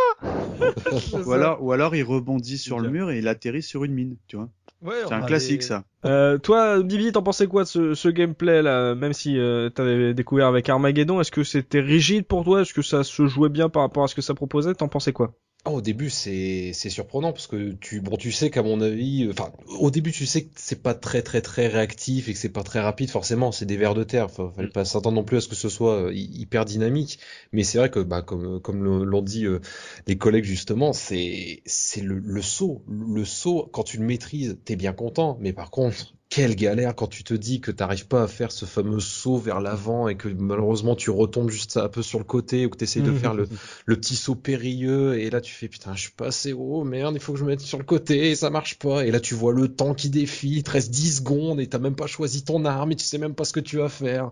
[1.26, 4.16] Ou alors, ou alors il rebondit sur le mur et il atterrit sur une mine,
[4.28, 4.49] tu vois.
[4.81, 5.84] Ouais, C'est un classique les- ça.
[6.06, 10.14] Euh, toi, Bibi, t'en pensais quoi de ce, ce gameplay là Même si euh, t'avais
[10.14, 12.61] découvert avec Armageddon, est-ce que c'était rigide pour toi?
[12.61, 14.73] Est-ce que ça se jouait bien par rapport à ce que ça proposait?
[14.76, 15.34] T'en pensais quoi?
[15.65, 19.27] Ah, au début, c'est c'est surprenant parce que tu bon, tu sais qu'à mon avis,
[19.30, 22.48] enfin, au début, tu sais que c'est pas très très très réactif et que c'est
[22.49, 23.10] pas très rapide.
[23.10, 24.26] Forcément, c'est des vers de terre.
[24.26, 27.19] Enfin, fallait pas s'attendre non plus à ce que ce soit euh, hy- hyper dynamique.
[27.52, 29.60] Mais c'est vrai que, bah, comme comme l'ont dit euh,
[30.07, 32.81] les collègues justement, c'est c'est le le saut.
[32.88, 35.38] Le saut, quand tu le maîtrises, t'es bien content.
[35.41, 38.65] Mais par contre, quelle galère quand tu te dis que t'arrives pas à faire ce
[38.65, 42.68] fameux saut vers l'avant et que malheureusement tu retombes juste un peu sur le côté
[42.68, 43.47] ou que t'essayes de faire le
[43.85, 47.15] le petit saut périlleux et là tu fais putain je suis pas assez haut merde
[47.15, 49.06] il faut que je me mette sur le côté et ça marche pas.
[49.06, 51.80] Et là tu vois le temps qui défile il te reste 10 secondes et t'as
[51.80, 54.31] même pas choisi ton arme et tu sais même pas ce que tu vas faire.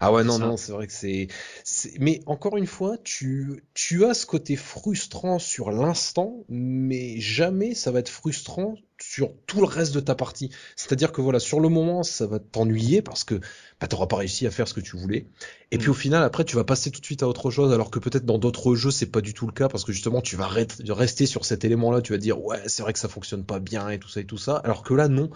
[0.00, 0.46] Ah ouais non ça.
[0.46, 1.28] non c'est vrai que c'est
[1.64, 7.74] c'est- mais encore une fois tu tu as ce côté frustrant sur l'instant mais jamais
[7.74, 8.74] ça va être frustrant
[9.10, 12.38] sur tout le reste de ta partie c'est-à-dire que voilà sur le moment ça va
[12.38, 13.40] t'ennuyer parce que
[13.80, 15.26] bah, t'auras pas réussi à faire ce que tu voulais
[15.70, 17.90] et puis au final, après, tu vas passer tout de suite à autre chose, alors
[17.90, 20.36] que peut-être dans d'autres jeux, c'est pas du tout le cas, parce que justement, tu
[20.36, 23.44] vas re- rester sur cet élément-là, tu vas dire, ouais, c'est vrai que ça fonctionne
[23.44, 25.28] pas bien et tout ça et tout ça, alors que là, non.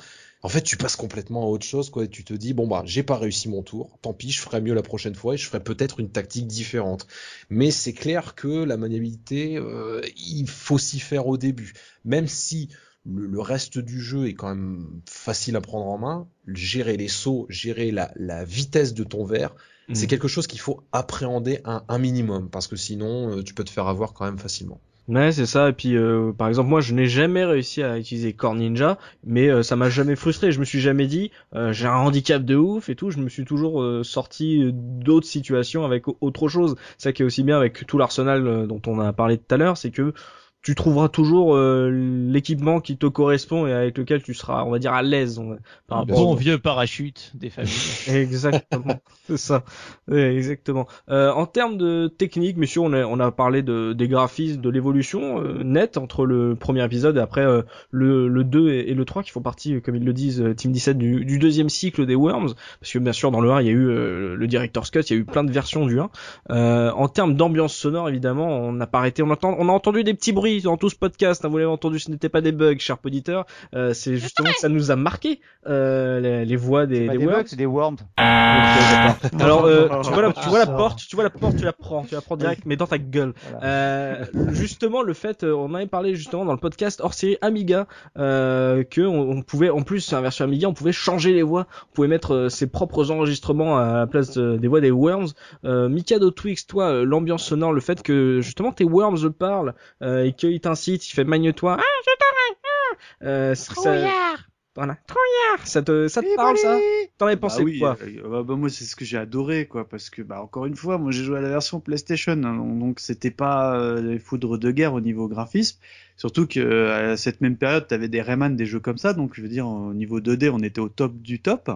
[0.44, 2.82] En fait, tu passes complètement à autre chose, quoi, et tu te dis, bon, bah,
[2.86, 5.47] j'ai pas réussi mon tour, tant pis, je ferai mieux la prochaine fois, et je
[5.47, 7.07] ferai peut-être une tactique différente.
[7.51, 11.74] Mais c'est clair que la maniabilité, euh, il faut s'y faire au début.
[12.05, 12.70] Même si
[13.05, 17.09] le, le reste du jeu est quand même facile à prendre en main, gérer les
[17.09, 19.55] sauts, gérer la, la vitesse de ton verre,
[19.93, 20.09] c'est Mhm.
[20.09, 23.70] quelque chose qu'il faut appréhender un, un minimum parce que sinon euh, tu peux te
[23.70, 24.81] faire avoir quand même facilement.
[25.09, 25.69] Ouais, c'est ça.
[25.69, 29.49] Et puis, euh, par exemple, moi, je n'ai jamais réussi à utiliser Core Ninja, mais
[29.51, 30.53] euh, ça m'a jamais frustré.
[30.53, 33.11] Je me suis jamais dit, euh, j'ai un handicap de ouf et tout.
[33.11, 36.77] Je me suis toujours euh, sorti d'autres situations avec au- autre chose.
[36.99, 39.53] C'est ça qui est aussi bien avec tout l'arsenal euh, dont on a parlé tout
[39.53, 40.15] à l'heure, c'est que
[40.62, 44.78] tu trouveras toujours euh, l'équipement qui te correspond et avec lequel tu seras, on va
[44.78, 45.40] dire, à l'aise
[45.89, 47.72] par rapport bon vieux parachute des familles.
[48.09, 49.64] Exactement, c'est ça.
[50.09, 50.86] Ouais, exactement.
[51.09, 54.70] Euh, en termes de technique, messieurs, on a, on a parlé de, des graphismes, de
[54.70, 58.94] l'évolution euh, nette entre le premier épisode et après euh, le, le 2 et, et
[58.94, 61.39] le 3 qui font partie, euh, comme ils le disent, euh, Team 17, du, du
[61.39, 62.55] deuxième cycle des Worms.
[62.80, 65.01] Parce que bien sûr, dans le 1, il y a eu euh, le Director's Cut,
[65.01, 66.10] il y a eu plein de versions du 1.
[66.51, 69.22] Euh, en termes d'ambiance sonore, évidemment, on n'a pas arrêté.
[69.22, 71.45] On, entend, on a entendu des petits bruits dans tout ce podcast.
[71.45, 73.47] hein, vous l'avez entendu, ce n'était pas des bugs, cher auditeur.
[73.74, 77.27] Euh, c'est justement que ça nous a marqué euh, les, les voix des, des des
[77.27, 77.97] bugs, c'est des worms.
[78.19, 81.73] Alors, euh, tu vois la, tu vois la porte, tu vois la porte, tu la
[81.73, 83.33] prends, tu la prends direct, mais dans ta gueule.
[83.51, 83.66] Voilà.
[83.66, 87.87] Euh, justement, le fait, euh, on avait parlé justement dans le podcast hors série Amiga,
[88.19, 91.66] euh, que on, on pouvait, en plus, la version Amiga, on pouvait changer les voix,
[91.91, 95.29] on pouvait mettre ses propres enregistrements à la place de- des voix des Worms.
[95.65, 100.33] Euh, Mikado Twix, toi, l'ambiance sonore, le fait que justement tes Worms parlent euh, et
[100.48, 103.27] qu'il t'incite, il fait magne-toi, ah, je t'arrête, ah.
[103.27, 104.36] Euh, ça,
[104.74, 106.78] voilà, trouillard, ça te, ça te parle ça
[107.19, 109.66] T'en avais pensé bah oui, quoi euh, bah, bah, moi c'est ce que j'ai adoré
[109.66, 112.56] quoi parce que bah encore une fois moi j'ai joué à la version PlayStation hein,
[112.56, 115.78] donc c'était pas euh, les foudres de guerre au niveau graphisme.
[116.16, 119.35] Surtout que euh, à cette même période t'avais des Rayman des jeux comme ça donc
[119.35, 121.70] je veux dire au niveau 2D on était au top du top.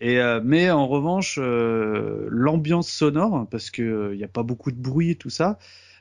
[0.00, 4.70] Et euh, mais en revanche euh, l'ambiance sonore parce que il y a pas beaucoup
[4.70, 5.58] de bruit et tout ça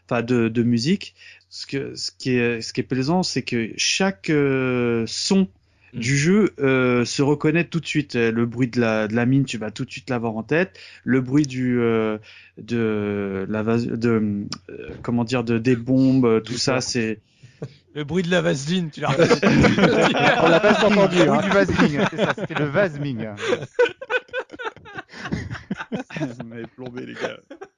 [0.10, 1.16] enfin de, de musique
[1.50, 5.48] ce que ce qui est ce qui est plaisant c'est que chaque euh, son
[5.94, 6.00] Mm.
[6.00, 8.16] du jeu euh, se reconnaît tout de suite.
[8.16, 10.78] Le bruit de la, de la mine, tu vas tout de suite l'avoir en tête.
[11.06, 12.18] Le bruit du euh,
[12.58, 17.20] de la de euh, comment dire de des bombes, tout ça, c'est
[17.96, 19.12] Le bruit de la vaseline, tu l'as
[20.44, 21.22] On l'a pas entendu.
[21.22, 21.42] hein.
[21.42, 22.70] du vasming, c'est ça, c'était le.
[26.20, 27.38] Vous m'avez plombé les gars.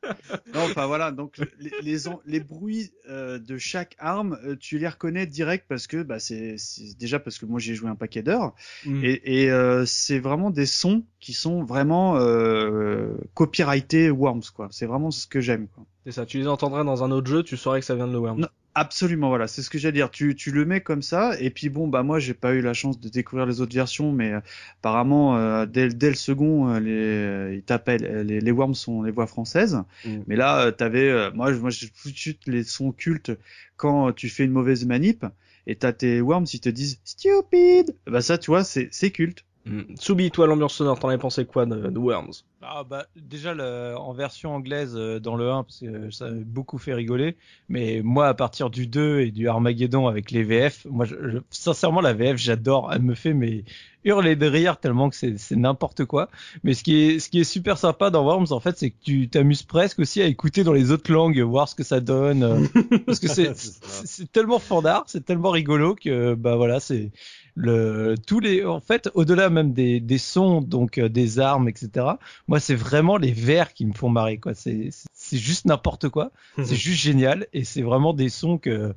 [0.54, 1.72] Non, enfin voilà, donc les,
[2.26, 6.58] les, bruits euh, de chaque arme, euh, tu les reconnais direct parce que bah, c'est
[6.58, 8.54] c'est- déjà parce que moi j'ai joué un paquet d'heures
[8.86, 9.04] Mm.
[9.04, 14.68] et, et euh, c'est vraiment des sons qui sont vraiment euh, copyrightés Worms quoi.
[14.72, 15.86] C'est vraiment ce que j'aime quoi.
[16.06, 18.14] C'est ça, tu les entendrais dans un autre jeu, tu saurais que ça vient de
[18.14, 18.40] The Worms.
[18.40, 18.48] Non.
[18.74, 20.10] Absolument, voilà, c'est ce que j'allais dire.
[20.10, 22.74] Tu, tu le mets comme ça, et puis bon, bah moi j'ai pas eu la
[22.74, 24.40] chance de découvrir les autres versions, mais euh,
[24.80, 28.52] apparemment euh, dès, le- dès le second, euh, les, euh, ils t'appellent, euh, les, les
[28.52, 29.84] worms sont les voix françaises.
[30.06, 30.18] Mm.
[30.26, 33.32] Mais là, euh, t'avais, euh, moi, je- moi j'ai tout de suite les sons cultes
[33.76, 35.26] quand tu fais une mauvaise manip,
[35.68, 37.96] et t'as tes worms ils te disent stupid.
[38.08, 39.44] Bah ça, tu vois, c'est c'est culte.
[39.70, 39.96] Mm.
[39.96, 42.32] Tsubi, toi, l'ambiance sonore, t'en avais pensé quoi de, de Worms?
[42.62, 46.32] Ah bah déjà le, en version anglaise euh, dans le 1 parce que ça a
[46.32, 47.38] beaucoup fait rigoler
[47.70, 51.38] mais moi à partir du 2 et du Armageddon avec les VF moi je, je-
[51.52, 52.92] sincèrement la VF j'adore.
[52.94, 53.64] Elle me fait mais
[54.04, 56.30] hurler de rire tellement que c'est c'est n'importe quoi.
[56.64, 58.98] Mais ce qui est ce qui est super sympa dans Worms en fait c'est que
[59.02, 62.44] tu t'amuses presque aussi à écouter dans les autres langues voir ce que ça donne
[62.44, 62.60] euh,
[63.06, 67.12] parce que c'est c'est c'est tellement fandard c'est tellement rigolo que bah voilà c'est
[67.62, 72.06] le tous les en fait au-delà même des des sons donc euh, des armes etc
[72.48, 74.54] moi c'est vraiment les vers qui me font marrer quoi.
[74.54, 76.32] C'est c'est- c'est juste n'importe quoi.
[76.66, 78.94] C'est juste génial et c'est vraiment des sons que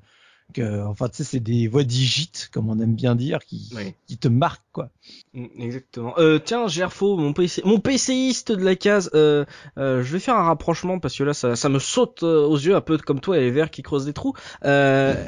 [0.61, 3.95] enfin tu sais c'est des voix digites comme on aime bien dire qui Oui.
[4.07, 4.91] qui te marquent quoi
[5.35, 6.15] Mm, Exactement.
[6.19, 9.45] Euh, tiens, Gerfo, mon PC, mon PCiste de la case, euh,
[9.79, 12.77] euh, je vais faire un rapprochement parce que là, ça, ça me saute aux yeux
[12.77, 14.35] un peu comme toi les vers qui creusent des trous.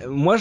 [0.09, 0.37] Moi,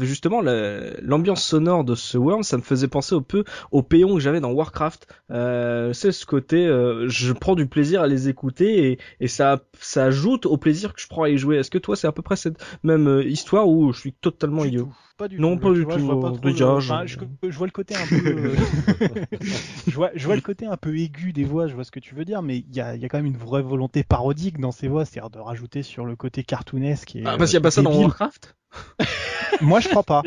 [0.00, 4.14] justement, la- l'ambiance sonore de ce Worm, ça me faisait penser un peu au péon
[4.14, 5.06] que j'avais dans Warcraft.
[5.30, 6.66] C'est ce côté,
[7.06, 11.00] je prends du plaisir à les écouter et, et ça, ça ajoute au plaisir que
[11.00, 11.56] je prends à y jouer.
[11.56, 14.88] Est-ce que toi, c'est à peu près cette même histoire où je suis totalement idiot.
[15.16, 15.58] Pas du Non, tout.
[15.58, 17.16] pas du vois, je tout, vois pas trop le- déjà, enfin, je-
[17.56, 18.20] vois le côté un peu.
[18.20, 18.56] euh,
[19.86, 21.66] je, vois, je vois le côté un peu aigu des voix.
[21.68, 23.18] Je vois ce que tu veux dire, mais il y a, il y a quand
[23.18, 27.16] même une vraie volonté parodique dans ces voix, c'est-à-dire de rajouter sur le côté cartoonesque.
[27.16, 27.92] Et, Ah, parce qu'il y a euh, pas ça dans.
[27.92, 28.56] Warcraft?
[29.60, 30.22] Moi, je crois pas.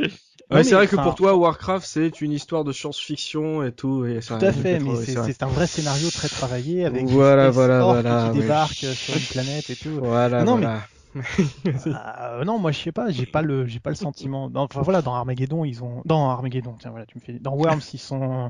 [0.51, 4.05] Ouais, c'est mais, vrai que pour toi, Warcraft, c'est une histoire de science-fiction et tout.
[4.05, 8.17] Et Tout à fait, mais c'est un vrai scénario très travaillé avec Voilà, des voilà,
[8.17, 9.99] qui débarquent sur une planète et tout.
[9.99, 10.87] Voilà, Non, voilà.
[11.93, 14.49] Ah, non, moi je sais pas, j'ai pas le, j'ai pas le sentiment.
[14.55, 17.81] Enfin voilà, dans Armageddon ils ont, dans Armageddon, tiens voilà, tu me fais, dans Worms
[17.93, 18.49] ils sont,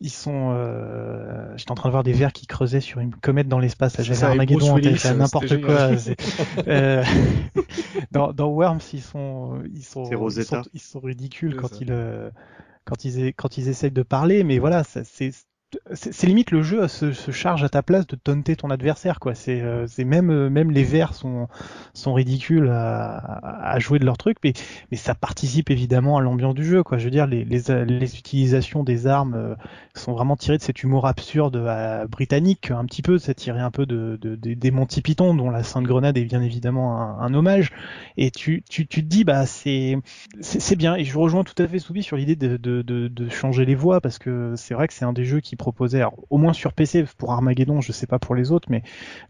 [0.00, 1.56] ils sont, euh...
[1.56, 4.00] j'étais en train de voir des vers qui creusaient sur une comète dans l'espace.
[4.02, 5.90] J'avais Armageddon Bruce en tête, Willis, n'importe quoi.
[6.68, 7.04] euh,
[8.12, 12.30] dans, dans Worms ils sont, ils sont, ils sont, ils sont ridicules quand ils, euh,
[12.84, 15.04] quand ils, quand ils essayent de parler, mais voilà, c'est
[15.92, 19.34] c'est limite le jeu se, se charge à ta place de taunter ton adversaire quoi.
[19.34, 21.48] C'est euh, même euh, même les vers sont
[21.94, 23.16] sont ridicules à,
[23.72, 24.52] à jouer de leur truc mais
[24.90, 26.98] mais ça participe évidemment à l'ambiance du jeu quoi.
[26.98, 29.54] Je veux dire les les, les utilisations des armes euh,
[29.94, 33.18] sont vraiment tirées de cet humour absurde euh, britannique un petit peu.
[33.18, 36.42] C'est tiré un peu de, de, des- Monty Python dont la Sainte Grenade est bien
[36.42, 37.70] évidemment un, un hommage.
[38.16, 39.96] Et tu tu tu te dis bah c'est
[40.40, 40.96] c'est bien.
[40.96, 44.00] Et je rejoins tout à fait Soubi sur l'idée de, de, de changer les voix
[44.00, 46.72] parce que c'est vrai que c'est un des jeux qui proposait alors, au moins sur
[46.74, 48.82] PC pour Armageddon je sais pas pour les autres mais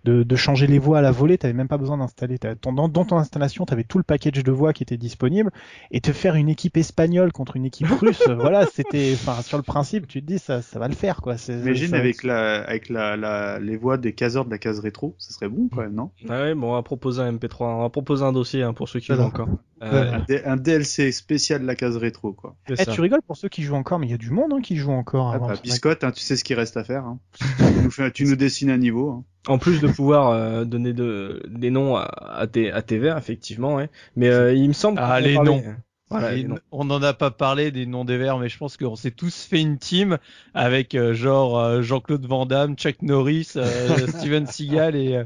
[0.04, 3.04] de, de changer les voix à la volée t'avais même pas besoin d'installer dans, dans
[3.04, 5.50] ton installation t'avais tout le package de voix qui était disponible
[5.90, 9.62] et te faire une équipe espagnole contre une équipe russe voilà c'était enfin sur le
[9.62, 12.88] principe tu te dis ça ça va le faire quoi Imagine ça- avec la, avec
[12.88, 15.94] la, la, les voix des caseurs de la case rétro, ça serait bon quand même,
[15.94, 16.10] non?
[16.28, 18.88] Ah ouais, bon, on va proposer un MP3, on va proposer un dossier hein, pour
[18.88, 19.48] ceux qui jouent encore.
[19.84, 22.56] Euh, un, DLC spécial de la case rétro, quoi.
[22.68, 24.52] c'est Eh, tu rigoles pour ceux qui jouent encore mais il y a du monde
[24.54, 26.84] hein, qui joue encore Ah, avant bah, biscotte, hein, tu sais ce qu'il reste à
[26.84, 27.04] faire.
[27.04, 27.18] Hein.
[27.58, 29.10] tu, nous fais- tu nous dessines un niveau.
[29.10, 29.24] Hein.
[29.46, 33.18] En plus de pouvoir euh, donner de, des noms à, à, tes, à tes vers,
[33.18, 33.90] effectivement, ouais.
[34.16, 35.62] Mais euh, il me semble Ah, les noms.
[36.10, 36.58] Voilà, Et les noms.
[36.70, 39.44] on n'en a pas parlé des noms des vers, mais je pense qu'on s'est tous
[39.44, 40.18] fait une team
[40.52, 45.24] avec euh, genre euh, Jean-Claude Van Damme, Chuck Norris, euh, Steven Seagal et euh,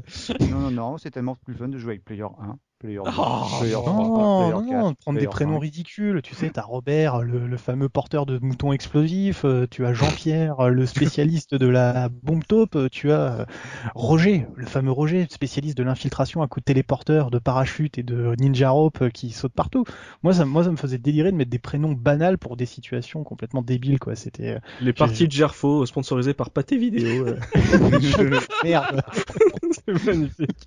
[0.49, 3.45] Non, non, non, c'est tellement plus fun de jouer avec Player 1, Player 2, Oh,
[3.59, 5.61] Player 3, Non, Player non, 4, non, prendre des prénoms 5.
[5.61, 6.21] ridicules.
[6.21, 9.43] Tu sais, t'as Robert, le, le fameux porteur de moutons explosifs.
[9.43, 12.77] euh, Tu as Jean-Pierre, le spécialiste de la bombe taupe.
[12.77, 13.45] euh, Tu as euh,
[13.95, 18.33] Roger, le fameux Roger, spécialiste de l'infiltration à coup de téléporteur, de parachute et de
[18.39, 19.83] ninja rope euh, qui saute partout.
[20.23, 23.25] Moi, ça, moi, ça me faisait délirer de mettre des prénoms banals pour des situations
[23.25, 24.15] complètement débiles, quoi.
[24.15, 27.25] C'était euh, Les parties de Gerfo sponsorisées par Pathé Vidéo.
[28.63, 29.01] merde.
[29.85, 30.65] C'est magnifique.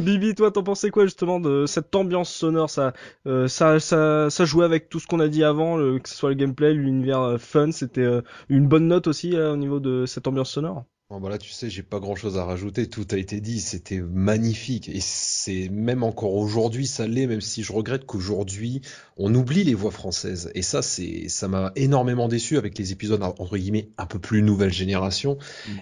[0.00, 2.92] Bibi, toi, t'en pensais quoi justement de cette ambiance sonore Ça,
[3.26, 6.30] euh, ça, ça, ça jouait avec tout ce qu'on a dit avant, que ce soit
[6.30, 7.72] le gameplay, l'univers euh, fun.
[7.72, 10.84] C'était euh, une bonne note aussi au niveau de cette ambiance sonore.
[11.14, 12.88] Bon, bah là, tu sais, j'ai pas grand chose à rajouter.
[12.88, 13.60] Tout a été dit.
[13.60, 14.88] C'était magnifique.
[14.88, 18.80] Et c'est même encore aujourd'hui, ça l'est, même si je regrette qu'aujourd'hui,
[19.16, 20.50] on oublie les voix françaises.
[20.56, 24.42] Et ça, c'est, ça m'a énormément déçu avec les épisodes, entre guillemets, un peu plus
[24.42, 25.38] nouvelle génération.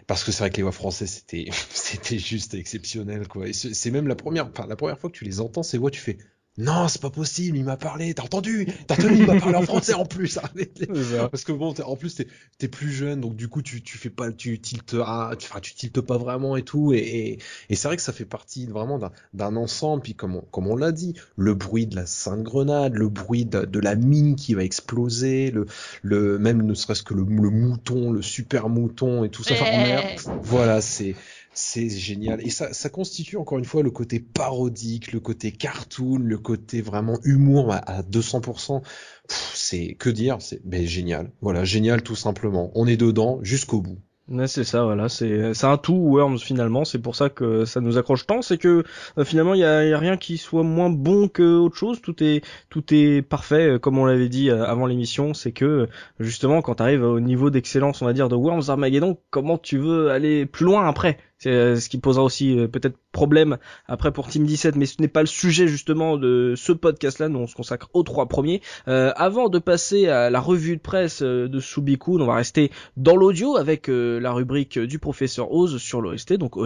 [0.06, 3.48] Parce que c'est vrai que les voix françaises, c'était, c'était juste exceptionnel, quoi.
[3.48, 5.90] Et c'est même la première, enfin, la première fois que tu les entends, ces voix,
[5.90, 6.18] tu fais,
[6.58, 9.62] non, c'est pas possible, il m'a parlé, t'as entendu, t'as entendu, il m'a parlé en
[9.62, 10.38] français en plus.
[11.30, 12.26] Parce que bon, en plus t'es
[12.60, 15.60] es plus jeune, donc du coup tu tu fais pas, tu tiltes, ah, tu, enfin,
[15.60, 17.38] tu tiltes pas vraiment et tout, et et,
[17.70, 20.02] et c'est vrai que ça fait partie vraiment d'un d'un ensemble.
[20.02, 23.46] Puis comme on, comme on l'a dit, le bruit de la sainte grenade, le bruit
[23.46, 25.66] de, de la mine qui va exploser, le
[26.02, 29.54] le même ne serait-ce que le, le mouton, le super mouton et tout ça.
[29.54, 31.14] Enfin, on a- voilà, c'est
[31.54, 32.40] c'est génial.
[32.46, 36.80] Et ça, ça constitue encore une fois le côté parodique, le côté cartoon, le côté
[36.80, 38.82] vraiment humour à, 200%.
[39.28, 41.30] C'est que dire, c'est ben, génial.
[41.40, 42.70] Voilà, génial tout simplement.
[42.74, 43.98] On est dedans jusqu'au bout.
[44.46, 46.84] C'est ça, voilà, c'est c'est un tout Worms finalement.
[46.84, 48.84] C'est pour ça que ça nous accroche tant, c'est que
[49.18, 52.00] euh, finalement il y a, y a, rien qui soit moins bon que autre chose.
[52.00, 55.34] Tout est tout est parfait, euh, comme on l'avait dit euh, avant l'émission.
[55.34, 55.88] C'est que
[56.18, 59.76] justement quand tu arrives au niveau d'excellence, on va dire de Worms Armageddon, comment tu
[59.76, 61.18] veux aller plus loin après?
[61.42, 65.02] C'est euh, ce qui posera aussi euh, peut-être problème après pour Team 17, mais ce
[65.02, 67.28] n'est pas le sujet justement de ce podcast-là.
[67.28, 68.62] Nous on se consacre aux trois premiers.
[68.86, 73.16] Euh, avant de passer à la revue de presse de Subikun, on va rester dans
[73.16, 76.34] l'audio avec la rubrique du professeur Oz sur l'OST.
[76.34, 76.56] Donc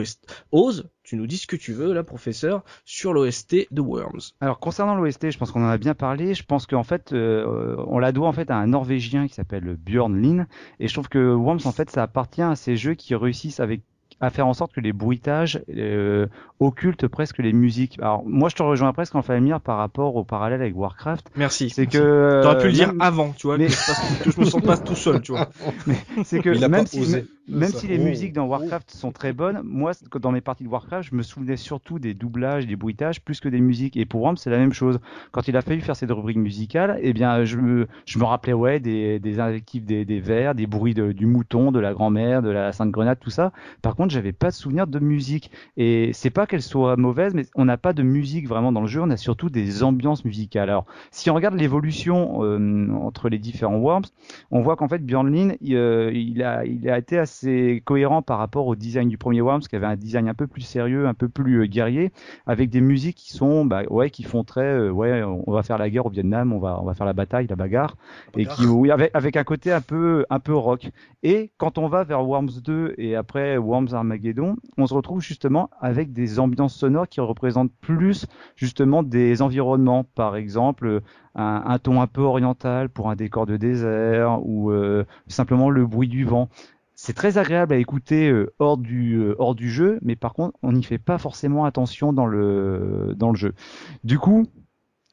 [0.53, 4.21] Oz, tu nous dis ce que tu veux là, professeur, sur l'OST de Worms.
[4.43, 6.35] Alors concernant l'OST, je pense qu'on en a bien parlé.
[6.35, 10.21] Je pense qu'en fait, on la doit en fait à un Norvégien qui s'appelle Björn
[10.21, 10.47] Lin,
[10.81, 13.81] et je trouve que Worms en fait, ça appartient à ces jeux qui réussissent avec
[14.21, 16.27] à faire en sorte que les bruitages euh,
[16.61, 17.99] occultent presque les musiques.
[18.01, 21.31] Alors moi je te rejoins presque en Famir par rapport au parallèle avec Warcraft.
[21.37, 21.71] Merci.
[21.71, 23.67] C'est que t'aurais pu le dire avant, tu vois, mais...
[23.67, 25.49] que, je me sens pas tout seul, tu vois.
[26.25, 30.33] c'est que même si même si les musiques dans Warcraft sont très bonnes, moi dans
[30.33, 33.61] mes parties de Warcraft, je me souvenais surtout des doublages, des bruitages plus que des
[33.61, 33.97] musiques.
[33.97, 34.99] Et pour Worms c'est la même chose.
[35.33, 38.53] Quand il a fallu faire cette rubrique musicale, eh bien je me je me rappelais
[38.53, 42.43] ouais des des invectives des, des vers, des bruits de, du mouton, de la grand-mère,
[42.43, 43.53] de la sainte grenade, tout ça.
[43.83, 45.51] Par contre j'avais pas de souvenir de musique.
[45.77, 48.87] Et c'est pas qu'elle soit mauvaise, mais on n'a pas de musique vraiment dans le
[48.87, 49.03] jeu.
[49.03, 50.71] On a surtout des ambiances musicales.
[50.71, 54.07] Alors, si on regarde l'évolution euh, entre les différents Worms,
[54.51, 57.36] on voit qu'en fait Björn Lin, euh, il, a, il a été assez
[57.85, 60.63] cohérent par rapport au design du premier Worms, qui avait un design un peu plus
[60.63, 62.13] sérieux, un peu plus euh, guerrier,
[62.47, 65.91] avec des musiques qui sont, bah, ouais, qui font très, ouais, on va faire la
[65.91, 67.97] guerre au Vietnam, on va, on va faire la bataille, la bagarre,
[68.37, 70.91] et qui, oui, avec, avec un côté un peu, un peu rock.
[71.23, 75.71] Et quand on va vers Worms 2 et après Worms Armageddon, on se retrouve justement
[75.81, 80.05] avec des ambiances sonores qui représentent plus justement des environnements.
[80.05, 81.03] Par exemple,
[81.35, 86.09] un, ton un peu oriental pour un décor de désert ou euh, simplement le bruit
[86.09, 86.49] du vent.
[86.97, 90.59] C'est très agréable à écouter euh, hors du euh, hors du jeu, mais par contre,
[90.63, 93.55] on n'y fait pas forcément attention dans le dans le jeu.
[94.03, 94.47] Du coup,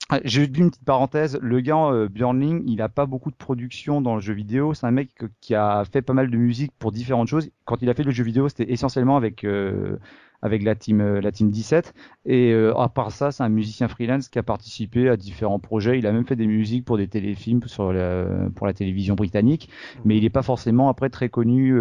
[0.10, 4.02] ah, j'ai une petite parenthèse, le gars euh, Björnling, il a pas beaucoup de production
[4.02, 4.74] dans le jeu vidéo.
[4.74, 7.50] C'est un mec qui a fait pas mal de musique pour différentes choses.
[7.66, 9.98] Quand il a fait le jeu vidéo, c'était essentiellement avec euh,
[10.44, 11.94] avec la team euh, la team 17.
[12.26, 15.98] Et euh, à part ça, c'est un musicien freelance qui a participé à différents projets.
[15.98, 19.70] Il a même fait des musiques pour des téléfilms pour la télévision britannique,
[20.06, 21.74] mais il n'est pas forcément après très connu.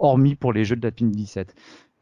[0.00, 1.54] hormis pour les jeux de la team 17.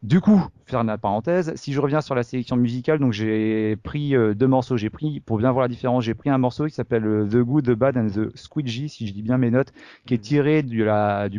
[0.02, 4.16] Du coup, faire la parenthèse, si je reviens sur la sélection musicale, donc j'ai pris
[4.16, 4.76] euh, deux morceaux.
[4.76, 7.36] J'ai pris, pour bien voir la différence, j'ai pris un morceau qui s'appelle euh, The
[7.36, 9.72] Good, The Bad and The Squidgy, si je dis bien mes notes,
[10.04, 10.84] qui est tiré du,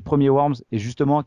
[0.02, 1.26] premier Worms et justement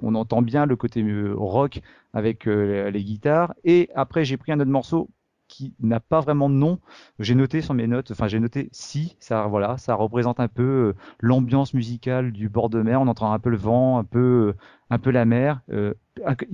[0.00, 1.80] on entend bien le côté euh, rock
[2.14, 3.52] avec les, guitares.
[3.64, 5.08] Et après, j'ai pris un autre morceau
[5.50, 6.78] qui n'a pas vraiment de nom.
[7.18, 10.94] J'ai noté sur mes notes, enfin j'ai noté si, ça voilà, ça représente un peu
[11.18, 13.00] l'ambiance musicale du bord de mer.
[13.00, 14.54] On entend un peu le vent, un peu
[14.90, 15.60] un peu la mer.
[15.70, 15.94] Euh,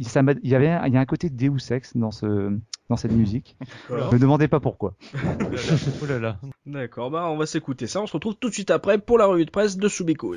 [0.02, 2.56] ça il y avait, il y a un côté Deus Ex dans ce,
[2.89, 3.56] dans cette musique.
[3.90, 4.94] Ne me demandez pas pourquoi.
[5.14, 6.06] oh
[6.64, 8.01] D'accord, bah on va s'écouter ça.
[8.01, 10.36] On se retrouve tout de suite après pour la revue de presse de Subikun.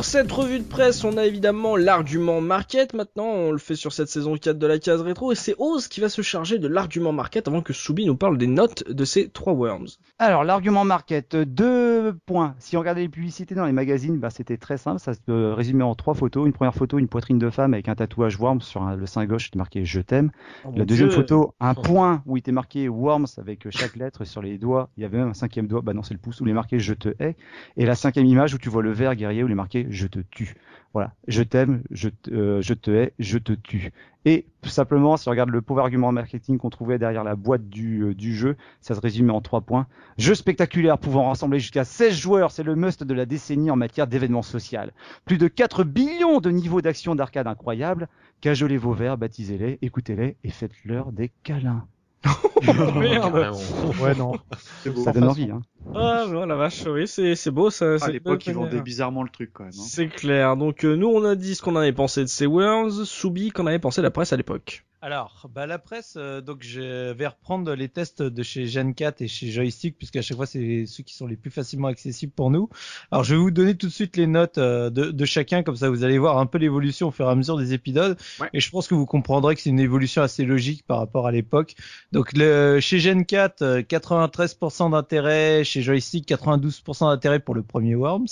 [0.00, 3.92] Pour cette revue de presse, on a évidemment l'argument market maintenant, on le fait sur
[3.92, 6.68] cette saison 4 de la case rétro, et c'est Oz qui va se charger de
[6.68, 9.88] l'argument market avant que Soubi nous parle des notes de ces trois Worms.
[10.18, 12.54] Alors, l'argument market, deux points.
[12.60, 15.84] Si on regardait les publicités dans les magazines, bah, c'était très simple, ça se résumait
[15.84, 16.46] en trois photos.
[16.46, 19.26] Une première photo, une poitrine de femme avec un tatouage Worms sur un- le sein
[19.26, 20.30] gauche qui marqué Je t'aime.
[20.64, 21.18] Oh, La deuxième Dieu.
[21.18, 21.82] photo, un Oh.
[21.82, 24.88] point où il était marqué Worms avec chaque lettre sur les doigts.
[24.96, 26.54] Il y avait même un cinquième doigt, bah non c'est le pouce où il est
[26.54, 27.36] marqué Je te hais.
[27.76, 30.06] Et la cinquième image où tu vois le vert guerrier où il est marqué Je
[30.06, 30.54] te tue.
[30.92, 33.92] Voilà, je t'aime, je, te- euh, je te hais, je te tue.
[34.24, 37.68] Et tout simplement, si on regarde le pauvre argument marketing qu'on trouvait derrière la boîte
[37.68, 39.86] du, euh, du jeu, ça se résumait en trois points.
[40.18, 44.06] Jeu spectaculaire pouvant rassembler jusqu'à 16 joueurs, c'est le must de la décennie en matière
[44.06, 44.92] d'événements social.
[45.24, 48.08] Plus de 4 billions de niveaux d'action d'arcade incroyables.
[48.40, 51.86] Cajolez vos verres, baptisez-les, écoutez-les et faites-leur des câlins.
[52.62, 53.32] Merde.
[53.32, 54.02] Carrément.
[54.02, 54.32] Ouais, non.
[54.86, 55.04] Beau.
[55.04, 55.62] Ça donne envie, hein.
[55.92, 57.96] Ah, oh la vache, oui, c'est, c'est beau, ça.
[58.00, 59.72] À l'époque, ils vendaient bizarrement le truc quand même.
[59.76, 59.84] hein.
[59.88, 60.56] C'est clair.
[60.56, 63.04] Donc, euh, nous, on a dit ce qu'on avait pensé de ces Worms.
[63.04, 64.84] Soubi, qu'en avait pensé la presse à l'époque?
[65.02, 69.22] Alors, bah la presse, euh, donc je vais reprendre les tests de chez Gen 4
[69.22, 72.34] et chez Joystick, puisque à chaque fois c'est ceux qui sont les plus facilement accessibles
[72.34, 72.68] pour nous.
[73.10, 75.76] Alors je vais vous donner tout de suite les notes euh, de, de chacun, comme
[75.76, 78.18] ça vous allez voir un peu l'évolution au fur et à mesure des épisodes.
[78.40, 78.50] Ouais.
[78.52, 81.32] Et je pense que vous comprendrez que c'est une évolution assez logique par rapport à
[81.32, 81.76] l'époque.
[82.12, 87.94] Donc le, chez Gen 4, euh, 93% d'intérêt, chez Joystick 92% d'intérêt pour le premier
[87.94, 88.26] Worms.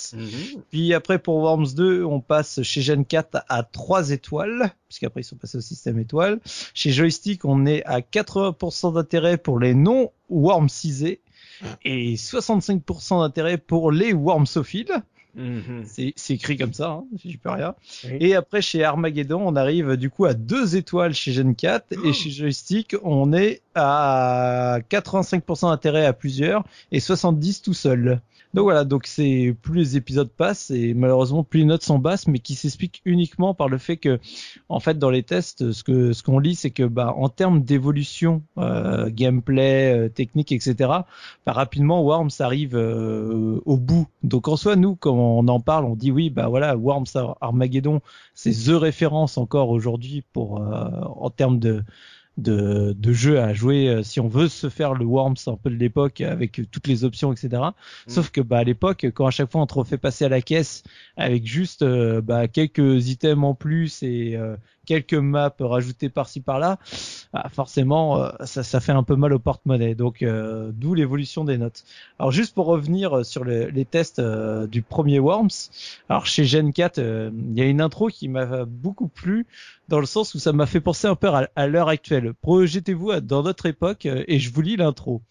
[0.70, 5.24] Puis après pour Worms 2, on passe chez Gen 4 à 3 étoiles, puisqu'après ils
[5.24, 6.40] sont passés au système étoile.
[6.74, 11.20] Chez Joystick, on est à 80% d'intérêt pour les non Wormsisés
[11.85, 15.02] et 65% d'intérêt pour les Wormsophiles.
[15.39, 15.85] Mhm.
[15.86, 17.74] C'est c'est écrit comme ça, hein, j'y peux rien.
[18.05, 18.16] Oui.
[18.20, 22.12] Et après chez Armageddon, on arrive du coup à 2 étoiles chez Gen 4 et
[22.12, 28.20] chez Joystick, on est à 85% d'intérêt à plusieurs et 70 tout seul.
[28.55, 32.27] Donc voilà, donc c'est plus les épisodes passent et malheureusement plus les notes sont basses,
[32.27, 34.19] mais qui s'explique uniquement par le fait que,
[34.70, 37.62] en fait, dans les tests, ce que ce qu'on lit, c'est que bah en termes
[37.62, 41.07] d'évolution, euh, gameplay, euh, technique, etc.
[41.47, 44.07] Bah, rapidement Worms arrive euh, au bout.
[44.23, 47.37] Donc en soi, nous, quand on en parle, on dit oui, bah voilà, Worms Ar-
[47.43, 48.01] Armageddon,
[48.35, 51.83] c'est the référence encore aujourd'hui pour euh, en termes de
[52.39, 55.70] de, de jeu à jouer euh, si on veut se faire le Worms un peu
[55.70, 57.62] de l'époque avec toutes les options etc
[58.06, 60.40] sauf que bah à l'époque quand à chaque fois on te refait passer à la
[60.40, 60.85] caisse
[61.16, 64.56] avec juste euh, bah, quelques items en plus et euh,
[64.89, 66.78] quelques maps rajoutées par-ci par-là
[67.35, 71.59] bah, forcément euh, ça, fait un peu mal au porte-monnaie donc euh, d'où l'évolution des
[71.59, 71.85] notes
[72.19, 75.51] alors juste pour revenir sur le- les tests euh, du premier Worms
[76.09, 79.47] alors chez Gen 4 euh, il y a une intro qui m'a beaucoup plu
[79.89, 82.35] dans le sens où ça m'a fait penser un peu à, l'heure actuelle.
[82.43, 85.23] Projetez-vous dans notre époque et je vous lis l'intro.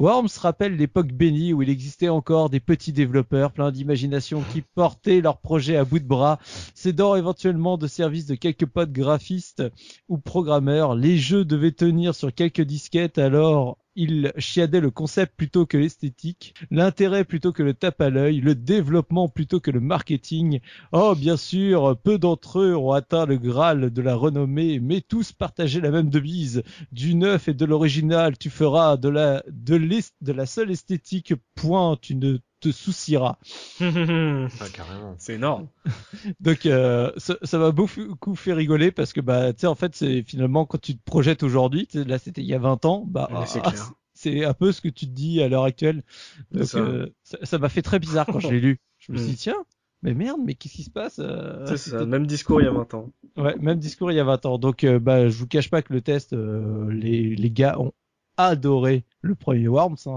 [0.00, 5.20] Worms rappelle l'époque bénie où il existait encore des petits développeurs pleins d'imagination qui portaient
[5.20, 6.38] leurs projets à bout de bras,
[6.74, 9.62] s'aidant éventuellement de services de quelques potes graphistes
[10.08, 10.94] ou programmeurs.
[10.94, 16.54] Les jeux devaient tenir sur quelques disquettes alors ils chiadaient le concept plutôt que l'esthétique,
[16.70, 20.60] l'intérêt plutôt que le tape à l'œil, le développement plutôt que le marketing.
[20.92, 25.32] Oh, bien sûr, peu d'entre eux ont atteint le Graal de la renommée, mais tous
[25.32, 26.62] partageaient la même devise
[26.92, 31.34] du neuf et de l'original, tu feras de la, de l'est- de la seule esthétique,
[31.54, 33.38] point, tu ne te soucieras.
[34.60, 35.14] Ah, carrément.
[35.18, 35.68] c'est énorme.
[36.40, 39.94] Donc, euh, ça ça m'a beaucoup fait rigoler parce que, bah, tu sais, en fait,
[39.94, 43.44] c'est finalement quand tu te projettes aujourd'hui, là c'était il y a 20 ans, bah,
[43.46, 43.72] c'est ah,
[44.14, 46.02] c'est un peu ce que tu te dis à l'heure actuelle.
[46.52, 46.78] Donc, ça.
[46.78, 48.80] euh, ça ça m'a fait très bizarre quand je l'ai lu.
[48.98, 49.34] Je me suis Mm.
[49.34, 49.64] dit, tiens,
[50.02, 52.72] mais merde, mais qu'est-ce qui se passe euh, C'est ça, même discours il y a
[52.72, 53.10] 20 ans.
[53.36, 54.58] Ouais, même discours il y a 20 ans.
[54.58, 57.92] Donc, euh, bah, je vous cache pas que le test, euh, les, les gars ont
[58.46, 59.96] adoré le premier Worms.
[60.06, 60.16] Hein.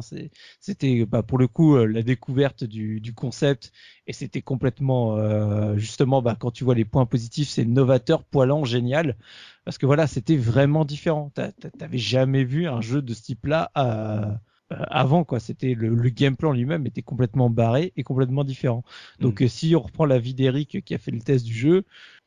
[0.60, 3.72] C'était bah, pour le coup euh, la découverte du, du concept
[4.08, 8.64] et c'était complètement euh, justement bah, quand tu vois les points positifs, c'est novateur, poilant,
[8.66, 9.18] génial.
[9.66, 11.32] Parce que voilà, c'était vraiment différent.
[11.34, 14.34] T'a- t'a- T'avais jamais vu un jeu de ce type-là euh,
[14.70, 15.40] avant quoi.
[15.40, 18.84] C'était le, le gameplay en lui-même était complètement barré et complètement différent.
[19.22, 21.84] Donc euh, si on reprend la vie d'Eric qui a fait le test du jeu,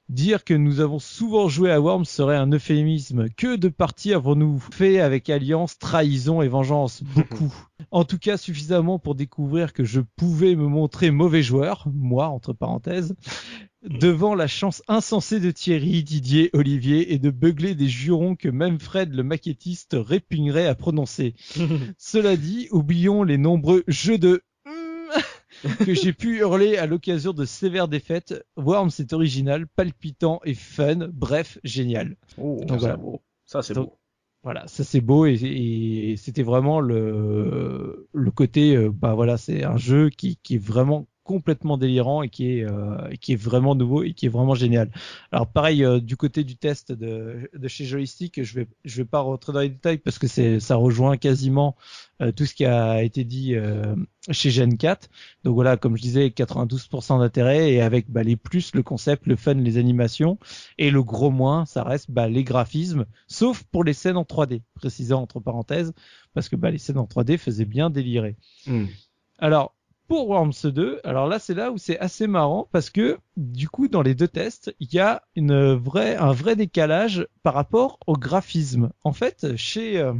[0.08, 3.28] Dire que nous avons souvent joué à Worms serait un euphémisme.
[3.36, 7.02] Que de parties avons-nous fait avec alliance, trahison et vengeance?
[7.14, 7.52] Beaucoup.
[7.90, 12.52] En tout cas, suffisamment pour découvrir que je pouvais me montrer mauvais joueur, moi entre
[12.52, 13.16] parenthèses,
[13.82, 18.78] devant la chance insensée de Thierry, Didier, Olivier et de beugler des jurons que même
[18.78, 21.34] Fred le maquettiste répugnerait à prononcer.
[21.98, 24.42] Cela dit, oublions les nombreux jeux de
[25.84, 28.34] que j'ai pu hurler à l'occasion de sévères défaites.
[28.56, 32.16] Worms est original, palpitant et fun, bref, génial.
[32.38, 33.18] Oh, Donc ça, voilà.
[33.46, 33.98] ça c'est beau.
[34.42, 39.64] Voilà, ça c'est beau et, et c'était vraiment le le côté, euh, bah voilà, c'est
[39.64, 43.74] un jeu qui, qui est vraiment complètement délirant et qui est euh, qui est vraiment
[43.74, 44.90] nouveau et qui est vraiment génial.
[45.32, 49.04] Alors pareil euh, du côté du test de, de chez Joystick, je vais je vais
[49.04, 51.76] pas rentrer dans les détails parce que c'est ça rejoint quasiment
[52.22, 53.94] euh, tout ce qui a été dit euh,
[54.30, 55.10] chez Gen 4.
[55.44, 59.36] Donc voilà, comme je disais, 92% d'intérêt et avec bah, les plus, le concept, le
[59.36, 60.38] fun, les animations
[60.78, 64.62] et le gros moins, ça reste bah, les graphismes, sauf pour les scènes en 3D,
[64.74, 65.92] précisant entre parenthèses,
[66.32, 68.36] parce que bah, les scènes en 3D faisaient bien délirer.
[68.66, 68.86] Hmm.
[69.38, 69.75] Alors,
[70.08, 73.88] pour Worms 2, alors là c'est là où c'est assez marrant parce que du coup
[73.88, 78.14] dans les deux tests, il y a une vraie un vrai décalage par rapport au
[78.14, 78.90] graphisme.
[79.04, 80.12] En fait, chez euh,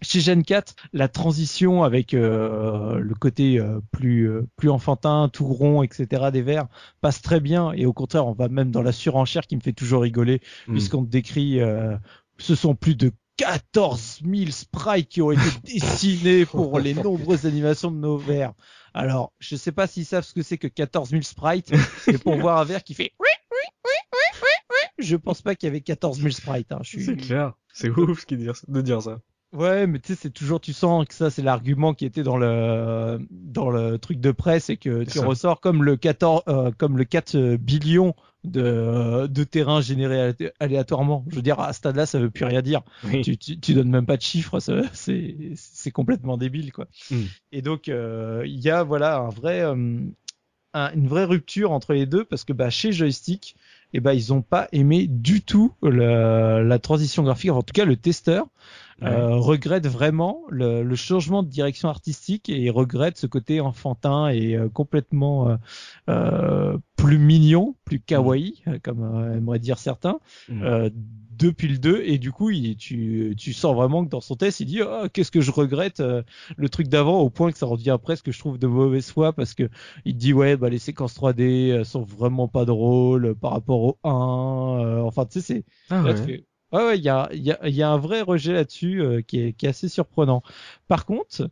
[0.00, 5.46] chez Gen 4, la transition avec euh, le côté euh, plus euh, plus enfantin, tout
[5.46, 6.30] rond, etc.
[6.32, 6.66] des verts
[7.00, 9.72] passe très bien et au contraire, on va même dans la surenchère qui me fait
[9.72, 10.72] toujours rigoler Hmm.
[10.72, 11.96] puisqu'on te décrit euh,
[12.38, 17.90] ce sont plus de 14 000 sprites qui ont été dessinés pour les nombreuses animations
[17.90, 18.52] de nos vers.
[18.94, 21.72] Alors, je sais pas s'ils savent ce que c'est que 14 000 sprites,
[22.06, 25.42] mais pour voir un verre qui fait oui, oui, oui, oui, oui, oui, je pense
[25.42, 26.72] pas qu'il y avait 14 000 sprites.
[26.72, 26.80] Hein.
[26.82, 27.04] Je suis...
[27.04, 27.54] C'est clair.
[27.72, 29.20] C'est ouf de dire ça.
[29.54, 32.36] Ouais, mais tu sais, c'est toujours, tu sens que ça, c'est l'argument qui était dans
[32.36, 35.24] le dans le truc de presse et que tu ça.
[35.26, 38.14] ressors comme le 14, euh, comme le 4 billions
[38.44, 41.24] de de terrains générés alé- aléatoirement.
[41.30, 42.82] Je veux dire, à ce stade-là, ça veut plus rien dire.
[43.04, 43.22] Oui.
[43.22, 44.58] Tu, tu, tu donnes même pas de chiffres,
[44.92, 46.86] c'est c'est complètement débile, quoi.
[47.10, 47.22] Mm.
[47.52, 49.98] Et donc, euh, il y a voilà un vrai euh,
[50.74, 53.56] un- une vraie rupture entre les deux parce que bah chez Joystick,
[53.94, 57.50] eh ben ils ont pas aimé du tout le- la transition graphique.
[57.50, 58.46] En tout cas, le testeur
[59.04, 64.56] euh, regrette vraiment le, le changement de direction artistique et regrette ce côté enfantin et
[64.56, 65.56] euh, complètement euh,
[66.08, 70.18] euh, plus mignon, plus kawaii, euh, comme euh, aimeraient dire certains,
[70.48, 70.62] Mm.
[70.62, 70.90] euh,
[71.38, 74.58] depuis le 2 et du coup il, tu, tu sens vraiment que dans son test
[74.58, 76.22] il dit oh, qu'est-ce que je regrette euh,
[76.56, 79.54] le truc d'avant au point que ça revient presque je trouve de mauvaise foi parce
[79.54, 79.68] que
[80.04, 83.98] il dit ouais bah les séquences 3D euh, sont vraiment pas drôles par rapport au
[84.02, 86.48] 1 euh, enfin tu sais c'est Ah ouais.
[86.72, 89.00] Ouais, ouais, il y a, il y, a, il y a un vrai rejet là-dessus
[89.02, 90.42] euh, qui, est, qui est assez surprenant.
[90.88, 91.50] Par contre,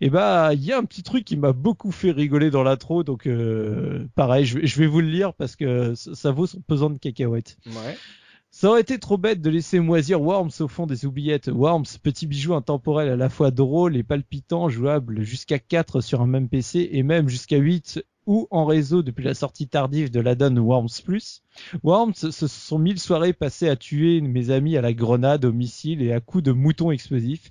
[0.00, 3.02] eh ben, il y a un petit truc qui m'a beaucoup fait rigoler dans l'intro,
[3.04, 6.46] donc euh, pareil, je, vais- je vais vous le lire parce que ça, ça vaut
[6.46, 7.56] son pesant de cacahuètes.
[7.66, 7.96] Ouais.
[8.50, 11.48] Ça aurait été trop bête de laisser moisir Worms au fond des oubliettes.
[11.48, 16.26] Worms, petit bijou intemporel à la fois drôle et palpitant, jouable jusqu'à 4 sur un
[16.26, 20.56] même PC et même jusqu'à 8 ou en réseau depuis la sortie tardive de l'addon
[20.58, 21.42] Worms Plus.
[21.82, 26.02] Worms, ce sont mille soirées passées à tuer mes amis à la grenade, au missile
[26.02, 27.50] et à coups de moutons explosifs.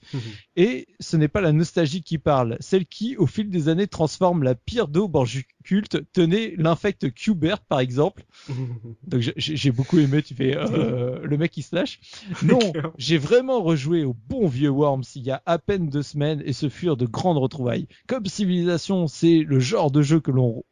[0.55, 4.43] Et ce n'est pas la nostalgie qui parle, celle qui, au fil des années, transforme
[4.43, 5.99] la pire daube en jus culte.
[6.13, 8.25] Tenez l'infect Qbert, par exemple.
[9.07, 11.99] Donc j'ai- beaucoup aimé, tu fais euh, le mec qui se lâche.
[12.43, 12.59] Non,
[12.97, 16.53] j'ai vraiment rejoué au bon vieux Worms il y a à peine deux semaines et
[16.53, 17.87] ce furent de grandes retrouvailles.
[18.07, 20.63] Comme Civilisation, c'est le genre de jeu que l'on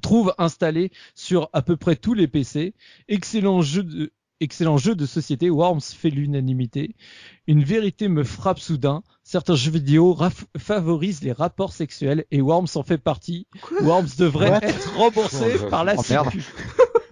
[0.00, 2.74] trouve installé sur à peu près tous les PC.
[3.08, 6.96] Excellent jeu de Excellent jeu de société, Worms fait l'unanimité.
[7.46, 9.02] Une vérité me frappe soudain.
[9.22, 10.18] Certains jeux vidéo
[10.58, 13.46] favorisent les rapports sexuels et Worms en fait partie.
[13.80, 14.58] Worms devrait What?
[14.62, 16.02] être remboursé Oh, par la oh.
[16.02, 16.44] Sécu.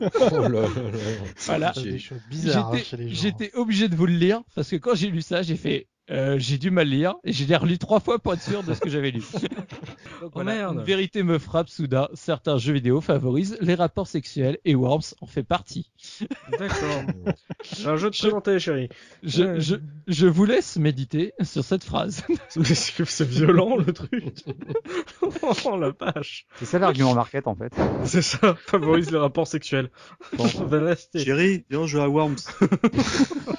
[0.00, 0.68] Oh là là là.
[1.46, 1.72] Voilà.
[1.76, 1.82] Hein,
[2.30, 3.08] J'étais-.
[3.08, 6.36] J'étais obligé de vous le lire parce que quand j'ai lu ça, j'ai fait euh,
[6.38, 8.90] j'ai dû mal lire et j'ai relu trois fois pour être sûr de ce que
[8.90, 9.22] j'avais lu.
[10.20, 10.76] Donc, Oh, merde.
[10.78, 12.08] Une vérité me frappe soudain.
[12.14, 15.90] Certains jeux vidéo favorisent les rapports sexuels et Worms en fait partie.
[16.58, 17.02] D'accord.
[17.86, 18.88] Un jeu de Je- présenter, chérie.
[19.22, 19.60] Je, Ouais.
[19.60, 19.76] je,
[20.08, 22.24] je vous laisse méditer sur cette phrase.
[22.56, 24.44] Mais c'est violent le truc.
[25.42, 26.46] oh la vache.
[26.58, 27.72] C'est ça l'argument market en fait.
[28.04, 29.90] C'est ça, favorise les rapports sexuels.
[30.36, 30.46] Bon.
[31.16, 32.36] Chérie, viens jouer à Worms.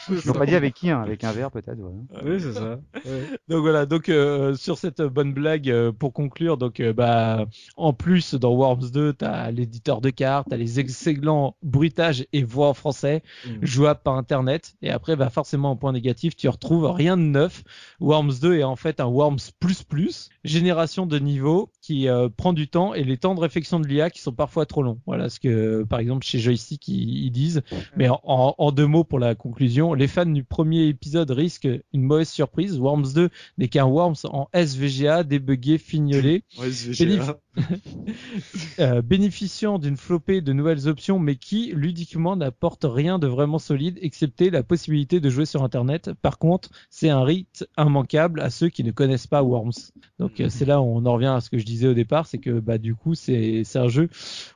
[0.09, 1.77] Ils n'ont pas dit avec qui, hein, avec un verre peut-être.
[1.79, 2.32] ouais.
[2.33, 2.79] Oui, c'est ça.
[3.05, 3.27] Ouais.
[3.49, 7.45] Donc voilà, donc euh, sur cette bonne blague euh, pour conclure, donc euh, bah
[7.75, 12.69] en plus dans Worms 2, t'as l'éditeur de cartes, t'as les excellents bruitages et voix
[12.69, 13.49] en français, Mm.
[13.65, 17.63] jouables par internet, et après bah forcément en point négatif, tu retrouves rien de neuf.
[17.99, 22.53] Worms 2 est en fait un Worms plus plus, génération de niveau qui euh, prend
[22.53, 24.99] du temps et les temps de réflexion de l'IA qui sont parfois trop longs.
[25.05, 27.61] Voilà ce que par exemple chez Joystick ils, ils disent.
[27.97, 31.67] Mais en, en- en deux mots pour la conclusion, les fans du premier épisode risquent
[31.93, 32.79] une mauvaise surprise.
[32.79, 37.37] Worms 2 n'est qu'un Worms en SVGA, débugué, fignolé, SVGA.
[38.79, 43.99] euh, bénéficiant d'une flopée de nouvelles options, mais qui, ludiquement, n'apporte rien de vraiment solide,
[44.01, 46.11] excepté la possibilité de jouer sur Internet.
[46.21, 49.71] Par contre, c'est un rite immanquable à ceux qui ne connaissent pas Worms.
[50.19, 52.25] Donc euh, c'est là où on en revient à ce que je disais au départ,
[52.27, 54.09] c'est que bah du coup c'est un jeu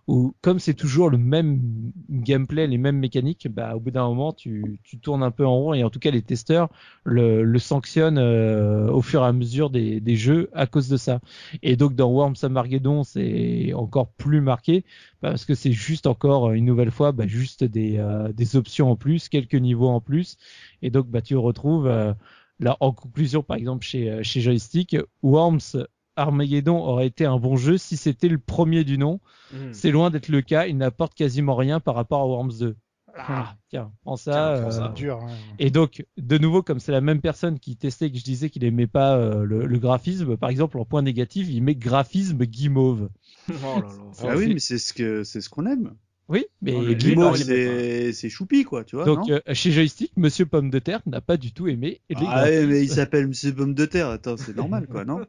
[0.07, 1.61] où comme c'est toujours le même
[2.09, 5.55] gameplay, les mêmes mécaniques, bah au bout d'un moment tu tu tournes un peu en
[5.55, 6.69] rond et en tout cas les testeurs
[7.03, 11.19] le, sanctionnent euh, au fur et à mesure des, des jeux à cause de ça.
[11.63, 14.85] Et donc dans Worms Armageddon c'est encore plus marqué
[15.21, 18.95] parce que c'est juste encore une nouvelle fois, bah, juste des, euh, des options en
[18.95, 20.37] plus, quelques niveaux en plus,
[20.81, 22.13] et donc bah tu retrouves euh,
[22.59, 25.87] là en conclusion par exemple chez euh, chez Joystick, Worms
[26.17, 29.21] Armageddon aurait été un bon jeu si c'était le premier du nom.
[29.53, 29.73] Mhm.
[29.73, 32.75] C'est loin d'être le cas, il n'apporte quasiment rien par rapport à Worms 2.
[33.19, 34.59] Ah, tiens, prends ça.
[34.59, 35.19] Tiens, prends euh, dur.
[35.23, 35.29] hein.
[35.57, 38.63] et donc, de nouveau, comme c'est la même personne qui testait que je disais qu'il
[38.63, 43.09] aimait pas euh, le, le graphisme, par exemple, en point négatif, il met graphisme guimauve.
[43.49, 43.87] Oh là là.
[44.23, 45.95] Ah oui, mais c'est ce que c'est ce qu'on aime.
[46.29, 49.05] Oui, mais le lui, guimauve, non, c'est choupi quoi, tu vois.
[49.05, 52.17] donc non euh, chez Joystick, Monsieur Pomme de Terre n'a pas du tout aimé les
[52.19, 54.09] ah ouais, mais il s'appelle Monsieur Pomme de Terre.
[54.09, 55.21] Attends, c'est normal quoi, non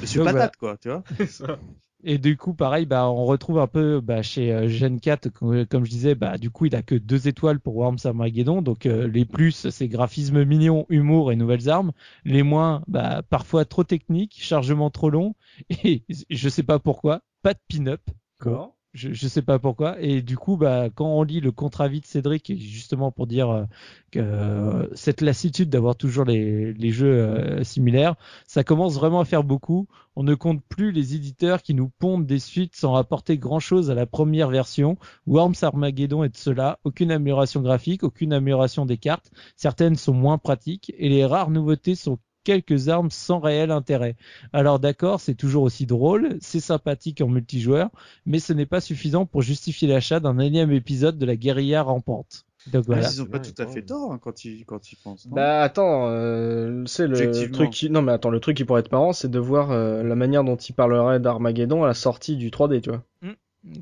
[0.00, 1.04] Monsieur Donc, Patate quoi, tu vois.
[2.04, 5.64] Et du coup, pareil, bah, on retrouve un peu bah, chez euh, Gen 4, comme,
[5.66, 8.60] comme je disais, bah, du coup, il a que deux étoiles pour Worms Armageddon.
[8.60, 11.92] Donc, euh, les plus, c'est graphisme mignon, humour et nouvelles armes.
[12.24, 15.34] Les moins, bah, parfois trop technique, chargement trop long.
[15.84, 18.02] Et je sais pas pourquoi, pas de pin-up.
[18.40, 18.76] D'accord.
[18.94, 19.98] Je, je sais pas pourquoi.
[20.00, 23.64] Et du coup, bah, quand on lit le contre-avis de Cédric, justement pour dire euh,
[24.10, 28.16] que euh, cette lassitude d'avoir toujours les, les jeux euh, similaires,
[28.46, 29.88] ça commence vraiment à faire beaucoup.
[30.14, 33.94] On ne compte plus les éditeurs qui nous pondent des suites sans apporter grand-chose à
[33.94, 34.98] la première version.
[35.26, 36.78] Worms Armageddon est de cela.
[36.84, 39.30] Aucune amélioration graphique, aucune amélioration des cartes.
[39.56, 44.16] Certaines sont moins pratiques et les rares nouveautés sont quelques armes sans réel intérêt.
[44.52, 47.90] Alors d'accord, c'est toujours aussi drôle, c'est sympathique en multijoueur,
[48.26, 52.44] mais ce n'est pas suffisant pour justifier l'achat d'un énième épisode de la guérilla rampante.
[52.66, 53.08] Donc voilà.
[53.10, 55.26] Ils ont pas Ouais, tout à fait tort hein, quand ils quand ils pensent.
[55.26, 57.90] non Bah attends, euh, c'est le truc qui...
[57.90, 60.44] Non mais attends, le truc qui pourrait être marrant, c'est de voir euh, la manière
[60.44, 63.02] dont il parlerait d'Armageddon à la sortie du 3D, tu vois.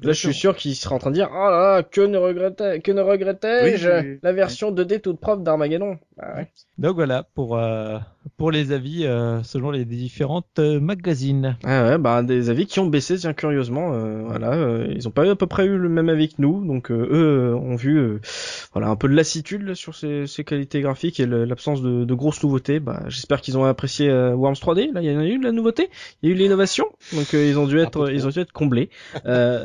[0.02, 2.18] Là, je suis sûr qu'il serait en train de dire, oh là là, que ne
[2.18, 4.18] regrettais, que ne Oui, oui, oui.
[4.22, 5.98] la version 2D toute propre d'Armageddon.
[6.18, 6.48] Bah ouais.
[6.76, 7.98] Donc voilà pour euh,
[8.36, 11.56] pour les avis euh, selon les différentes euh, magazines.
[11.64, 15.10] Ah ouais, bah des avis qui ont baissé, tiens curieusement, euh, voilà, euh, ils ont
[15.10, 17.76] pas eu à peu près eu le même avis que nous, donc euh, eux ont
[17.76, 18.20] vu, euh,
[18.72, 22.14] voilà, un peu de lassitude là, sur ces, ces qualités graphiques et l'absence de, de
[22.14, 22.80] grosses nouveautés.
[22.80, 24.92] Bah, j'espère qu'ils ont apprécié euh, Worms 3D.
[24.92, 25.90] Là, il y en a eu de la nouveauté,
[26.22, 28.52] il y a eu l'innovation, donc euh, ils ont dû être, ils ont dû être
[28.52, 28.90] comblés.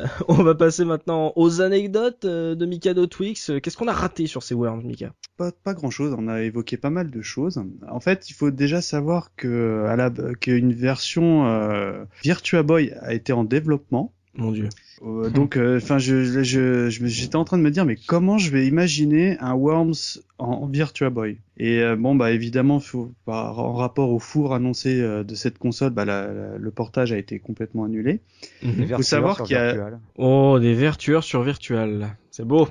[0.28, 3.50] On va passer maintenant aux anecdotes euh, de Mikado Twix.
[3.62, 5.12] Qu'est-ce qu'on a raté sur ces Worms, Mika?
[5.36, 7.62] Pas, pas grand chose, on a évoqué pas mal de choses.
[7.88, 14.12] En fait, il faut déjà savoir qu'une version euh, Virtua Boy a été en développement.
[14.36, 14.68] Mon Dieu.
[15.02, 18.66] Euh, donc, enfin, je, je, j'étais en train de me dire, mais comment je vais
[18.66, 19.94] imaginer un Worms
[20.38, 21.36] en, Virtua Boy?
[21.58, 25.58] Et euh, bon, bah évidemment, faut, par, en rapport au four annoncé euh, de cette
[25.58, 28.20] console, bah la- la- le portage a été complètement annulé.
[28.62, 29.98] Les Faut vertueurs savoir qu'il y a- Virtual.
[30.16, 32.16] Oh, des vertueurs sur virtual.
[32.36, 32.68] C'est beau.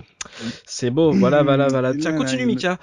[0.68, 1.12] C'est beau.
[1.12, 1.96] Voilà, voilà, voilà.
[1.96, 2.78] Tiens, continue, Mika.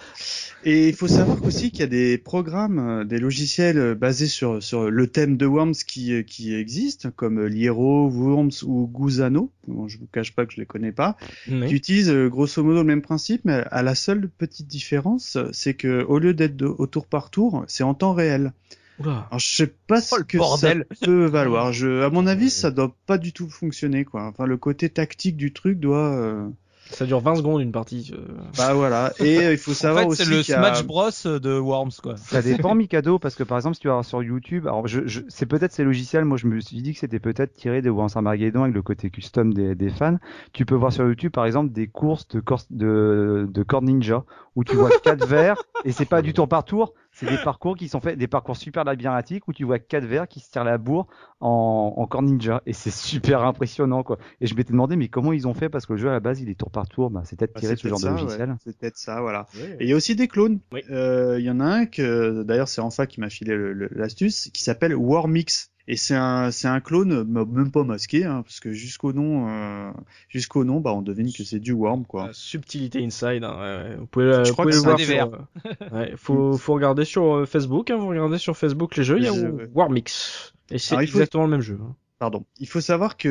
[0.65, 4.27] Et il faut savoir aussi qu'il y a des programmes, euh, des logiciels euh, basés
[4.27, 9.53] sur, sur le thème de Worms qui, euh, qui existent, comme Liero, Worms ou Guzano.
[9.69, 11.17] Bon, je vous cache pas que je les connais pas.
[11.47, 16.03] qui utilisent grosso modo le même principe, mais à la seule petite différence, c'est que
[16.03, 18.53] au lieu d'être au tour par tour, c'est en temps réel.
[18.99, 19.29] Oula.
[19.31, 20.85] Alors je sais pas ce Oh, le que bordel.
[20.91, 21.73] ça peut valoir.
[21.73, 24.25] Je, à mon avis, ça doit pas du tout fonctionner, quoi.
[24.25, 26.13] Enfin, le côté tactique du truc doit.
[26.15, 26.49] euh,
[26.93, 28.13] Ça dure 20 secondes une partie.
[28.15, 28.25] euh.
[28.57, 29.13] Bah voilà.
[29.19, 31.11] Et euh, il faut En savoir fait, aussi c'est le qu'il y a- Smash Bros
[31.39, 32.17] de Worms quoi.
[32.17, 35.01] Ça dépend Mikado parce que par exemple si tu vas voir sur YouTube, alors je,
[35.07, 37.91] je, c'est peut-être ces logiciels, moi je me suis dit que c'était peut-être tiré de
[37.91, 40.19] Worms Armageddon avec le côté custom des, des fans.
[40.53, 44.25] Tu peux voir sur YouTube par exemple des courses de cor- de, de Core Ninja
[44.55, 47.77] où tu vois quatre verres et c'est pas du tour par tour, c'est des parcours
[47.77, 50.65] qui sont faits, des parcours super labyrinthiques où tu vois quatre verres qui se tirent
[50.65, 51.07] la bourre
[51.43, 54.19] en, en Core Ninja et c'est super impressionnant quoi.
[54.41, 55.69] Et je m'étais demandé mais comment ils ont fait?
[55.69, 57.53] Parce que le jeu à la base il est tour par tour, bah, c'est peut-être
[57.55, 58.51] Bah, tiré de ce genre de logiciel.
[58.51, 58.57] ouais.
[58.65, 59.47] C'est peut-être ça, voilà.
[59.81, 60.61] Et il y a aussi des clones.
[60.73, 60.81] Oui.
[60.91, 63.55] Euh, Il y en a un que, d'ailleurs, c'est Enfa qui m'a filé
[63.91, 65.69] l'astuce, qui s'appelle Warmix.
[65.89, 69.91] Et c'est un, c'est un clone, même pas masqué, hein, parce que jusqu'au nom, euh,
[70.29, 72.29] jusqu'au nom, bah, on devine que c'est du Worm, quoi.
[72.33, 73.43] Subtilité inside.
[73.43, 73.97] hein, ouais, ouais.
[73.97, 75.35] Vous pouvez, euh, Je vous crois pouvez que le voir sur.
[75.35, 77.91] euh, ouais, faut, faut regarder sur Facebook.
[77.91, 79.19] Hein, vous regardez sur Facebook les jeux.
[79.19, 79.33] Il y a.
[79.75, 80.55] Warmix.
[80.73, 81.79] Et c'est Alors, il faut- exactement le même jeu.
[81.83, 81.95] hein.
[82.19, 82.45] Pardon.
[82.61, 83.29] Il faut savoir que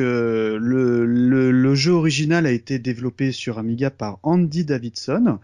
[0.60, 5.38] le, le, le jeu original a été développé sur Amiga par Andy Davidson,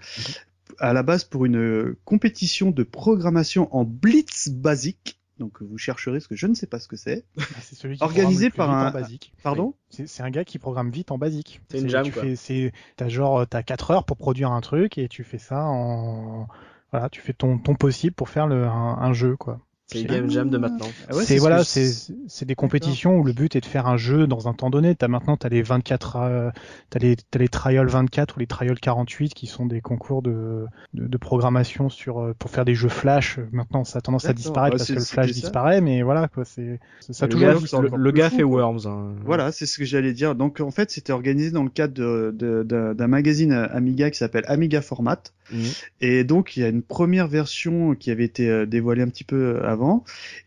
[0.78, 5.18] à la base pour une compétition de programmation en Blitz basique.
[5.38, 7.24] Donc vous chercherez ce que je ne sais pas ce que c'est.
[7.38, 9.32] Ah, C'est celui qui Organisé par un- en basique.
[9.42, 9.74] Pardon?
[9.88, 11.60] C'est c'est un gars qui programme vite en basique.
[11.70, 12.22] C'est une jam, tu quoi.
[12.24, 15.64] fais- c'est- T'as genre, t'as 4 heures pour produire un truc et tu fais ça
[15.64, 16.48] en,
[16.90, 19.60] voilà, tu fais ton, ton possible pour faire le, un, un jeu, quoi.
[19.90, 20.86] C'est les game jam de maintenant.
[21.08, 21.90] Ah ouais, c'est ce voilà, c'est
[22.26, 24.94] c'est des compétitions où le but est de faire un jeu dans un temps donné.
[24.94, 26.50] T'as maintenant t'as les 24, euh,
[26.90, 30.66] t'as les t'as les trials 24 ou les trials 48 qui sont des concours de
[30.92, 33.38] de, de programmation sur euh, pour faire des jeux flash.
[33.50, 36.44] Maintenant ça a tendance à disparaître Ouais, parce que le flash disparaît, mais voilà quoi,
[36.44, 37.48] c'est ça le toujours.
[37.48, 38.42] gars, le, le gars fou, fait.
[38.42, 38.86] Worms.
[38.86, 39.14] hein.
[39.24, 40.34] Voilà, c'est ce que j'allais dire.
[40.34, 45.22] Donc en fait, c'était organisé dans le cadre d'un magazine Amiga qui s'appelle Amiga Format.
[45.50, 45.62] Mhm.
[46.02, 49.24] Et donc il y a une première version qui avait été euh, dévoilée un petit
[49.24, 49.77] peu avant.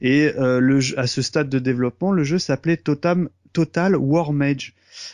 [0.02, 4.34] Et euh, le jeu- à ce stade de développement, le jeu s'appelait Total, Total War
[4.34, 4.74] Mage.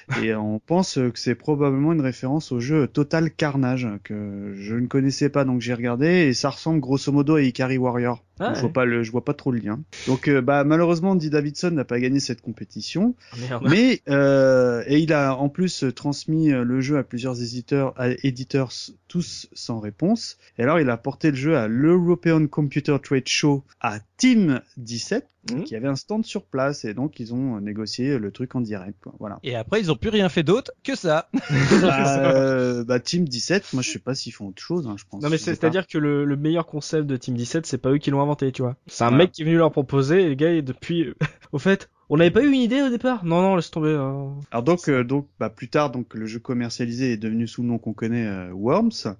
[0.23, 4.88] Et on pense que c'est probablement une référence au jeu Total Carnage que je ne
[4.88, 8.23] connaissais pas, donc j'ai regardé et ça ressemble grosso modo à Ikari Warrior.
[8.39, 8.61] Ah je ouais.
[8.61, 9.80] vois pas le, je vois pas trop le lien.
[10.07, 13.15] Donc euh, bah malheureusement, Andy Davidson n'a pas gagné cette compétition.
[13.34, 13.68] Ah, Merde.
[13.69, 18.09] Mais euh, et il a en plus transmis euh, le jeu à plusieurs éditeurs, à
[18.23, 18.72] éditeurs
[19.07, 20.38] tous sans réponse.
[20.57, 25.27] Et alors il a porté le jeu à l'European Computer Trade Show à Team 17,
[25.51, 25.64] Mhm.
[25.64, 28.97] qui avait un stand sur place et donc ils ont négocié le truc en direct.
[29.01, 29.14] Quoi.
[29.19, 29.39] Voilà.
[29.43, 31.30] Et après, ils ont plus rien fait d'autre que ça.
[31.81, 35.05] bah, euh, bah, Team 17, moi je sais pas s'ils font autre chose, hein, je
[35.09, 35.22] pense.
[35.22, 37.65] Non mais Je sais c'est à dire que le, le meilleur concept de Team 17
[37.65, 38.76] c'est pas eux qui l'ont inventé tu vois.
[38.88, 39.18] C'est un Voilà.
[39.18, 41.14] mec qui est venu leur proposer et le gars depuis
[41.52, 43.25] au fait on n'avait pas eu une idée au départ?
[43.25, 43.89] Non non laisse tomber.
[43.89, 44.29] euh.
[44.51, 47.67] Alors donc, euh, donc bah, plus tard, donc le jeu commercialisé est devenu sous le
[47.67, 49.15] nom qu'on connaît, euh, Worms.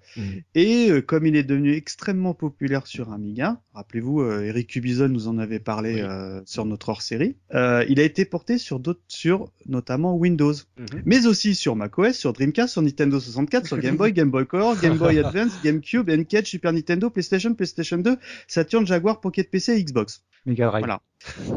[0.56, 5.28] Et euh, comme il est devenu extrêmement populaire sur Amiga, rappelez-vous, euh, Eric Cubizon nous
[5.28, 6.02] en avait parlé Oui.
[6.02, 11.02] euh, sur notre hors-série, euh, il a été porté sur d'autres, sur notamment Windows, Mhm.
[11.06, 14.80] mais aussi sur macOS, sur Dreamcast, sur Nintendo 64, sur Game Boy, Game Boy Color,
[14.82, 19.84] Game Boy Advance, GameCube, N4, Super Nintendo, PlayStation, PlayStation 2, Saturn, Jaguar, Pocket PC et
[19.84, 20.24] Xbox.
[20.46, 20.82] Mega Drive.
[20.86, 21.02] Voilà.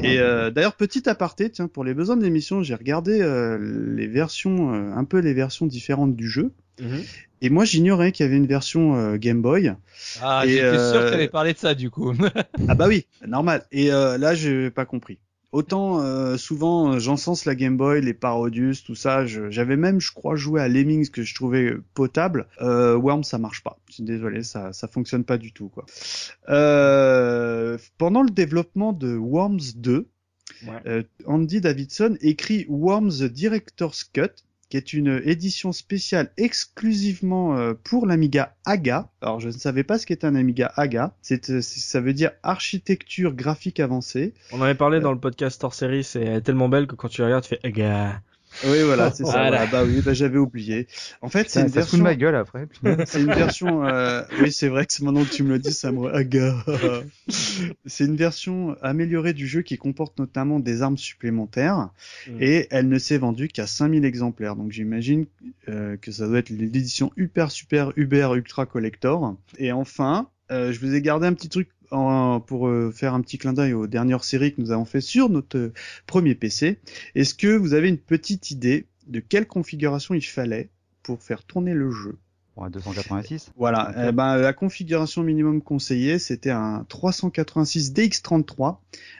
[0.02, 3.58] Et euh, d'ailleurs, petit aparté, tiens, pour les besoins de l'émission, j'ai regardé euh,
[3.94, 6.52] les versions, euh, un peu les versions différentes du jeu.
[6.80, 7.02] Mhm.
[7.42, 9.74] Et moi, j'ignorais qu'il y avait une version euh, Game Boy.
[10.22, 12.14] Ah, j'étais euh, sûr que t'allais parler de ça, du coup.
[12.68, 13.66] Ah bah oui, normal.
[13.70, 15.18] Et euh, là, j'ai pas compris.
[15.52, 19.26] Autant euh, souvent, euh, j'encense la Game Boy, les Parodius, tout ça.
[19.26, 22.46] J'avais même, je crois, joué à Lemmings que je trouvais potable.
[22.62, 23.78] Euh, Worms, ça marche pas.
[23.88, 25.86] Je suis désolé, ça ça fonctionne pas du tout quoi.
[26.48, 30.06] Euh, pendant le développement de Worms 2,
[30.66, 30.72] Ouais.
[30.86, 34.30] euh, Andy Davidson écrit Worms Director's Cut
[34.68, 39.08] qui est une édition spéciale exclusivement euh, pour l'Amiga AGA.
[39.20, 41.12] Alors je ne savais pas ce qu'était un Amiga AGA.
[41.22, 44.32] C'est, euh, c'est- ça veut dire architecture graphique avancée.
[44.52, 46.94] On en avait parlé dans le podcast hors série c'est elle est tellement belle que
[46.94, 48.22] quand tu regardes tu fais gars.
[48.64, 49.30] Oui voilà, c'est ça.
[49.32, 49.64] Voilà.
[49.64, 49.66] voilà.
[49.66, 50.86] Bah oui, bah, j'avais oublié.
[51.22, 52.02] En fait, c'est une ça fout de version.
[52.02, 52.66] ma gueule après.
[53.06, 53.86] C'est une version.
[53.86, 56.56] euh, Oui, c'est vrai que c'est maintenant que tu me le dis, ça me aga.
[57.86, 61.90] c'est une version améliorée du jeu qui comporte notamment des armes supplémentaires
[62.28, 62.36] Mm.
[62.42, 64.56] et elle ne s'est vendue qu'à 5000 exemplaires.
[64.56, 65.26] Donc j'imagine
[65.68, 69.36] euh, que ça doit être l'édition Hyper Super Uber Ultra Collector.
[69.58, 73.52] Et enfin, je vous ai gardé un petit truc pour euh, faire un petit clin
[73.52, 75.72] d'œil aux dernières séries que nous avons fait sur notre euh,
[76.06, 76.78] premier PC.
[77.14, 80.70] Est-ce que vous avez une petite idée de quelle configuration il fallait
[81.02, 82.18] pour faire tourner le jeu?
[82.60, 83.52] Bon, à 286.
[83.56, 88.76] voilà, eh ben, la configuration minimum conseillée, c'était un 386 DX33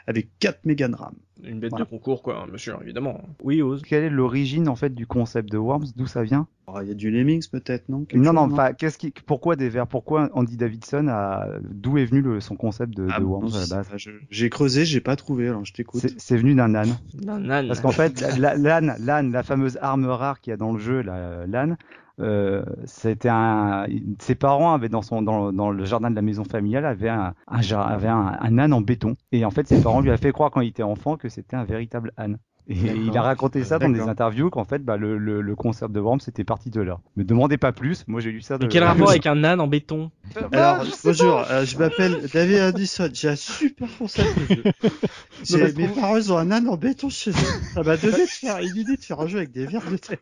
[0.06, 1.14] avec 4 mégas de RAM.
[1.42, 1.86] Une bête Voilà.
[1.86, 3.18] de concours quoi sûr évidemment.
[3.42, 3.80] Oui ose.
[3.80, 5.86] Quelle est l'origine en fait du concept de Worms?
[5.96, 6.46] D'où ça vient?
[6.68, 8.04] Alors, Il y a du Lemmings peut-être, non?
[8.04, 11.96] Quelque Non, chose, non, enfin, qu'est-ce qui, pourquoi des vers Pourquoi Andy Davidson a, d'où
[11.96, 13.88] est venu le, son concept de, Ah, de bon, Worms à la base?
[13.96, 16.02] je- J'ai creusé, j'ai pas trouvé, alors je t'écoute.
[16.02, 16.94] C'est c'est venu d'un âne.
[17.24, 17.66] Nan, nan.
[17.68, 20.78] Parce qu'en fait, la- l'âne, l'âne, la fameuse arme rare qu'il y a dans le
[20.78, 21.78] jeu, la- l'âne,
[22.20, 23.86] euh, c'était un.
[24.18, 28.36] Ses parents avaient dans son dans, le jardin de la maison familiale un, avaient un,
[28.40, 29.16] un âne en béton.
[29.32, 31.56] Et en fait, ses parents lui avaient fait croire quand il était enfant que c'était
[31.56, 32.38] un véritable âne.
[32.70, 35.92] Et il a raconté ça dans des interviews qu'en fait, bah, le, le, le concept
[35.92, 37.00] de Worms c'était parti de là.
[37.16, 38.04] Me demandez pas plus.
[38.06, 38.58] Moi, j'ai lu ça.
[38.58, 38.66] De...
[38.66, 40.12] Et quel rapport avec un âne en béton
[40.52, 44.62] Alors, bonjour, euh, je m'appelle David Addison, j'ai un super concept de jeu.
[45.58, 47.34] Mais mes parents ils ont un âne en béton chez eux.
[47.74, 49.96] Ça m'a donné de faire une idée de faire un jeu avec des vers de
[49.96, 50.18] terre.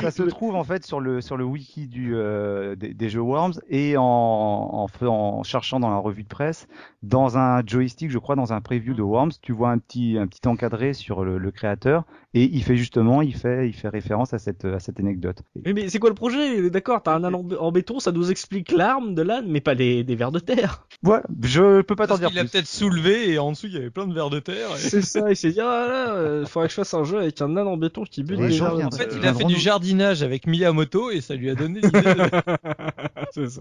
[0.00, 3.20] ça se trouve en fait sur le sur le wiki du euh, des, des jeux
[3.20, 6.68] Worms et en en cherchant dans la revue de presse
[7.02, 10.26] dans un joystick je crois dans un preview de Worms tu vois un petit un
[10.26, 12.04] petit encadré sur le, le créateur
[12.34, 15.72] et il fait justement il fait il fait référence à cette à cette anecdote Mais,
[15.72, 16.70] mais c'est quoi le projet?
[16.70, 19.60] D'accord, t'as un âne en, bé- en béton, ça nous explique l'arme de l'âne, mais
[19.60, 20.86] pas des, des vers de terre.
[21.02, 23.76] voilà je peux pas t'en dire a plus peut-être soulevé et en dessous il y
[23.76, 24.70] avait plein de vers de terre.
[24.74, 27.18] et- C'est ça, il s'est dit, ah là, euh, faudrait que je fasse un jeu
[27.20, 29.12] avec un âne en béton qui bute Les des gens vers de viennent- En fait,
[29.14, 32.02] Euh, il a fait du jardinage avec Miyamoto et ça lui a donné l'idée de...
[33.32, 33.60] C'est ça.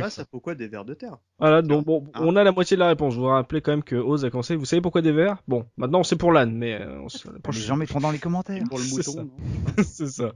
[0.00, 1.18] Pas ça pourquoi des vers de terre?
[1.38, 3.14] Voilà, donc bon, Hein on a la Faut moitié de la réponse.
[3.14, 4.54] Je voudrais rappeler quand même que Oz a commencé.
[4.56, 5.36] Vous savez pourquoi des verres?
[5.48, 8.18] Bon, maintenant on sait pour l'âne, mais euh, on se- Les gens mettront dans les
[8.18, 8.64] commentaires.
[8.68, 9.30] Pour le C'est mouton.
[9.84, 10.32] c'est ça.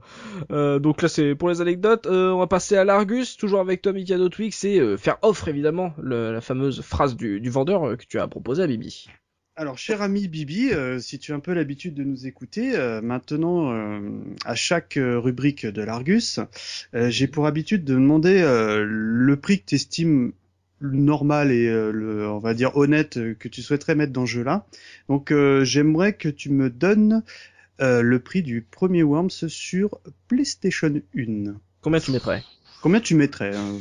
[0.51, 2.05] Euh, donc là, c'est pour les anecdotes.
[2.05, 5.47] Euh, on va passer à l'Argus, toujours avec toi, Mikado Twix, et euh, faire offre
[5.47, 9.07] évidemment le- la fameuse phrase du, du vendeur euh, que tu as proposé à Bibi.
[9.59, 13.01] Alors, cher ami Bibi, euh, si tu as un peu l'habitude de nous écouter, euh,
[13.01, 13.99] maintenant, euh,
[14.45, 16.39] à chaque euh, rubrique de l'Argus,
[16.93, 20.31] euh, j'ai pour habitude de demander euh, le prix que tu estimes
[20.81, 24.31] normal et euh, le, on va dire honnête euh, que tu souhaiterais mettre dans ce
[24.31, 24.65] jeu-là.
[25.09, 27.23] Donc, euh, j'aimerais que tu me donnes
[27.81, 31.53] euh, le prix du premier Worms sur PlayStation 1.
[31.81, 32.43] Combien tu mettrais?
[32.81, 33.79] Combien tu mettrais hein,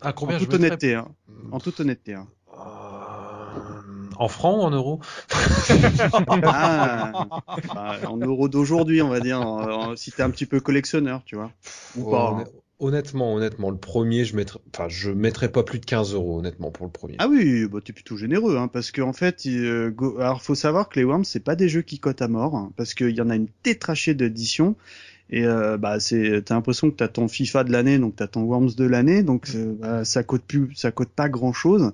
[0.00, 0.68] À combien En je toute mettrais?
[0.68, 0.94] honnêteté.
[0.94, 1.08] Hein,
[1.52, 2.14] en toute honnêteté.
[2.14, 2.26] Hein.
[2.54, 5.00] Euh, En francs ou en euros?
[6.44, 7.12] Ah,
[7.74, 11.22] bah, en euros d'aujourd'hui, on va dire, en- en- si t'es un petit peu collectionneur,
[11.24, 11.52] tu vois.
[11.96, 12.28] Ou pas.
[12.30, 12.44] hein.
[12.80, 16.70] Honnêtement, honnêtement, le premier, je mettrais, enfin, je mettrais pas plus de 15 euros, honnêtement,
[16.70, 17.16] pour le premier.
[17.18, 20.54] Ah oui, bah, t'es plutôt généreux, hein, parce qu'en fait, il, euh, go- alors faut
[20.54, 23.10] savoir que les Worms, c'est pas des jeux qui cotent à mort, hein, parce qu'il
[23.10, 24.76] y en a une tétrachée d'éditions.
[25.30, 28.42] Et euh, bah c'est, t'as l'impression que t'as ton FIFA de l'année, donc t'as ton
[28.42, 31.92] Worms de l'année, donc euh, bah, ça coûte plus, ça coûte pas grand chose.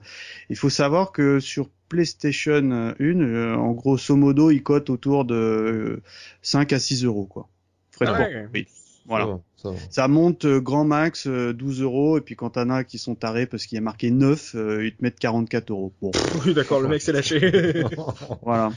[0.50, 5.34] Il faut savoir que sur PlayStation 1, euh, en grosso modo, il cote autour de
[5.34, 6.02] euh,
[6.42, 7.48] 5 à 6 euros, quoi.
[7.90, 8.46] Frais de Ah ouais.
[8.52, 8.66] Oui.
[9.06, 9.26] Ça Voilà.
[9.26, 9.76] va, ça va.
[9.90, 13.14] Ça monte euh, grand max euh, 12 euros et puis quand t'en as qui sont
[13.14, 15.92] tarés parce qu'il y a marqué 9, euh, ils te mettent 44 euros.
[16.00, 16.10] Bon,
[16.46, 17.82] Oui, d'accord, le mec s'est lâché.
[18.42, 18.72] voilà.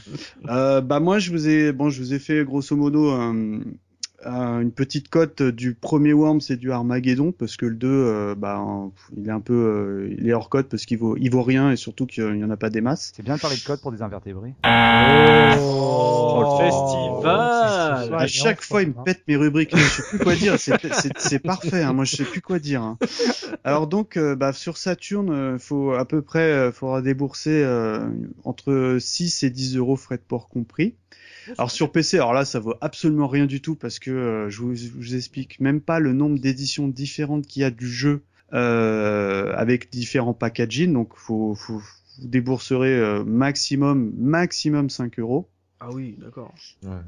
[0.48, 3.60] Euh, bah moi je vous ai bon je vous ai fait grosso modo un-
[4.24, 8.60] une petite cote du premier Worms et du Armageddon parce que le 2 euh, bah
[9.16, 11.70] il est un peu euh, il est hors cote parce qu'il vaut il vaut rien
[11.70, 13.12] et surtout qu'il y en a pas des masses.
[13.14, 14.54] C'est bien de parler de code pour des invertébrés.
[15.60, 19.76] Oh, le festival À chaque fois, il me pète mes rubriques.
[19.76, 20.56] Je sais plus quoi dire.
[20.58, 21.82] C'est, parfait.
[21.82, 21.92] Hein.
[21.92, 22.82] Moi, je sais plus quoi dire.
[22.82, 22.98] hein.
[23.64, 28.08] Alors donc, euh, bah, sur Saturn, euh, faut à peu près, euh, faudra débourser euh,
[28.44, 30.94] entre 6 et 10 euros frais de port compris.
[31.56, 34.62] Alors sur PC, alors là, ça vaut absolument rien du tout parce que euh, je,
[34.62, 38.22] vous, explique même pas le nombre d'éditions différentes qu'il y a du jeu
[38.52, 40.92] euh, avec différents packaging.
[40.92, 41.56] Donc, vous
[42.18, 45.48] débourserez euh, maximum, maximum 5 euros.
[45.80, 46.52] Ah oui, d'accord.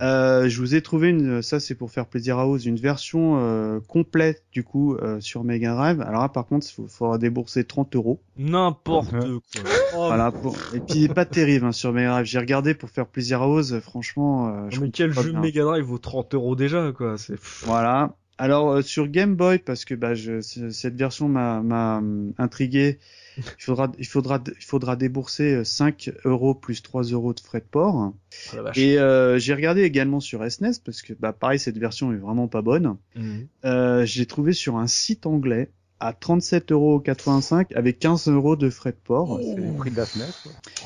[0.00, 3.38] Euh, je vous ai trouvé une, ça c'est pour faire plaisir à Oz, une version
[3.38, 6.00] euh, complète du coup euh, sur Mega Drive.
[6.00, 8.20] Alors là par contre, il faudra débourser 30 euros.
[8.36, 9.20] N'importe quoi.
[9.92, 10.30] Oh, Voilà.
[10.30, 10.56] Pour...
[10.72, 12.26] Et puis pas terrible hein, sur Mega Drive.
[12.26, 13.80] J'ai regardé pour faire plaisir à Oz.
[13.80, 15.32] Franchement, euh, je mais quel jeu.
[15.32, 17.18] Mega Drive vaut 30 euros déjà, quoi.
[17.18, 18.14] C'est Voilà.
[18.40, 21.58] Alors euh, sur Game Boy, parce que bah, je, cette version m'a
[21.98, 22.98] hum, intrigué.
[23.36, 27.60] Il faudra, il faudra, il faudra débourser euh, 5 euros plus 3 euros de frais
[27.60, 28.14] de port.
[28.54, 28.58] Oh.
[28.76, 32.48] Et euh, j'ai regardé également sur SNES parce que bah pareil cette version est vraiment
[32.48, 32.96] pas bonne.
[33.14, 33.46] Mhm.
[33.66, 35.70] Euh, j'ai trouvé sur un site anglais
[36.00, 39.38] à 37,85€ avec 15 euros de frais de port.
[39.42, 40.24] C'est le prix de la SNES.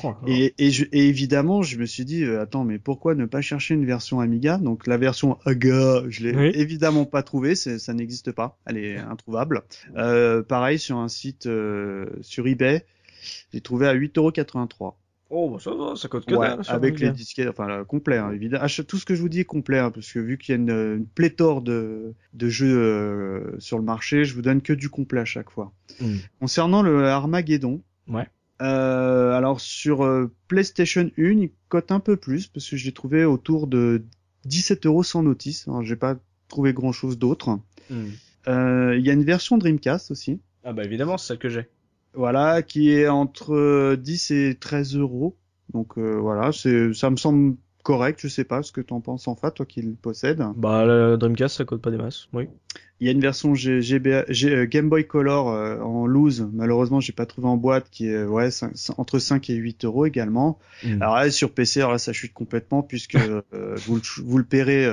[0.01, 0.17] quoi.
[0.21, 0.25] Oh.
[0.27, 3.41] Et, et, je- et évidemment, je me suis dit, euh, attends, mais pourquoi ne pas
[3.41, 4.57] chercher une version Amiga?
[4.57, 6.51] Donc la version AGA, je l'ai Oui.
[6.53, 9.63] évidemment pas trouvée, ça n'existe pas, elle est introuvable.
[9.97, 12.85] Euh, pareil sur un site euh, sur eBay,
[13.53, 14.93] j'ai trouvé à 8,83€.
[15.31, 16.61] Oh, bah ça va, ça coûte que Ouais, dalle.
[16.67, 18.63] avec les disquettes, enfin là, complet, hein, évidemment.
[18.63, 20.53] Ah, je- tout ce que je vous dis est complet, hein, parce que vu qu'il
[20.53, 24.61] y a une, une pléthore de, de jeux euh, sur le marché, je vous donne
[24.61, 25.71] que du complet à chaque fois.
[25.99, 26.17] Mm.
[26.39, 28.27] Concernant le Armageddon, Ouais.
[28.61, 32.91] euh, alors sur euh, PlayStation 1, il cote un peu plus, parce que je l'ai
[32.93, 34.03] trouvé autour de
[34.45, 35.67] 17 euros sans notice.
[35.67, 36.17] Alors j'ai pas
[36.49, 37.57] trouvé grand chose d'autre.
[37.89, 38.11] Mhm.
[38.47, 40.39] Euh, Il y a une version Dreamcast aussi.
[40.63, 41.67] Ah bah évidemment, c'est celle que j'ai.
[42.15, 45.35] Voilà, qui est entre 10 et 13 euros.
[45.73, 48.19] Donc euh, voilà, c'est, ça me semble correct.
[48.21, 50.43] Je sais pas ce que t'en penses en fait, toi qui le possèdes.
[50.55, 52.27] Bah le Dreamcast, ça coûte pas des masses.
[52.33, 52.47] Oui.
[53.01, 56.47] Il y a une version G- GBA G- euh, Game Boy Color euh, en loose.
[56.53, 58.49] Malheureusement, j'ai pas trouvé en boîte, qui est ouais
[58.97, 60.59] entre 5 et 8 euros également.
[60.83, 61.01] Mhm.
[61.01, 63.41] Alors là, sur PC, alors là, ça chute complètement puisque euh,
[63.85, 64.85] vous, le, vous le paierez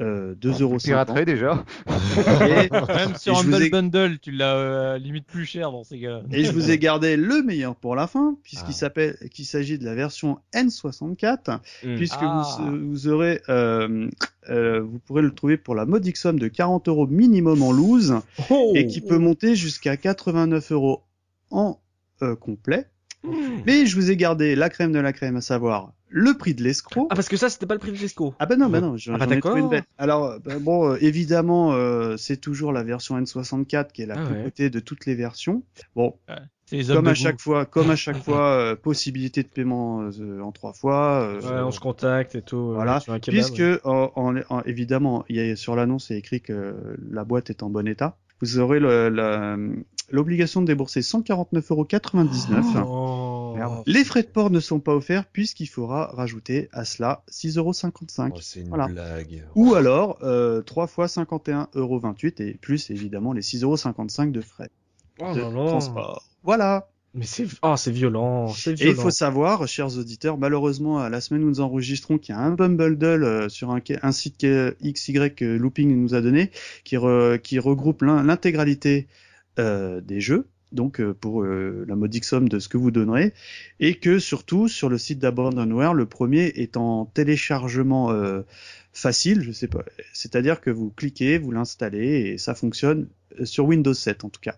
[0.00, 0.76] euh, euh, 2,50 euros.
[0.78, 1.64] Piraterie déjà.
[2.46, 6.20] Et, Même sur un ai- Bundle, tu l'as euh, limite plus cher dans ces cas.
[6.32, 8.72] Et je vous ai gardé le meilleur pour la fin, puisqu'il Ah.
[8.72, 11.96] s'appelle, qu'il s'agit de la version N64, Mhm.
[11.96, 12.42] puisque Ah.
[12.60, 14.08] vous, vous aurez, euh,
[14.48, 18.14] euh, vous pourrez le trouver pour la modique somme de 40 euros minimum en loose,
[18.50, 21.02] Oh et qui peut monter jusqu'à 89 euros
[21.50, 21.78] en
[22.22, 22.86] euh, complet.
[23.66, 26.62] Mais je vous ai gardé la crème de la crème, à savoir le prix de
[26.64, 27.06] l'escroc.
[27.10, 28.34] Ah parce que ça, c'était pas le prix de Fesco.
[28.40, 29.82] Ah bah non, bah non, j'en Ah bah ai trouvé une.
[29.98, 34.24] Alors bah bon, euh, évidemment, euh, c'est toujours la version N64 qui est la Ah
[34.26, 34.44] plus ouais.
[34.44, 35.62] cotée de toutes les versions.
[35.94, 36.16] Bon,
[36.66, 40.50] C'est comme à chaque fois, comme à chaque fois, euh, possibilité de paiement euh, en
[40.50, 41.22] trois fois.
[41.22, 42.56] euh, Ouais, on se contacte et tout.
[42.56, 42.98] euh, Voilà.
[43.00, 43.78] sur un kebab, puisque ouais.
[43.84, 46.74] en, en- en- évidemment, il y a, sur l'annonce, il est écrit que
[47.10, 48.16] la boîte est en bon état.
[48.40, 49.56] Vous aurez le- la-
[50.10, 53.56] l'obligation de débourser 149,99 euros.
[53.58, 53.82] Oh.
[53.86, 58.30] Les frais de port ne sont pas offerts puisqu'il faudra rajouter à cela 6,55€.
[58.34, 58.86] Oh, c'est une Voilà.
[58.88, 59.44] blague.
[59.54, 64.70] Ou alors euh, 3 fois 51,28€ et plus évidemment les 6,55€ de frais
[65.20, 66.24] Oh de transport.
[66.42, 66.88] Voilà.
[67.12, 69.02] Mais c'est oh, c'est violent, c'est Et il violent.
[69.02, 72.52] faut savoir, chers auditeurs, malheureusement, à la semaine où nous enregistrons, qu'il y a un
[72.52, 76.52] bumble euh, sur un, un site que XY euh, Looping nous a donné,
[76.84, 79.12] qui, re- qui regroupe l'in- l'intégralité euh,
[80.00, 83.32] des jeux, donc euh, pour euh, la modique somme de ce que vous donnerez,
[83.78, 88.42] et que surtout sur le site d'Abandonware, le premier est en téléchargement euh,
[88.92, 93.08] facile, je sais pas, c'est-à-dire que vous cliquez, vous l'installez et ça fonctionne
[93.40, 94.56] euh, sur Windows 7 en tout cas.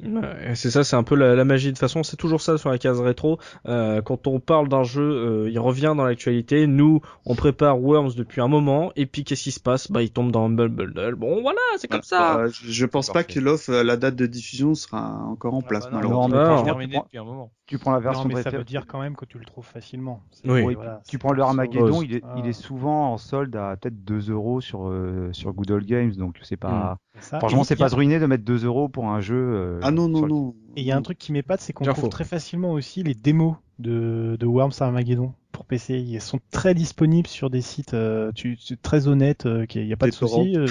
[0.00, 1.66] Ouais, c'est ça, c'est un peu la, la magie.
[1.66, 3.38] De toute façon, c'est toujours ça sur la case rétro.
[3.66, 6.68] Euh, quand on parle d'un jeu, euh, il revient dans l'actualité.
[6.68, 9.90] Nous, on prépare Worms depuis un moment, et puis qu'est-ce qui se passe?
[9.90, 11.16] Bah, il tombe dans Humble Bundle.
[11.16, 12.38] Bon, voilà, c'est comme ça.
[12.38, 15.62] Euh, je, je pense pas que l'offre, euh, la date de diffusion sera encore en
[15.62, 16.28] Ah place bah non, malheureusement.
[16.28, 17.52] mais Ah, terminé tu prends- depuis un moment.
[17.68, 19.44] Tu prends la version Non, mais ça préférée- veut dire quand même que tu le
[19.44, 20.20] trouves facilement.
[20.46, 20.62] Oui.
[20.62, 24.02] Oui, voilà, tu prends le Armageddon, il est, il est souvent en solde à peut-être
[24.04, 26.96] 2 euros sur, euh, sur Good Old Games, donc c'est pas.
[27.20, 27.38] ça.
[27.38, 29.36] Franchement, c'est il a- pas se ruiner de mettre 2 euros pour un jeu.
[29.36, 30.54] euh, Ah non, non, le- non.
[30.76, 32.08] Et il y a un truc qui m'épate, c'est qu'on trouve faux.
[32.08, 35.98] très facilement aussi les démos de, de Worms Armageddon pour PC.
[35.98, 39.92] Ils sont très disponibles sur des sites euh, tu, tu- très honnêtes, euh, qu'il n'y
[39.92, 40.56] a pas Des de souci.
[40.56, 40.66] euh.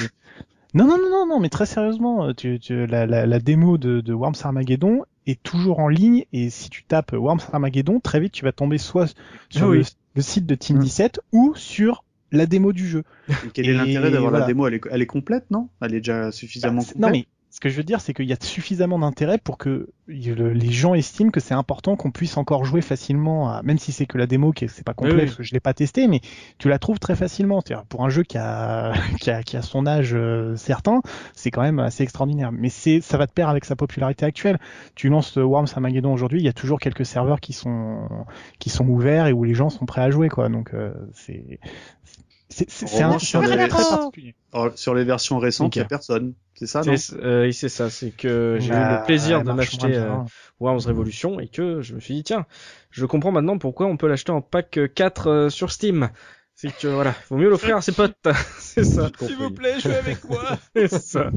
[0.74, 4.02] Non, non, non, non, non, mais très sérieusement, tu, tu, la, la, la démo de,
[4.02, 8.32] de Worms Armageddon est toujours en ligne et si tu tapes Worms Armageddon, très vite
[8.34, 9.08] tu vas tomber soit
[9.50, 9.78] sur Ah oui.
[9.80, 9.84] le,
[10.16, 10.82] le site de Team Mm.
[10.82, 13.04] 17 ou sur la démo du jeu.
[13.30, 14.46] Et quel est l'intérêt d'avoir voilà.
[14.46, 14.68] la démo?
[14.68, 15.70] Elle est, elle est complète, non?
[15.82, 17.02] Elle est déjà suffisamment Bah, complète?
[17.02, 19.90] non mais ce que je veux dire, c'est qu'il y a suffisamment d'intérêt pour que
[20.08, 23.92] le- les gens estiment que c'est important qu'on puisse encore jouer facilement, à, même si
[23.92, 25.26] c'est que la démo, qui est- c'est pas complet, Oui, oui.
[25.26, 26.20] parce que je l'ai pas testé, mais
[26.60, 27.62] tu la trouves très facilement.
[27.90, 28.92] Pour un jeu qui a,
[29.22, 31.02] qui a, qui a son âge euh, certain,
[31.34, 32.52] c'est quand même assez extraordinaire.
[32.52, 34.60] Mais c'est, ça va de pair avec sa popularité actuelle.
[34.96, 38.08] Tu lances euh, Worms Armageddon aujourd'hui, il y a toujours quelques serveurs qui sont,
[38.60, 40.50] qui sont ouverts et où les gens sont prêts à jouer, quoi.
[40.50, 41.60] Donc euh, c'est,
[42.58, 44.36] c'est, c'est, En c'est un, sur jeu les- très particulier.
[44.54, 45.78] Alors, sur les versions récentes, il Ok.
[45.80, 46.34] y a personne.
[46.56, 46.96] C'est ça, non?
[46.96, 49.96] C'est euh, oui, c'est ça, c'est que j'ai eu Bah, le plaisir elle de m'acheter
[49.96, 50.18] euh.
[50.60, 52.46] Worms Revolution et que je me suis dit tiens,
[52.90, 56.10] je comprends maintenant pourquoi on peut l'acheter en pack euh, 4 euh, sur Steam.
[56.60, 58.16] C'est que voilà, vaut mieux l'offrir à ses potes.
[58.58, 59.12] c'est ça.
[59.22, 59.54] J'ai compris.
[59.54, 60.42] plaît, jouez avec moi.
[60.76, 61.30] C'est ça.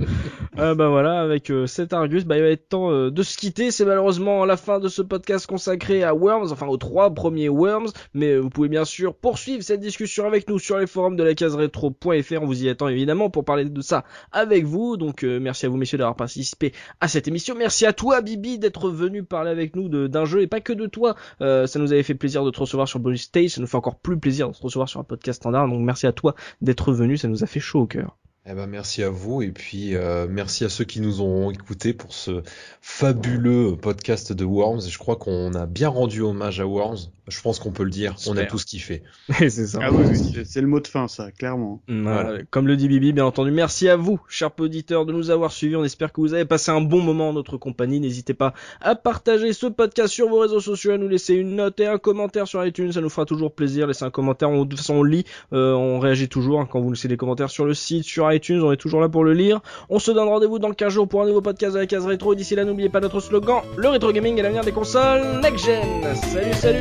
[0.56, 3.36] Ah bah voilà, avec euh, cet Argus, bah il va être temps euh, de se
[3.36, 3.70] quitter.
[3.70, 7.88] C'est malheureusement la fin de ce podcast consacré à Worms, enfin aux trois premiers Worms.
[8.14, 11.22] Mais euh, vous pouvez bien sûr poursuivre cette discussion avec nous sur les forums de
[11.22, 12.40] la case rétro.fr.
[12.40, 14.96] On vous y attend évidemment pour parler de ça avec vous.
[14.96, 16.72] Donc euh, merci à vous messieurs d'avoir participé
[17.02, 17.54] à cette émission.
[17.58, 20.72] Merci à toi Bibi d'être venu parler avec nous de- d'un jeu et pas que
[20.72, 21.14] de toi.
[21.42, 23.50] Euh, ça nous avait fait plaisir de te recevoir sur Bonus Stage.
[23.50, 25.68] Ça nous fait encore plus plaisir de te recevoir sur un podcast standard.
[25.68, 27.18] Donc merci à toi d'être venu.
[27.18, 28.16] Ça nous a fait chaud au cœur.
[28.46, 31.92] Eh ben merci à vous et puis euh, merci à ceux qui nous ont écoutés
[31.92, 32.42] pour ce
[32.80, 34.80] fabuleux podcast de Worms.
[34.88, 36.96] Je crois qu'on a bien rendu hommage à Worms.
[37.28, 38.16] Je pense qu'on peut le dire.
[38.26, 39.04] On a tous kiffé.
[39.38, 39.78] c'est ça.
[39.82, 41.80] Ah oui, oui, c'est- le mot de fin, ça, clairement.
[41.86, 42.38] Voilà.
[42.50, 43.52] Comme le dit Bibi, bien entendu.
[43.52, 45.76] Merci à vous, chers auditeurs, de nous avoir suivis.
[45.76, 48.00] On espère que vous avez passé un bon moment en notre compagnie.
[48.00, 51.78] N'hésitez pas à partager ce podcast sur vos réseaux sociaux, à nous laisser une note
[51.78, 52.90] et un commentaire sur iTunes.
[52.90, 53.86] Ça nous fera toujours plaisir.
[53.86, 54.50] Laissez un commentaire.
[54.50, 57.18] On, de toute façon, on lit, euh, on réagit toujours hein, quand vous laissez des
[57.18, 58.62] commentaires sur le site, sur iTunes.
[58.62, 59.60] On est toujours là pour le lire.
[59.88, 62.34] On se donne rendez-vous dans 15 jours pour un nouveau podcast de la case rétro.
[62.34, 66.14] D'ici là, n'oubliez pas notre slogan le rétro gaming est l'avenir des consoles next gen.
[66.14, 66.78] Salut, salut.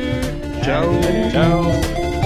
[0.62, 0.84] Ciao.
[1.32, 2.19] Ciao.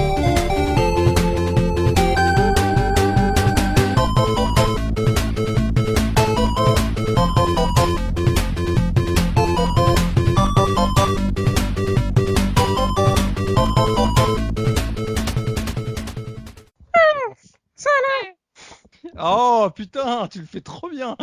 [19.19, 21.17] Oh putain, tu le fais trop bien.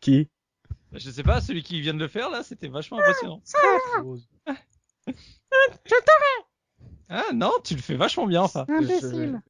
[0.00, 0.28] Qui?
[0.92, 3.40] Je sais pas, celui qui vient de le faire là, c'était vachement impressionnant.
[7.08, 8.66] Ah non, tu le fais vachement bien ça.
[8.68, 9.40] Imbécile.